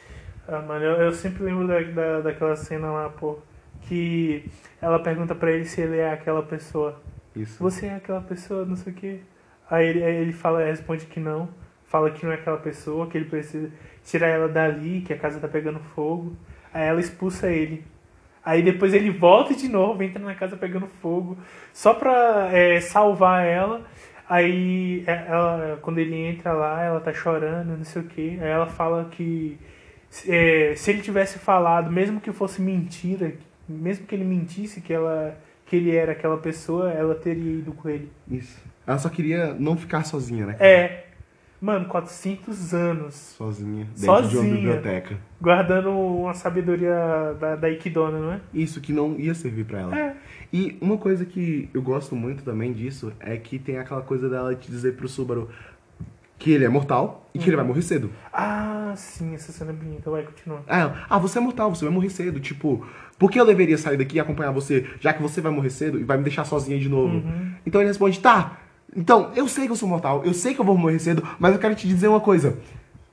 Ah, 0.47 0.61
mano, 0.61 0.83
eu, 0.83 1.01
eu 1.01 1.13
sempre 1.13 1.43
lembro 1.43 1.67
da, 1.67 1.79
da, 1.81 2.21
daquela 2.21 2.55
cena 2.55 2.91
lá, 2.91 3.09
pô. 3.09 3.39
Que 3.81 4.49
ela 4.81 4.99
pergunta 4.99 5.35
pra 5.35 5.51
ele 5.51 5.65
se 5.65 5.81
ele 5.81 5.97
é 5.97 6.11
aquela 6.11 6.43
pessoa. 6.43 7.01
Isso. 7.35 7.61
Você 7.61 7.87
é 7.87 7.95
aquela 7.95 8.21
pessoa, 8.21 8.65
não 8.65 8.75
sei 8.75 8.93
o 8.93 8.95
quê. 8.95 9.19
Aí 9.69 9.87
ele, 9.87 10.03
aí 10.03 10.15
ele 10.15 10.33
fala, 10.33 10.63
responde 10.63 11.05
que 11.05 11.19
não. 11.19 11.49
Fala 11.87 12.09
que 12.11 12.25
não 12.25 12.31
é 12.31 12.35
aquela 12.35 12.57
pessoa, 12.57 13.07
que 13.07 13.17
ele 13.17 13.25
precisa 13.25 13.69
tirar 14.03 14.27
ela 14.27 14.47
dali, 14.47 15.01
que 15.01 15.13
a 15.13 15.17
casa 15.17 15.39
tá 15.39 15.47
pegando 15.47 15.79
fogo. 15.79 16.35
Aí 16.73 16.83
ela 16.87 16.99
expulsa 16.99 17.49
ele. 17.51 17.83
Aí 18.45 18.61
depois 18.61 18.93
ele 18.93 19.09
volta 19.09 19.55
de 19.55 19.67
novo, 19.67 20.03
entra 20.03 20.23
na 20.23 20.35
casa 20.35 20.55
pegando 20.55 20.87
fogo, 21.01 21.35
só 21.73 21.95
pra 21.95 22.49
é, 22.51 22.79
salvar 22.79 23.43
ela. 23.43 23.81
Aí 24.29 25.03
é, 25.07 25.25
ela, 25.27 25.79
quando 25.81 25.97
ele 25.97 26.15
entra 26.15 26.53
lá, 26.53 26.83
ela 26.83 26.99
tá 26.99 27.11
chorando, 27.11 27.75
não 27.75 27.83
sei 27.83 28.03
o 28.03 28.05
que. 28.05 28.39
Aí 28.39 28.49
ela 28.49 28.67
fala 28.67 29.05
que 29.11 29.57
é, 30.27 30.73
se 30.75 30.91
ele 30.91 31.01
tivesse 31.01 31.39
falado, 31.39 31.91
mesmo 31.91 32.21
que 32.21 32.31
fosse 32.31 32.61
mentira, 32.61 33.33
mesmo 33.67 34.05
que 34.05 34.13
ele 34.13 34.23
mentisse 34.23 34.79
que 34.79 34.93
ela 34.93 35.35
que 35.65 35.75
ele 35.75 35.95
era 35.95 36.11
aquela 36.11 36.37
pessoa, 36.37 36.91
ela 36.91 37.15
teria 37.15 37.59
ido 37.59 37.73
com 37.73 37.89
ele. 37.89 38.11
Isso. 38.29 38.61
Ela 38.85 38.99
só 38.99 39.09
queria 39.09 39.55
não 39.55 39.75
ficar 39.75 40.03
sozinha, 40.03 40.45
né? 40.45 40.57
É, 40.59 41.04
mano, 41.61 41.85
400 41.85 42.73
anos 42.73 43.15
Sozinha. 43.15 43.85
Dentro 43.85 43.99
de 44.01 44.07
uma 44.07 44.21
Sozinha. 44.21 44.55
biblioteca. 44.55 45.17
guardando 45.41 45.89
uma 45.89 46.33
sabedoria 46.33 47.35
da, 47.39 47.55
da 47.55 47.69
Ikidona, 47.69 48.19
não 48.19 48.33
é? 48.33 48.41
Isso 48.53 48.81
que 48.81 48.93
não 48.93 49.15
ia 49.19 49.33
servir 49.33 49.65
pra 49.65 49.79
ela. 49.79 49.97
É. 49.97 50.15
E 50.53 50.77
uma 50.79 50.97
coisa 50.97 51.25
que 51.25 51.69
eu 51.73 51.81
gosto 51.81 52.15
muito 52.15 52.43
também 52.43 52.71
disso 52.71 53.11
é 53.19 53.35
que 53.37 53.57
tem 53.59 53.77
aquela 53.77 54.01
coisa 54.01 54.29
dela 54.29 54.53
te 54.55 54.69
dizer 54.69 54.95
pro 54.95 55.07
Subaru 55.07 55.49
que 56.37 56.51
ele 56.51 56.65
é 56.65 56.69
mortal 56.69 57.29
e 57.33 57.39
que 57.39 57.49
ele 57.49 57.55
vai 57.55 57.65
morrer 57.65 57.81
cedo. 57.81 58.11
Ah, 58.31 58.93
sim, 58.95 59.33
essa 59.33 59.51
cena 59.51 59.71
é 59.71 59.73
bonita, 59.73 60.09
vai, 60.11 60.23
continua. 60.23 60.61
Ah, 60.67 60.79
ela, 60.79 61.05
ah, 61.09 61.17
você 61.17 61.37
é 61.37 61.41
mortal, 61.41 61.73
você 61.73 61.85
vai 61.85 61.93
morrer 61.93 62.09
cedo. 62.09 62.39
Tipo, 62.39 62.85
por 63.17 63.31
que 63.31 63.39
eu 63.39 63.45
deveria 63.45 63.77
sair 63.77 63.97
daqui 63.97 64.17
e 64.17 64.19
acompanhar 64.19 64.51
você, 64.51 64.85
já 64.99 65.13
que 65.13 65.21
você 65.21 65.39
vai 65.39 65.51
morrer 65.51 65.69
cedo 65.69 65.97
e 65.99 66.03
vai 66.03 66.17
me 66.17 66.23
deixar 66.23 66.43
sozinha 66.43 66.77
de 66.77 66.89
novo? 66.89 67.23
Então 67.65 67.79
ele 67.81 67.87
responde, 67.87 68.19
tá, 68.19 68.57
então, 68.95 69.31
eu 69.35 69.47
sei 69.47 69.65
que 69.65 69.71
eu 69.71 69.75
sou 69.75 69.89
mortal, 69.89 70.23
eu 70.23 70.33
sei 70.33 70.53
que 70.53 70.61
eu 70.61 70.65
vou 70.65 70.77
morrer 70.77 70.99
cedo, 70.99 71.21
mas 71.39 71.53
eu 71.53 71.59
quero 71.59 71.75
te 71.75 71.87
dizer 71.87 72.07
uma 72.07 72.19
coisa. 72.21 72.57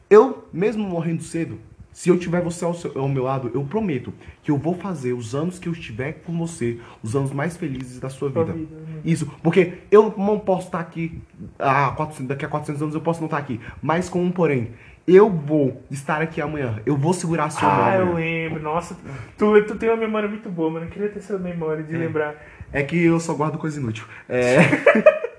Eu, 0.08 0.46
mesmo 0.52 0.84
morrendo 0.86 1.22
cedo, 1.22 1.58
se 1.92 2.08
eu 2.08 2.18
tiver 2.18 2.40
você 2.42 2.64
ao, 2.64 2.72
seu- 2.74 2.92
ao 2.98 3.08
meu 3.08 3.24
lado, 3.24 3.50
eu 3.54 3.62
prometo 3.64 4.12
que 4.42 4.50
eu 4.50 4.56
vou 4.56 4.74
fazer 4.74 5.12
os 5.12 5.34
anos 5.34 5.58
que 5.58 5.68
eu 5.68 5.72
estiver 5.72 6.22
com 6.24 6.36
você, 6.38 6.78
os 7.02 7.14
anos 7.16 7.32
mais 7.32 7.56
felizes 7.56 7.98
da 8.00 8.08
sua 8.08 8.28
vida. 8.30 8.52
vida, 8.52 8.76
né? 8.76 9.00
Isso, 9.04 9.30
porque 9.42 9.74
eu 9.90 10.14
não 10.16 10.38
posso 10.38 10.66
estar 10.66 10.80
aqui 10.80 11.20
há 11.58 11.90
400, 11.90 12.28
daqui 12.28 12.44
a 12.44 12.48
400 12.48 12.80
anos, 12.82 12.94
eu 12.94 13.00
posso 13.00 13.20
não 13.20 13.26
estar 13.26 13.38
aqui, 13.38 13.60
mas 13.82 14.08
com 14.08 14.22
um 14.22 14.30
porém. 14.30 14.70
Eu 15.04 15.28
vou 15.28 15.82
estar 15.90 16.22
aqui 16.22 16.40
amanhã, 16.40 16.80
eu 16.86 16.96
vou 16.96 17.12
segurar 17.12 17.46
a 17.46 17.50
sua 17.50 17.68
mão 17.68 17.84
Ah, 17.86 17.96
eu 17.96 18.14
lembro. 18.14 18.62
Nossa, 18.62 18.96
tu, 19.36 19.60
tu 19.64 19.74
tem 19.74 19.88
uma 19.88 19.96
memória 19.98 20.28
muito 20.28 20.48
boa, 20.48 20.70
mano. 20.70 20.86
Eu 20.86 20.90
queria 20.90 21.08
ter 21.08 21.18
essa 21.18 21.36
memória 21.36 21.82
de 21.82 21.96
lembrar. 21.96 22.36
É 22.72 22.82
que 22.84 23.02
eu 23.04 23.18
só 23.18 23.34
guardo 23.34 23.58
coisa 23.58 23.80
inútil. 23.80 24.04
É. 24.28 24.58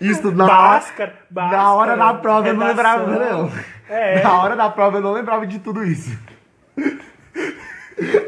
Isso 0.00 0.30
na 0.32 0.44
hora, 0.44 0.54
Báscara, 0.54 1.14
Báscara. 1.30 1.62
na 1.62 1.74
hora 1.74 1.96
da 1.96 2.14
prova 2.14 2.48
eu 2.48 2.54
não 2.54 2.66
redação. 2.66 3.06
lembrava, 3.06 3.32
não. 3.32 3.50
É. 3.88 4.22
Na 4.22 4.42
hora 4.42 4.56
da 4.56 4.70
prova 4.70 4.96
eu 4.98 5.02
não 5.02 5.12
lembrava 5.12 5.46
de 5.46 5.58
tudo 5.58 5.84
isso. 5.84 6.16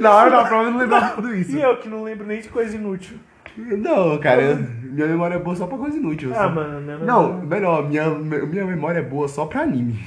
Na 0.00 0.10
hora 0.12 0.30
da 0.30 0.44
prova 0.44 0.64
eu 0.64 0.70
não 0.72 0.78
lembrava 0.78 1.06
de 1.06 1.12
tudo 1.14 1.34
isso. 1.34 1.56
E 1.56 1.60
eu 1.62 1.76
que 1.78 1.88
não 1.88 2.02
lembro 2.02 2.26
nem 2.26 2.40
de 2.40 2.48
coisa 2.48 2.76
inútil. 2.76 3.16
Não, 3.56 4.18
cara, 4.18 4.54
minha 4.82 5.06
memória 5.06 5.34
é 5.34 5.38
boa 5.38 5.54
só 5.56 5.66
pra 5.66 5.76
coisa 5.78 5.96
inútil. 5.96 6.30
Ah, 6.32 6.44
só- 6.44 6.48
mano, 6.50 6.80
minha 6.80 6.98
Não, 6.98 7.22
memória- 7.40 7.46
melhor, 7.48 7.88
minha, 7.88 8.08
minha 8.46 8.64
memória 8.64 8.98
é 8.98 9.02
boa 9.02 9.28
só 9.28 9.46
pra 9.46 9.62
anime. 9.62 9.98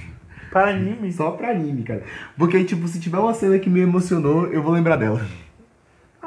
Para 0.51 0.69
anime. 0.71 1.11
Só 1.11 1.31
pra 1.31 1.49
anime, 1.51 1.83
cara. 1.83 2.03
Porque, 2.37 2.63
tipo, 2.63 2.87
se 2.87 2.99
tiver 2.99 3.17
uma 3.19 3.33
cena 3.33 3.59
que 3.59 3.69
me 3.69 3.81
emocionou, 3.81 4.47
eu 4.47 4.61
vou 4.63 4.71
lembrar 4.73 4.95
dela. 4.95 5.21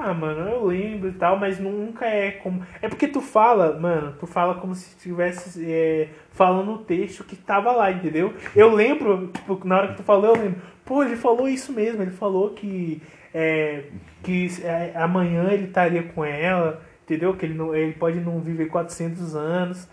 Ah, 0.01 0.15
mano, 0.15 0.49
eu 0.49 0.65
lembro 0.65 1.09
e 1.09 1.13
tal, 1.13 1.37
mas 1.39 1.59
nunca 1.59 2.07
é 2.07 2.31
como. 2.31 2.63
É 2.81 2.89
porque 2.89 3.09
tu 3.09 3.21
fala, 3.21 3.77
mano, 3.79 4.15
tu 4.21 4.29
fala 4.29 4.55
como 4.55 4.73
se 4.75 4.91
estivesse 4.97 5.65
é, 5.69 6.09
falando 6.31 6.73
o 6.75 6.79
texto 6.79 7.25
que 7.25 7.35
tava 7.35 7.73
lá, 7.73 7.91
entendeu? 7.91 8.33
Eu 8.55 8.73
lembro, 8.73 9.27
tipo, 9.35 9.61
na 9.67 9.77
hora 9.77 9.89
que 9.89 9.97
tu 9.97 10.03
falou, 10.05 10.37
eu 10.37 10.41
lembro. 10.41 10.61
Pô, 10.85 11.03
ele 11.03 11.17
falou 11.17 11.49
isso 11.49 11.73
mesmo, 11.73 12.01
ele 12.03 12.13
falou 12.13 12.51
que. 12.51 13.03
É, 13.35 13.85
que 14.23 14.49
é, 14.63 14.93
amanhã 14.95 15.49
ele 15.51 15.65
estaria 15.65 16.03
com 16.03 16.25
ela, 16.25 16.81
entendeu? 17.05 17.35
Que 17.37 17.45
ele, 17.47 17.55
não, 17.55 17.75
ele 17.75 17.93
pode 17.93 18.21
não 18.21 18.39
viver 18.41 18.67
400 18.67 19.35
anos. 19.35 19.89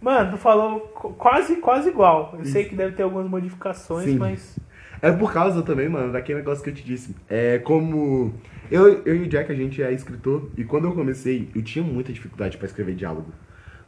Mano, 0.00 0.30
tu 0.30 0.36
falou 0.38 0.80
qu- 0.80 1.12
quase, 1.14 1.56
quase 1.56 1.88
igual. 1.88 2.34
Eu 2.38 2.44
sei 2.44 2.64
que 2.64 2.76
deve 2.76 2.92
ter 2.94 3.02
algumas 3.02 3.28
modificações, 3.28 4.04
Sim. 4.06 4.18
mas. 4.18 4.56
É 5.02 5.10
por 5.12 5.32
causa 5.32 5.62
também, 5.62 5.88
mano, 5.88 6.12
daquele 6.12 6.38
negócio 6.38 6.62
que 6.62 6.70
eu 6.70 6.74
te 6.74 6.84
disse. 6.84 7.14
É 7.28 7.58
como. 7.58 8.32
Eu, 8.70 9.02
eu 9.04 9.16
e 9.16 9.22
o 9.22 9.28
Jack, 9.28 9.50
a 9.50 9.54
gente 9.54 9.82
é 9.82 9.92
escritor, 9.92 10.50
e 10.56 10.64
quando 10.64 10.84
eu 10.84 10.92
comecei, 10.92 11.50
eu 11.54 11.62
tinha 11.62 11.84
muita 11.84 12.12
dificuldade 12.12 12.56
pra 12.56 12.66
escrever 12.66 12.94
diálogo. 12.94 13.32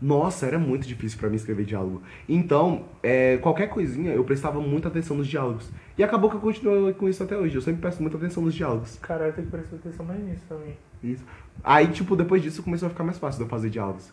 Nossa, 0.01 0.47
era 0.47 0.59
muito 0.59 0.87
difícil 0.87 1.19
pra 1.19 1.29
mim 1.29 1.37
escrever 1.37 1.65
diálogo. 1.65 2.03
Então, 2.27 2.87
é, 3.03 3.37
qualquer 3.37 3.69
coisinha, 3.69 4.13
eu 4.13 4.25
prestava 4.25 4.59
muita 4.59 4.89
atenção 4.89 5.15
nos 5.17 5.27
diálogos. 5.27 5.71
E 5.99 6.03
acabou 6.03 6.31
que 6.31 6.37
eu 6.37 6.41
continuo 6.41 6.95
com 6.95 7.07
isso 7.07 7.23
até 7.23 7.37
hoje. 7.37 7.55
Eu 7.55 7.61
sempre 7.61 7.83
presto 7.83 8.01
muita 8.01 8.17
atenção 8.17 8.43
nos 8.43 8.55
diálogos. 8.55 8.99
Cara, 9.03 9.27
eu 9.27 9.33
tenho 9.35 9.47
que 9.47 9.51
prestar 9.51 9.77
atenção 9.77 10.07
mais 10.07 10.19
nisso 10.25 10.43
também. 10.49 10.79
Isso. 11.05 11.23
Aí, 11.63 11.89
tipo, 11.89 12.17
depois 12.17 12.43
disso 12.43 12.63
começou 12.63 12.87
a 12.87 12.91
ficar 12.91 13.05
mais 13.05 13.19
fácil 13.19 13.41
de 13.41 13.45
eu 13.45 13.49
fazer 13.51 13.69
diálogos. 13.69 14.11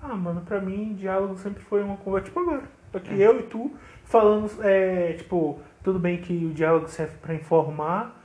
Ah, 0.00 0.14
mano, 0.14 0.42
pra 0.42 0.60
mim, 0.60 0.94
diálogo 0.94 1.36
sempre 1.36 1.64
foi 1.64 1.82
uma 1.82 1.96
conversa, 1.96 2.26
tipo 2.26 2.38
agora. 2.38 2.62
Aqui 2.92 3.20
eu 3.20 3.40
e 3.40 3.42
tu 3.42 3.72
falando, 4.04 4.48
é, 4.60 5.14
tipo, 5.14 5.58
tudo 5.82 5.98
bem 5.98 6.18
que 6.18 6.44
o 6.44 6.52
diálogo 6.54 6.86
serve 6.86 7.14
pra 7.20 7.34
informar, 7.34 8.23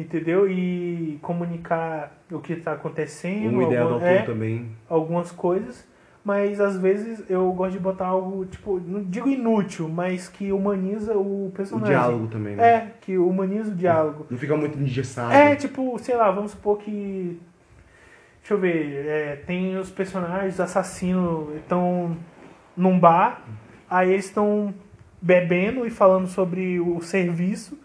entendeu? 0.00 0.50
E 0.50 1.18
comunicar 1.22 2.12
o 2.30 2.38
que 2.38 2.56
tá 2.56 2.72
acontecendo, 2.72 3.54
Uma 3.54 3.64
ideia 3.64 3.80
é, 4.02 4.22
também. 4.22 4.70
algumas 4.88 5.30
coisas, 5.32 5.86
mas 6.24 6.60
às 6.60 6.76
vezes 6.76 7.28
eu 7.30 7.50
gosto 7.52 7.72
de 7.72 7.78
botar 7.78 8.06
algo, 8.06 8.44
tipo, 8.46 8.78
não 8.80 9.02
digo 9.02 9.28
inútil, 9.28 9.88
mas 9.88 10.28
que 10.28 10.52
humaniza 10.52 11.14
o 11.14 11.46
O 11.46 11.52
personagem. 11.54 11.90
diálogo 11.94 12.26
também, 12.26 12.56
né? 12.56 12.62
É, 12.68 12.92
que 13.00 13.16
humaniza 13.18 13.70
o 13.72 13.74
diálogo. 13.74 14.26
Não 14.30 14.38
fica 14.38 14.56
muito 14.56 14.78
engessado. 14.78 15.32
É, 15.32 15.56
tipo, 15.56 15.98
sei 15.98 16.16
lá, 16.16 16.30
vamos 16.30 16.52
supor 16.52 16.78
que. 16.78 17.40
Deixa 18.40 18.54
eu 18.54 18.58
ver, 18.58 19.06
é, 19.06 19.36
tem 19.46 19.76
os 19.76 19.90
personagens 19.90 20.58
assassinos 20.58 21.54
estão 21.56 22.16
num 22.76 22.98
bar, 22.98 23.42
aí 23.88 24.12
eles 24.12 24.24
estão 24.24 24.74
bebendo 25.20 25.86
e 25.86 25.90
falando 25.90 26.26
sobre 26.26 26.80
o 26.80 27.00
serviço, 27.02 27.78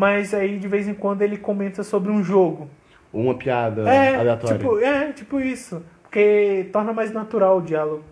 mas 0.00 0.32
aí 0.32 0.58
de 0.58 0.66
vez 0.66 0.88
em 0.88 0.94
quando 0.94 1.20
ele 1.20 1.36
comenta 1.36 1.82
sobre 1.82 2.10
um 2.10 2.24
jogo. 2.24 2.70
Ou 3.12 3.20
uma 3.22 3.34
piada 3.34 3.82
É, 3.82 4.16
aleatória. 4.16 4.56
tipo, 4.56 4.78
é, 4.78 5.12
tipo 5.12 5.38
isso. 5.40 5.82
Porque 6.02 6.68
torna 6.72 6.92
mais 6.94 7.12
natural 7.12 7.58
o 7.58 7.62
diálogo. 7.62 8.02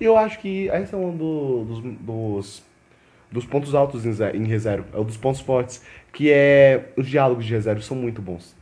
E 0.00 0.04
eu 0.04 0.18
acho 0.18 0.40
que 0.40 0.66
esse 0.66 0.92
é 0.92 0.98
um 0.98 1.16
do- 1.16 1.64
dos, 1.64 1.80
dos, 2.00 2.62
dos 3.30 3.46
pontos 3.46 3.72
altos 3.74 4.04
em, 4.04 4.44
ReZero. 4.44 4.84
É 4.92 4.98
um 4.98 5.04
dos 5.04 5.16
pontos 5.16 5.40
fortes. 5.40 5.82
Que 6.12 6.30
é. 6.32 6.88
Os 6.96 7.06
diálogos 7.06 7.44
de 7.46 7.52
ReZero 7.54 7.80
são 7.80 7.96
muito 7.96 8.20
bons. 8.20 8.56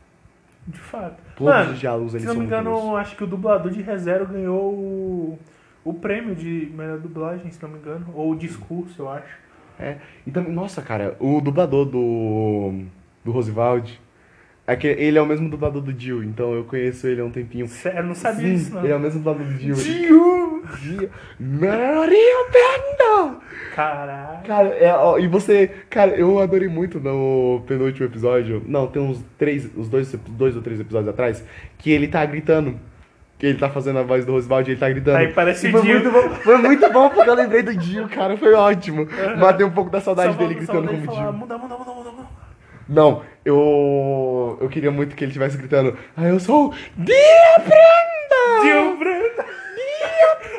De 0.67 0.79
fato. 0.79 1.17
Todos 1.37 1.53
Mano, 1.55 1.73
os 1.73 1.79
diálogos 1.81 2.11
se 2.12 2.19
eles 2.19 2.27
não 2.29 2.35
me 2.35 2.45
engano, 2.45 2.97
acho 2.97 3.17
que 3.17 3.25
o 3.25 3.27
dublador 3.27 3.73
de 3.73 3.81
ReZero 3.81 4.27
ganhou 4.27 4.73
o, 4.73 5.39
o 5.85 5.95
prêmio 5.95 6.35
de 6.35 6.71
melhor 6.75 6.99
dublagem, 6.99 7.51
se 7.51 7.62
não 7.62 7.71
me 7.71 7.79
engano. 7.79 8.07
Ou 8.15 8.35
discurso, 8.35 9.03
eu 9.03 9.09
acho. 9.09 9.46
É. 9.79 9.97
Então, 10.27 10.43
nossa, 10.45 10.83
cara, 10.83 11.17
o 11.21 11.41
dublador 11.41 11.85
do. 11.85 12.83
do 13.25 13.33
Rosevald. 13.33 14.01
É 14.69 14.75
que 14.75 14.89
ele 14.89 15.17
é 15.17 15.23
o 15.23 15.27
mesmo 15.27 15.49
dublador 15.49 15.81
do 15.81 15.97
Jill, 15.97 16.25
então 16.25 16.53
eu 16.53 16.65
conheço 16.65 17.07
ele 17.07 17.21
há 17.21 17.25
um 17.25 17.31
tempinho. 17.31 17.69
Sério, 17.69 18.01
eu 18.01 18.05
não 18.05 18.17
sabia 18.17 18.49
Sim, 18.49 18.55
disso, 18.55 18.75
não. 18.75 18.83
Ele 18.83 18.93
é 18.93 18.97
o 18.97 18.99
mesmo 18.99 19.21
dublador 19.21 19.47
do 19.47 19.57
Jill. 19.57 19.77
Jill! 19.77 20.65
Jill. 20.83 21.11
Mario 21.39 22.17
Panda! 22.51 23.37
Caralho. 23.77 24.45
Cara, 24.45 24.69
é, 24.71 24.93
ó, 24.93 25.19
e 25.19 25.29
você. 25.29 25.71
Cara, 25.89 26.17
eu 26.17 26.41
adorei 26.41 26.67
muito 26.67 26.99
no 26.99 27.62
penúltimo 27.67 28.07
episódio. 28.07 28.61
Não, 28.67 28.89
tem 28.89 29.01
uns 29.01 29.25
três, 29.39 29.71
os 29.77 29.89
dois, 29.89 30.12
dois 30.31 30.57
ou 30.57 30.62
três 30.62 30.81
episódios 30.81 31.11
atrás, 31.11 31.45
que 31.79 31.93
ele 31.93 32.09
tá 32.09 32.25
gritando. 32.25 32.77
Que 33.38 33.46
ele 33.46 33.59
tá 33.59 33.68
fazendo 33.68 33.99
a 33.99 34.03
voz 34.03 34.25
do 34.25 34.33
Rosevald 34.33 34.68
e 34.68 34.72
ele 34.72 34.81
tá 34.81 34.88
gritando. 34.88 35.16
Aí 35.18 35.33
parece 35.33 35.66
E 35.66 35.68
o 35.68 35.72
foi 35.72 35.83
Jill. 35.83 36.01
muito 36.01 36.11
bom. 36.11 36.35
Foi 36.37 36.57
muito 36.59 36.90
bom 36.90 37.11
porque 37.11 37.29
eu 37.29 37.35
lembrei 37.35 37.62
do 37.62 37.75
Dio, 37.77 38.09
cara. 38.09 38.37
Foi 38.37 38.55
ótimo. 38.55 39.07
Matei 39.38 39.66
um 39.66 39.70
pouco 39.70 39.90
da 39.90 40.01
saudade 40.01 40.33
Só 40.33 40.38
dele 40.38 40.55
só 40.64 40.72
gritando 40.72 40.88
como 40.88 41.05
falar, 41.05 41.22
Dio. 41.25 41.33
Muda, 41.35 41.59
muda, 41.59 41.77
muda, 41.77 41.90
muda, 41.92 42.11
muda. 42.12 42.27
Não, 42.88 43.22
eu. 43.44 44.59
Eu 44.61 44.68
queria 44.68 44.90
muito 44.90 45.14
que 45.16 45.25
ele 45.25 45.31
estivesse 45.31 45.59
gritando. 45.59 45.96
Ah, 46.16 46.25
eu 46.29 46.38
sou 46.40 46.68
o 46.68 46.75
Dia 46.96 47.14
Branda! 47.59 48.62
Jill 48.64 48.96
Branda. 48.96 49.44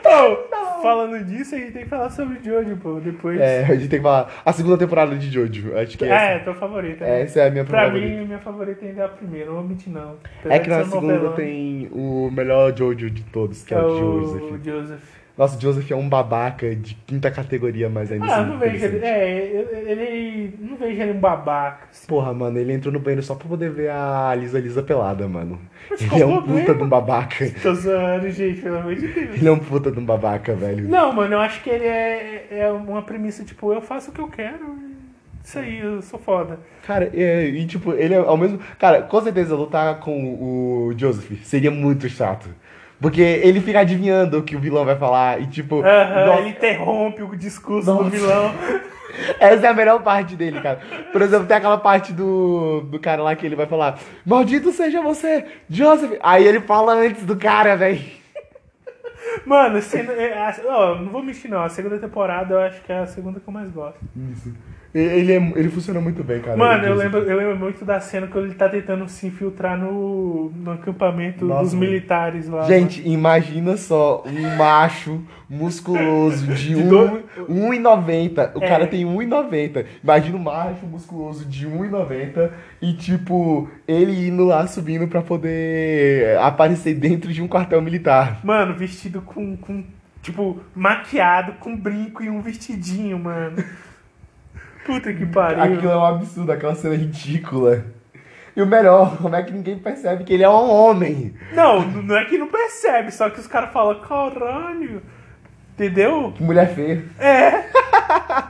Oh, 0.10 0.82
falando 0.82 1.23
disso, 1.26 1.56
a 1.56 1.58
gente 1.58 1.71
tem 1.73 1.84
que 1.84 1.89
falar 1.89 2.10
sobre 2.10 2.39
Jojo, 2.43 2.78
pô, 2.78 3.00
depois. 3.00 3.39
É, 3.39 3.63
a 3.65 3.76
gente 3.76 3.89
tem 3.89 4.00
que 4.00 4.04
falar. 4.04 4.32
A 4.45 4.54
segunda 4.54 4.78
temporada 4.78 5.15
de 5.15 5.30
Jojo. 5.30 5.78
Acho 5.78 5.97
que 5.97 6.06
é 6.06 6.10
É, 6.10 6.36
essa. 6.36 6.43
teu 6.45 6.56
favorito. 6.56 7.02
né? 7.02 7.21
Essa 7.21 7.41
é 7.41 7.47
a 7.47 7.52
minha 7.52 7.65
Pra 7.65 7.86
favorita. 7.86 8.08
mim, 8.08 8.26
minha 8.26 8.39
favorita 8.39 8.86
ainda 8.86 9.02
é 9.02 9.06
a 9.06 9.10
primeira, 9.10 9.47
não 9.47 9.56
vou 9.56 9.63
mentir 9.63 9.91
não. 9.91 10.15
É 10.45 10.56
Apesar 10.56 10.60
que 10.60 10.63
de 10.63 10.69
na 10.69 10.84
segunda 10.86 11.13
novelão, 11.13 11.34
tem 11.36 11.89
o 11.91 12.30
melhor 12.32 12.76
Jojo 12.78 13.10
de 13.10 13.23
todos, 13.26 13.62
que 13.63 13.67
que 13.69 13.73
é, 13.73 13.78
é 13.78 13.82
o 13.82 14.21
o 14.54 14.60
Joseph. 14.63 15.16
Nossa, 15.38 15.56
o 15.58 15.62
Joseph 15.62 15.91
é 15.91 15.95
um 15.95 16.10
babaca 16.10 16.76
de 16.76 16.95
quinta 17.06 17.30
categoria, 17.30 17.88
mas 17.89 18.12
ainda 18.12 18.26
Ah, 18.26 18.41
assim 18.41 18.50
não 18.50 18.58
vejo 18.58 18.86
ele. 18.86 19.06
É, 19.06 19.65
ele, 19.88 20.54
Não 20.60 20.76
vejo 20.78 21.00
ele 21.02 21.12
um 21.12 21.19
babaca. 21.19 21.88
assim. 21.91 22.08
Porra, 22.08 22.34
mano, 22.34 22.58
ele 22.58 22.73
entrou 22.73 22.91
no 22.91 23.00
banheiro 23.00 23.21
só 23.21 23.36
pra 23.36 23.47
poder 23.47 23.69
ver 23.69 23.91
a 23.91 24.34
Lisa 24.36 24.60
Lisa 24.60 24.82
pelada, 24.82 25.28
mano. 25.28 25.60
Mas 25.91 26.02
Ele 26.02 26.23
é 26.23 26.26
um 26.26 26.38
problema? 26.38 26.60
puta 26.62 26.73
de 26.76 26.84
um 26.84 26.89
babaca. 26.89 27.52
Tô 27.62 27.73
zoando, 27.76 28.30
gente, 28.32 28.62
pelo 28.62 28.78
amor 28.78 28.95
de 28.95 29.08
Deus. 29.08 29.36
Ele 29.36 29.47
é 29.47 29.52
um 29.52 29.60
puta 29.60 29.91
de 29.91 30.00
um 30.00 30.06
babaca, 30.06 30.56
velho. 30.56 30.89
Não, 30.89 31.13
mano, 31.13 31.36
eu 31.36 31.39
acho 31.39 31.62
que 31.62 31.69
ele 31.69 31.86
é, 31.86 32.47
é 32.50 32.69
uma 32.71 33.04
premissa, 33.04 33.43
tipo, 33.43 33.71
eu 33.71 33.82
faço 33.82 34.10
o 34.10 34.13
que 34.13 34.19
eu 34.21 34.28
quero. 34.28 34.76
Isso 35.43 35.60
aí, 35.60 35.80
eu 35.80 36.02
sou 36.02 36.19
foda. 36.19 36.60
Cara, 36.86 37.10
é, 37.13 37.45
e 37.45 37.65
tipo, 37.67 37.93
ele 37.93 38.13
é 38.13 38.17
ao 38.17 38.36
mesmo. 38.36 38.60
Cara, 38.78 39.04
com 39.04 39.21
certeza 39.21 39.56
lutar 39.56 40.00
com 40.00 40.34
o 40.34 40.93
Joseph 40.97 41.32
seria 41.43 41.71
muito 41.71 42.10
chato. 42.10 42.50
Porque 42.99 43.21
ele 43.21 43.62
fica 43.62 43.79
adivinhando 43.81 44.39
o 44.39 44.43
que 44.43 44.55
o 44.55 44.60
vilão 44.60 44.83
vai 44.86 44.95
falar 44.95 45.39
e 45.41 45.47
tipo. 45.47 45.81
Aham, 45.81 46.25
nossa, 46.25 46.39
ele 46.41 46.49
interrompe 46.49 47.21
o 47.21 47.36
discurso 47.36 47.86
do 47.86 48.03
Nossa. 48.03 48.10
vilão. 48.10 48.51
Essa 49.39 49.67
é 49.67 49.69
a 49.69 49.73
melhor 49.73 50.01
parte 50.03 50.36
dele, 50.36 50.60
cara. 50.62 50.79
Por 51.12 51.21
exemplo, 51.21 51.47
tem 51.47 51.57
aquela 51.57 51.77
parte 51.77 52.12
do, 52.13 52.81
do 52.81 52.99
cara 52.99 53.23
lá 53.23 53.36
que 53.36 53.45
ele 53.45 53.55
vai 53.55 53.65
falar: 53.65 53.99
Maldito 54.25 54.71
seja 54.71 55.01
você, 55.01 55.45
Joseph. 55.69 56.13
Aí 56.21 56.45
ele 56.45 56.60
fala 56.62 56.93
antes 56.93 57.23
do 57.25 57.36
cara, 57.36 57.75
velho. 57.75 58.01
Mano, 59.45 59.81
sendo, 59.81 60.12
é, 60.12 60.33
a- 60.33 60.55
ó, 60.65 60.95
não 60.95 61.10
vou 61.12 61.23
mentir 61.23 61.49
não, 61.49 61.63
a 61.63 61.69
segunda 61.69 61.97
temporada 61.97 62.53
eu 62.55 62.60
acho 62.62 62.81
que 62.81 62.91
é 62.91 62.99
a 62.99 63.07
segunda 63.07 63.39
que 63.39 63.47
eu 63.47 63.53
mais 63.53 63.69
gosto. 63.69 63.99
Isso. 64.31 64.53
Ele, 64.95 65.32
é, 65.34 65.36
ele 65.56 65.69
funciona 65.69 66.00
muito 66.02 66.23
bem, 66.23 66.41
cara. 66.41 66.58
Mano, 66.58 66.84
eu 66.86 66.95
Joseph. 66.95 67.13
lembro, 67.13 67.30
eu 67.30 67.38
lembro 67.38 67.58
muito 67.58 67.86
da 67.86 68.00
cena 68.00 68.26
quando 68.28 68.45
ele 68.45 68.56
tá 68.56 68.67
tentando 68.69 69.08
se 69.08 69.28
infiltrar 69.28 69.78
no, 69.78 70.50
no 70.56 70.71
acampamento 70.71 71.45
Nossa, 71.45 71.63
dos 71.63 71.73
militares 71.73 72.47
lá. 72.47 72.63
Gente, 72.63 73.08
imagina 73.08 73.78
só 73.78 74.23
um 74.26 74.56
macho 74.56 75.21
musculoso 75.50 76.47
de, 76.56 76.69
De 76.69 76.76
um, 76.76 76.88
do- 76.88 77.23
1,90. 77.50 78.52
O 78.56 78.63
É. 78.63 78.67
cara 78.67 78.88
tem 78.88 79.06
1,90. 79.06 79.86
Imagina 80.04 80.38
um 80.38 80.41
macho 80.41 80.86
musculoso 80.86 81.45
de 81.45 81.67
1,90 81.67 82.50
e, 82.82 82.93
tipo, 82.93 83.69
ele 83.88 84.28
indo 84.30 84.45
lá 84.45 84.65
subindo 84.67 85.08
pra 85.08 85.21
poder 85.21 86.38
aparecer 86.39 86.95
dentro 86.95 87.32
de 87.32 87.41
um 87.41 87.47
quartel 87.47 87.82
militar. 87.82 88.39
Mano, 88.43 88.73
vestido 88.73 89.21
com, 89.21 89.56
com, 89.58 89.84
tipo, 90.21 90.60
maquiado, 90.73 91.54
com 91.60 91.76
brinco 91.76 92.23
e 92.23 92.30
um 92.30 92.41
vestidinho, 92.41 93.19
mano. 93.19 93.58
Puta 94.88 95.13
que 95.13 95.26
pariu. 95.26 95.62
Aquilo 95.62 95.91
é 95.91 95.97
um 95.97 96.06
absurdo, 96.06 96.50
aquela 96.50 96.73
cena 96.73 96.95
ridícula. 96.95 97.86
E 98.56 98.62
o 98.62 98.65
melhor, 98.65 99.17
como 99.17 99.36
é 99.36 99.43
que 99.43 99.52
ninguém 99.52 99.78
percebe 99.78 100.23
que 100.23 100.34
ele 100.34 100.43
é 100.43 100.50
um 100.50 100.71
homem? 100.71 101.36
Não, 101.54 101.86
não 101.86 102.17
é 102.17 102.26
que 102.26 102.38
não 102.38 102.47
percebe, 102.47 103.12
só 103.12 103.30
que 103.30 103.39
os 103.39 103.45
caras 103.45 103.71
falam, 103.71 104.00
caralho. 104.00 105.04
Entendeu? 105.73 106.34
Que 106.36 106.41
mulher 106.41 106.73
feia. 106.73 107.04
É. 107.19 107.67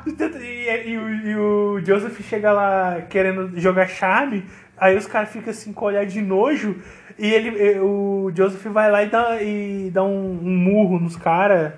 E, 0.08 0.90
e 0.90 0.98
o, 0.98 1.10
e 1.10 1.36
o 1.36 1.86
Joseph 1.86 2.20
chega 2.22 2.52
lá 2.52 3.02
querendo 3.10 3.60
jogar 3.60 3.88
charme, 3.88 4.46
aí 4.78 4.96
os 4.96 5.06
caras 5.06 5.30
ficam 5.30 5.50
assim 5.50 5.74
com 5.74 5.86
olhar 5.86 6.06
de 6.06 6.22
nojo, 6.22 6.76
e 7.18 7.28
ele, 7.28 7.50
e 7.50 7.80
o 7.80 8.32
Joseph 8.36 8.66
vai 8.68 8.92
lá 8.92 9.04
e 9.04 9.10
dá, 9.10 9.42
e 9.42 9.90
dá 9.92 10.04
um, 10.04 10.40
um 10.42 10.58
murro 10.58 11.00
nos 11.00 11.16
caras 11.16 11.74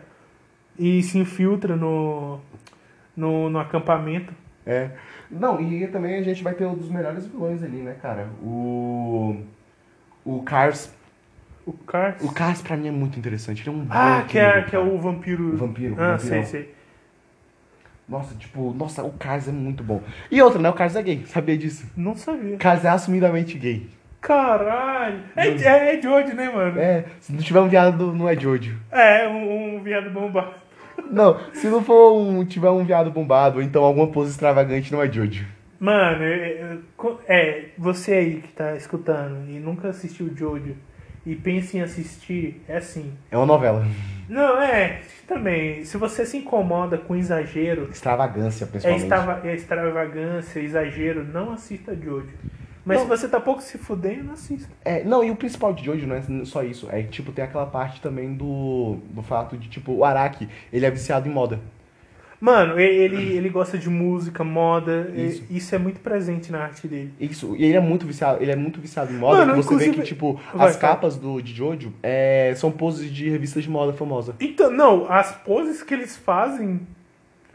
e 0.78 1.02
se 1.04 1.18
infiltra 1.18 1.76
no, 1.76 2.40
no, 3.16 3.50
no 3.50 3.60
acampamento. 3.60 4.34
É. 4.66 4.90
Não, 5.32 5.60
e 5.62 5.88
também 5.88 6.16
a 6.18 6.22
gente 6.24 6.44
vai 6.44 6.54
ter 6.54 6.66
um 6.66 6.76
dos 6.76 6.90
melhores 6.90 7.26
vilões 7.26 7.64
ali, 7.64 7.78
né, 7.78 7.96
cara? 8.02 8.28
O. 8.44 9.38
O 10.26 10.42
Cars. 10.44 10.94
O 11.66 11.74
Cars. 11.74 12.24
O 12.24 12.32
Cars 12.34 12.62
pra 12.62 12.76
mim 12.76 12.88
é 12.88 12.92
muito 12.92 13.18
interessante. 13.18 13.62
Ele 13.62 13.70
é 13.70 13.80
um 13.80 13.88
Ah, 13.90 14.24
que 14.28 14.38
é, 14.38 14.62
que 14.64 14.76
é 14.76 14.80
o 14.80 14.98
vampiro. 15.00 15.54
O 15.54 15.58
vampiro, 15.58 15.94
Ah, 16.00 16.12
vampirão. 16.14 16.20
sei, 16.20 16.44
sei. 16.44 16.76
Nossa, 18.08 18.34
tipo, 18.36 18.74
nossa, 18.74 19.04
o 19.04 19.12
Cars 19.14 19.48
é 19.48 19.52
muito 19.52 19.84
bom. 19.84 20.02
E 20.32 20.42
outra, 20.42 20.60
né? 20.60 20.70
O 20.70 20.74
Cars 20.74 20.96
é 20.96 21.04
gay, 21.04 21.24
sabia 21.28 21.56
disso? 21.58 21.88
Não 21.96 22.16
sabia. 22.16 22.56
O 22.56 22.58
Cars 22.58 22.84
é 22.84 22.90
assumidamente 22.90 23.58
gay. 23.58 23.88
Caralho. 24.20 25.20
É, 25.36 25.48
é, 25.48 25.94
é 25.94 25.98
de 25.98 26.08
hoje, 26.08 26.34
né, 26.34 26.50
mano? 26.50 26.80
É, 26.80 27.06
se 27.22 27.32
não 27.32 27.40
tiver 27.40 27.60
um 27.62 27.70
viado, 27.70 28.12
não 28.14 28.28
é 28.28 28.36
de 28.36 28.48
ódio. 28.48 28.78
É, 28.92 29.28
um, 29.28 29.76
um 29.78 29.84
viado 29.84 30.10
bombado. 30.10 30.54
Não, 31.10 31.38
se 31.54 31.68
não 31.68 31.84
for 31.84 32.14
um, 32.14 32.46
tiver 32.46 32.70
um 32.70 32.84
viado 32.84 33.12
bombado, 33.12 33.58
ou 33.58 33.64
então 33.64 33.84
alguma 33.84 34.08
pose 34.08 34.32
extravagante, 34.32 34.92
não 34.92 35.02
é 35.02 35.06
ódio. 35.06 35.46
Mano, 35.80 36.24
é, 36.24 36.78
é, 37.28 37.66
você 37.78 38.14
aí 38.14 38.42
que 38.42 38.52
tá 38.52 38.76
escutando 38.76 39.50
e 39.50 39.60
nunca 39.60 39.90
assistiu 39.90 40.30
Jojo 40.36 40.76
e 41.26 41.36
pensa 41.36 41.78
em 41.78 41.82
assistir, 41.82 42.62
é 42.68 42.78
assim. 42.78 43.14
É 43.32 43.38
uma 43.38 43.46
novela. 43.46 43.86
Não, 44.28 44.62
é, 44.62 45.02
também. 45.28 45.86
Se 45.86 45.98
você 45.98 46.26
se 46.26 46.38
incomoda 46.38 46.98
com 46.98 47.16
exagero, 47.16 47.90
Extravagância, 47.92 48.66
é, 48.66 48.68
principalmente. 48.68 49.04
extrava, 49.04 49.48
é 49.48 49.56
extravagância, 49.56 50.60
exagero, 50.60 51.24
não 51.24 51.54
assista 51.54 51.96
Jojo. 51.96 52.28
Mas 52.86 52.98
Não. 52.98 53.04
se 53.04 53.10
você 53.10 53.28
tá 53.28 53.40
pouco 53.40 53.62
se 53.62 53.78
fudendo, 53.78 54.24
não 54.24 54.34
assista. 54.34 54.70
É, 54.84 55.04
não, 55.04 55.24
e 55.24 55.30
o 55.30 55.36
principal 55.36 55.74
de 55.74 55.84
Jojo 55.86 56.08
não 56.08 56.16
é 56.16 56.24
só 56.46 56.64
isso. 56.64 56.88
É 56.92 57.04
que, 57.04 57.10
tipo, 57.10 57.32
tem 57.32 57.44
aquela 57.44 57.66
parte 57.66 58.02
também 58.02 58.34
do, 58.34 58.98
do 59.10 59.22
fato 59.22 59.58
de, 59.58 59.68
tipo, 59.70 59.92
o 59.92 60.06
Araki, 60.06 60.48
ele 60.72 60.86
é 60.86 60.92
viciado 60.92 61.28
em 61.28 61.32
moda. 61.32 61.60
Mano, 62.42 62.80
ele, 62.80 63.34
ele 63.36 63.50
gosta 63.50 63.78
de 63.78 63.90
música, 63.90 64.46
moda, 64.46 65.12
e- 65.14 65.26
Isso. 65.28 65.44
isso. 65.50 65.76
é 65.76 65.78
muito 65.78 66.00
presente 66.00 66.54
na 66.54 66.64
arte 66.64 66.88
dele. 66.88 67.14
Isso, 67.20 67.54
e 67.58 67.66
ele 67.66 67.76
é 67.76 67.82
muito 67.82 68.06
viciado, 68.08 68.42
ele 68.42 68.50
é 68.52 68.56
muito 68.56 68.80
viciado 68.80 69.12
em 69.12 69.18
moda, 69.18 69.46
Mano, 69.46 69.62
você 69.62 69.76
vê 69.76 69.90
que, 69.90 70.02
tipo, 70.04 70.40
Vai, 70.54 70.70
as 70.70 70.78
capas 70.78 71.18
do, 71.18 71.42
de 71.42 71.54
Jojo 71.54 71.92
é, 72.02 72.54
são 72.56 72.72
poses 72.72 73.12
de 73.12 73.30
revistas 73.30 73.64
de 73.64 73.70
moda 73.70 73.92
famosa. 73.92 74.36
Então, 74.40 74.72
não, 74.72 75.12
as 75.12 75.34
poses 75.34 75.84
que 75.84 75.94
eles 75.94 76.16
fazem 76.16 76.80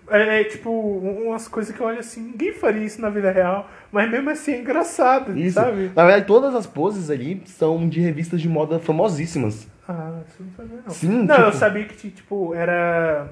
é, 0.09 0.40
é, 0.40 0.45
tipo 0.45 0.71
umas 0.71 1.49
coisas 1.49 1.75
que 1.75 1.81
eu 1.81 1.87
olho 1.87 1.99
assim, 1.99 2.21
ninguém 2.23 2.53
faria 2.53 2.83
isso 2.85 3.01
na 3.01 3.09
vida 3.11 3.31
real, 3.31 3.69
mas 3.90 4.11
mesmo 4.11 4.31
assim 4.31 4.53
é 4.53 4.61
engraçado, 4.61 5.37
Isso. 5.38 5.55
sabe? 5.55 5.90
Na 5.95 6.05
verdade, 6.05 6.27
todas 6.27 6.55
as 6.55 6.67
poses 6.67 7.11
ali 7.11 7.43
são 7.47 7.88
de 7.88 8.01
revistas 8.01 8.40
de 8.40 8.49
moda 8.49 8.79
famosíssimas. 8.79 9.67
Ah, 9.88 10.21
isso 10.27 10.37
eu 10.40 10.47
não 10.47 10.53
sabia 10.53 10.79
não. 10.87 10.93
Sim, 10.95 11.23
não, 11.25 11.37
eu 11.37 11.45
tipo- 11.47 11.57
sabia 11.59 11.85
que 11.85 12.11
tipo, 12.11 12.55
era. 12.55 13.29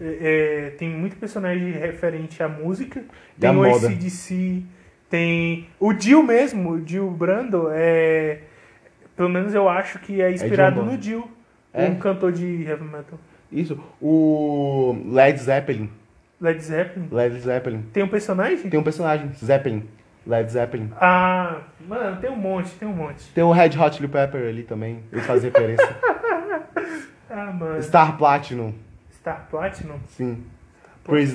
é, 0.00 0.66
é, 0.68 0.70
tem 0.78 0.88
muito 0.90 1.16
personagem 1.16 1.72
referente 1.72 2.42
à 2.42 2.48
música. 2.48 3.04
Tem 3.38 3.50
o. 3.56 3.64
ACDC, 3.64 4.62
tem. 5.10 5.66
O 5.80 5.92
Dio 5.92 6.22
mesmo, 6.22 6.72
o 6.72 6.80
Dio 6.80 7.10
Brando, 7.10 7.68
é. 7.72 8.40
Pelo 9.16 9.28
menos 9.28 9.52
eu 9.54 9.68
acho 9.68 9.98
que 9.98 10.20
é 10.22 10.30
inspirado 10.32 10.76
John 10.76 10.86
Bon. 10.86 10.92
no 10.92 10.98
Dio, 10.98 11.28
É? 11.74 11.86
um 11.86 11.96
cantor 11.96 12.30
de 12.30 12.62
heavy 12.64 12.84
metal. 12.84 13.18
Isso. 13.50 13.78
O 14.00 14.96
Led 15.06 15.38
Zeppelin. 15.40 15.90
Led 16.40 16.60
Zeppelin. 16.62 17.08
Led 17.10 17.40
Zeppelin. 17.40 17.82
Tem 17.92 18.02
um 18.02 18.08
personagem? 18.08 18.70
Tem 18.70 18.78
um 18.78 18.82
personagem, 18.84 19.32
Zeppelin. 19.34 19.88
Led 20.26 20.50
Zeppelin. 20.52 20.90
Ah, 21.00 21.62
mano, 21.88 22.20
tem 22.20 22.30
um 22.30 22.36
monte, 22.36 22.70
tem 22.72 22.86
um 22.86 22.92
monte. 22.92 23.24
Tem 23.32 23.42
o 23.42 23.50
Red 23.50 23.70
Hot 23.78 23.96
Chili 23.96 24.08
Pepper 24.08 24.46
ali 24.48 24.62
também. 24.62 25.02
Ele 25.12 25.20
faz 25.22 25.42
referência. 25.42 25.88
Ah, 27.30 27.52
mano. 27.52 27.82
Star 27.82 28.16
Platinum. 28.16 28.72
Star 29.12 29.46
Platinum? 29.50 29.98
Sim. 30.08 30.44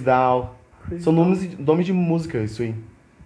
Down. 0.04 0.50
Crazy 0.88 1.04
São 1.04 1.14
nomes 1.14 1.42
de, 1.42 1.62
nomes 1.62 1.86
de 1.86 1.94
música, 1.94 2.40
isso 2.40 2.64
aí. 2.64 2.76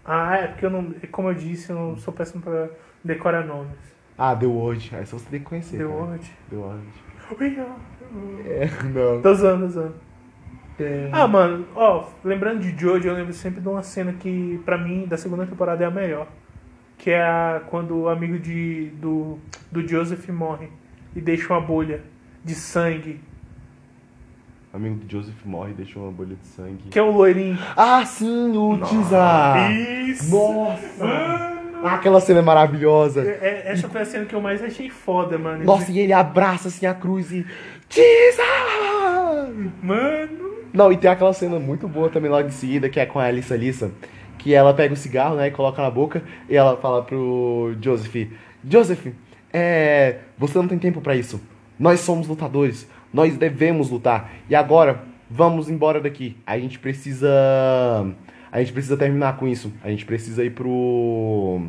Ah, 0.05 0.36
é 0.38 0.47
porque 0.47 0.65
eu 0.65 0.69
não. 0.69 0.93
Como 1.11 1.30
eu 1.30 1.34
disse, 1.34 1.69
eu 1.69 1.75
não 1.78 1.97
sou 1.97 2.13
péssimo 2.13 2.41
pra 2.43 2.67
decorar 3.03 3.45
nomes. 3.45 3.78
Ah, 4.17 4.36
The 4.36 4.45
World. 4.45 4.93
Essa 4.95 5.17
você 5.17 5.30
tem 5.30 5.39
que 5.39 5.45
conhecer. 5.45 5.78
The 5.78 5.84
cara. 5.86 5.95
World. 5.95 6.32
The 6.49 6.55
World. 6.57 6.88
We 7.39 7.59
are- 7.59 8.49
É, 8.49 8.69
não. 8.84 9.21
Tô 9.21 9.34
zoando, 9.34 9.65
tô 9.65 9.71
zoando. 9.71 9.95
É. 10.80 11.09
Ah, 11.11 11.28
mano, 11.28 11.65
ó, 11.75 12.05
lembrando 12.23 12.59
de 12.61 12.80
Jojo, 12.80 13.07
eu 13.07 13.13
lembro 13.15 13.34
sempre 13.34 13.59
de 13.61 13.67
uma 13.67 13.82
cena 13.82 14.13
que, 14.13 14.59
pra 14.63 14.78
mim, 14.78 15.05
da 15.07 15.17
segunda 15.17 15.45
temporada 15.45 15.84
é 15.84 15.88
a 15.88 15.91
melhor. 15.91 16.28
Que 16.97 17.11
é 17.11 17.21
a, 17.21 17.61
quando 17.67 17.95
o 17.97 18.09
amigo 18.09 18.38
de, 18.39 18.89
do, 19.01 19.39
do 19.71 19.88
Joseph 19.88 20.28
morre 20.30 20.69
e 21.15 21.21
deixa 21.21 21.51
uma 21.53 21.61
bolha 21.61 22.01
de 22.43 22.53
sangue. 22.55 23.19
amigo 24.73 24.95
do 24.95 25.11
Joseph 25.11 25.43
morre 25.45 25.71
e 25.71 25.73
deixou 25.75 26.03
uma 26.03 26.11
bolha 26.11 26.36
de 26.39 26.47
sangue. 26.47 26.89
Que 26.91 26.99
é 26.99 27.01
o 27.01 27.11
loirinho. 27.11 27.57
Ah, 27.75 28.05
sim, 28.05 28.55
o 28.55 28.78
Tizar! 28.86 29.71
Isso! 29.71 30.30
Nossa! 30.36 31.03
Mano! 31.05 31.57
Ah, 31.84 31.93
aquela 31.95 32.19
cena 32.19 32.39
é 32.39 32.41
maravilhosa. 32.43 33.21
É- 33.21 33.63
é- 33.67 33.71
essa 33.71 33.88
foi 33.89 34.01
a 34.01 34.05
cena 34.05 34.25
que 34.25 34.34
eu 34.36 34.41
mais 34.41 34.63
achei 34.63 34.89
foda, 34.89 35.38
mano. 35.38 35.63
Nossa, 35.63 35.91
e 35.91 35.99
ele 35.99 36.13
abraça 36.13 36.67
assim 36.69 36.86
a 36.86 36.93
cruz 36.93 37.32
e. 37.32 37.45
Tizar! 37.89 39.47
Mano! 39.84 40.56
Não, 40.74 40.91
e 40.91 40.97
tem 40.97 41.09
aquela 41.09 41.34
cena 41.34 41.59
muito 41.59 41.88
boa 41.88 42.09
também 42.09 42.30
logo 42.30 42.47
em 42.47 42.51
seguida, 42.51 42.89
que 42.89 42.99
é 42.99 43.05
com 43.05 43.20
a 43.20 43.26
Alissa 43.26 43.55
Lissa, 43.55 43.91
que 44.38 44.53
ela 44.53 44.74
pega 44.74 44.93
o 44.93 44.97
cigarro, 44.97 45.36
né, 45.36 45.47
e 45.47 45.51
coloca 45.51 45.82
na 45.82 45.89
boca, 45.89 46.22
e 46.49 46.55
ela 46.55 46.78
fala 46.78 47.03
pro 47.03 47.76
Joseph, 47.82 48.28
Joseph, 48.70 49.07
é, 49.51 50.18
você 50.38 50.57
não 50.57 50.68
tem 50.68 50.78
tempo 50.78 51.01
pra 51.01 51.15
isso. 51.15 51.41
Nós 51.80 51.99
somos 52.01 52.28
lutadores, 52.28 52.88
nós 53.13 53.36
devemos 53.38 53.89
lutar. 53.89 54.32
E 54.49 54.55
agora, 54.55 55.03
vamos 55.30 55.70
embora 55.70 55.99
daqui. 56.01 56.36
A 56.45 56.57
gente 56.59 56.78
precisa 56.80 57.30
a 58.51 58.59
gente 58.59 58.74
precisa 58.74 58.97
terminar 58.97 59.38
com 59.38 59.47
isso. 59.47 59.72
A 59.84 59.89
gente 59.89 60.05
precisa 60.05 60.43
ir 60.43 60.51
pro 60.51 61.61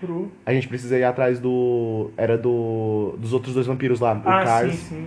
Pro... 0.00 0.30
a 0.44 0.52
gente 0.52 0.68
precisa 0.68 0.98
ir 0.98 1.04
atrás 1.04 1.38
do 1.40 2.10
era 2.16 2.36
do 2.36 3.14
dos 3.18 3.32
outros 3.32 3.54
dois 3.54 3.66
vampiros 3.66 4.00
lá, 4.00 4.12
o 4.14 4.28
Ah, 4.28 4.44
Cars. 4.44 4.72
sim, 4.74 4.96
sim. 4.96 5.06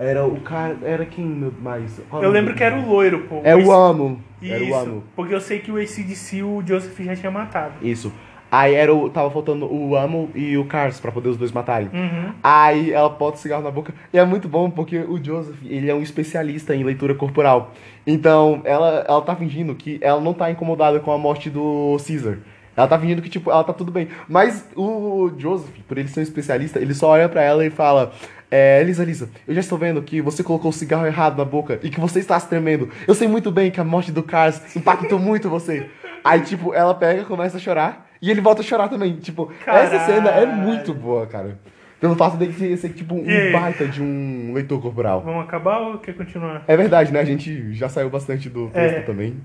Era 0.00 0.24
o 0.24 0.40
cara, 0.40 0.78
era 0.82 1.04
quem 1.04 1.26
mais? 1.60 2.00
Qual 2.08 2.22
Eu 2.22 2.30
lembro 2.30 2.54
que 2.54 2.64
era 2.64 2.74
o 2.74 2.88
loiro, 2.88 3.26
pô. 3.28 3.42
É 3.44 3.54
o 3.54 3.70
Amo. 3.70 4.18
Era 4.42 4.58
o 4.58 4.66
Isso, 4.66 4.74
Amo. 4.74 5.04
porque 5.14 5.34
eu 5.34 5.40
sei 5.42 5.58
que 5.58 5.70
o 5.70 5.76
ACDC 5.76 6.42
o 6.42 6.62
Joseph 6.66 6.98
já 7.00 7.14
tinha 7.14 7.30
matado. 7.30 7.74
Isso. 7.82 8.10
Aí 8.50 8.74
era 8.74 8.92
o, 8.94 9.10
tava 9.10 9.30
faltando 9.30 9.70
o 9.70 9.94
Amo 9.94 10.30
e 10.34 10.56
o 10.56 10.64
Cars 10.64 10.98
pra 10.98 11.12
poder 11.12 11.28
os 11.28 11.36
dois 11.36 11.52
matarem. 11.52 11.90
Uhum. 11.92 12.32
Aí 12.42 12.92
ela 12.92 13.10
bota 13.10 13.36
o 13.36 13.40
cigarro 13.40 13.62
na 13.62 13.70
boca. 13.70 13.92
E 14.10 14.18
é 14.18 14.24
muito 14.24 14.48
bom 14.48 14.70
porque 14.70 15.00
o 15.00 15.22
Joseph, 15.22 15.58
ele 15.66 15.90
é 15.90 15.94
um 15.94 16.00
especialista 16.00 16.74
em 16.74 16.82
leitura 16.82 17.14
corporal. 17.14 17.74
Então, 18.06 18.62
ela, 18.64 19.04
ela 19.06 19.20
tá 19.20 19.36
fingindo 19.36 19.74
que 19.74 19.98
ela 20.00 20.20
não 20.20 20.32
tá 20.32 20.50
incomodada 20.50 20.98
com 20.98 21.12
a 21.12 21.18
morte 21.18 21.50
do 21.50 21.98
Caesar. 22.04 22.38
Ela 22.74 22.88
tá 22.88 22.98
fingindo 22.98 23.20
que, 23.20 23.28
tipo, 23.28 23.50
ela 23.50 23.62
tá 23.62 23.74
tudo 23.74 23.92
bem. 23.92 24.08
Mas 24.26 24.66
o 24.74 25.30
Joseph, 25.36 25.76
por 25.86 25.98
ele 25.98 26.08
ser 26.08 26.20
um 26.20 26.22
especialista, 26.22 26.78
ele 26.80 26.94
só 26.94 27.10
olha 27.10 27.28
pra 27.28 27.42
ela 27.42 27.66
e 27.66 27.68
fala... 27.68 28.12
É, 28.50 28.80
Elisa, 28.80 29.02
Elisa, 29.04 29.30
eu 29.46 29.54
já 29.54 29.60
estou 29.60 29.78
vendo 29.78 30.02
que 30.02 30.20
você 30.20 30.42
colocou 30.42 30.70
o 30.70 30.72
cigarro 30.74 31.06
errado 31.06 31.38
na 31.38 31.44
boca 31.44 31.78
e 31.82 31.88
que 31.90 32.00
você 32.00 32.18
está 32.18 32.38
se 32.40 32.48
tremendo. 32.48 32.88
Eu 33.06 33.14
sei 33.14 33.28
muito 33.28 33.50
bem 33.50 33.70
que 33.70 33.80
a 33.80 33.84
morte 33.84 34.10
do 34.10 34.22
Cars 34.22 34.74
impactou 34.76 35.18
muito 35.20 35.48
você. 35.48 35.88
Aí, 36.24 36.40
tipo, 36.40 36.74
ela 36.74 36.94
pega, 36.94 37.24
começa 37.24 37.56
a 37.56 37.60
chorar 37.60 38.08
e 38.20 38.30
ele 38.30 38.40
volta 38.40 38.60
a 38.60 38.64
chorar 38.64 38.88
também. 38.88 39.16
Tipo, 39.16 39.52
essa 39.66 39.90
Caralho. 39.90 40.06
cena 40.14 40.30
é 40.30 40.46
muito 40.46 40.92
boa, 40.92 41.26
cara. 41.26 41.58
Pelo 42.00 42.16
fato 42.16 42.36
dele 42.38 42.52
ser, 42.54 42.76
ser 42.78 42.88
tipo, 42.90 43.14
um 43.14 43.28
E 43.30 43.52
baita 43.52 43.86
de 43.86 44.02
um 44.02 44.52
leitor 44.54 44.80
corporal. 44.80 45.20
Vamos 45.20 45.44
acabar 45.44 45.78
ou 45.80 45.98
quer 45.98 46.14
continuar? 46.14 46.64
É 46.66 46.76
verdade, 46.76 47.12
né? 47.12 47.20
A 47.20 47.24
gente 47.24 47.72
já 47.74 47.88
saiu 47.90 48.08
bastante 48.10 48.48
do 48.48 48.68
texto 48.70 48.96
É. 48.96 49.00
também. 49.02 49.36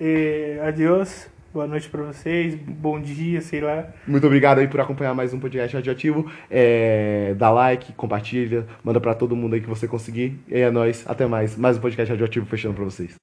E, 0.00 0.58
adiós, 0.62 1.28
boa 1.52 1.66
noite 1.66 1.88
pra 1.88 2.02
vocês, 2.02 2.54
bom 2.54 3.00
dia, 3.00 3.40
sei 3.42 3.60
lá. 3.60 3.88
Muito 4.06 4.26
obrigado 4.26 4.58
aí 4.58 4.66
por 4.66 4.80
acompanhar 4.80 5.14
mais 5.14 5.34
um 5.34 5.38
podcast 5.38 5.76
radioativo. 5.76 6.30
É, 6.50 7.34
dá 7.36 7.50
like, 7.50 7.92
compartilha, 7.92 8.66
manda 8.82 9.00
pra 9.00 9.14
todo 9.14 9.36
mundo 9.36 9.54
aí 9.54 9.60
que 9.60 9.68
você 9.68 9.86
conseguir. 9.86 10.40
E 10.48 10.58
é 10.58 10.70
nóis. 10.70 11.04
Até 11.06 11.26
mais. 11.26 11.56
Mais 11.56 11.76
um 11.76 11.80
podcast 11.80 12.10
radioativo 12.10 12.46
fechando 12.46 12.74
pra 12.74 12.84
vocês. 12.84 13.16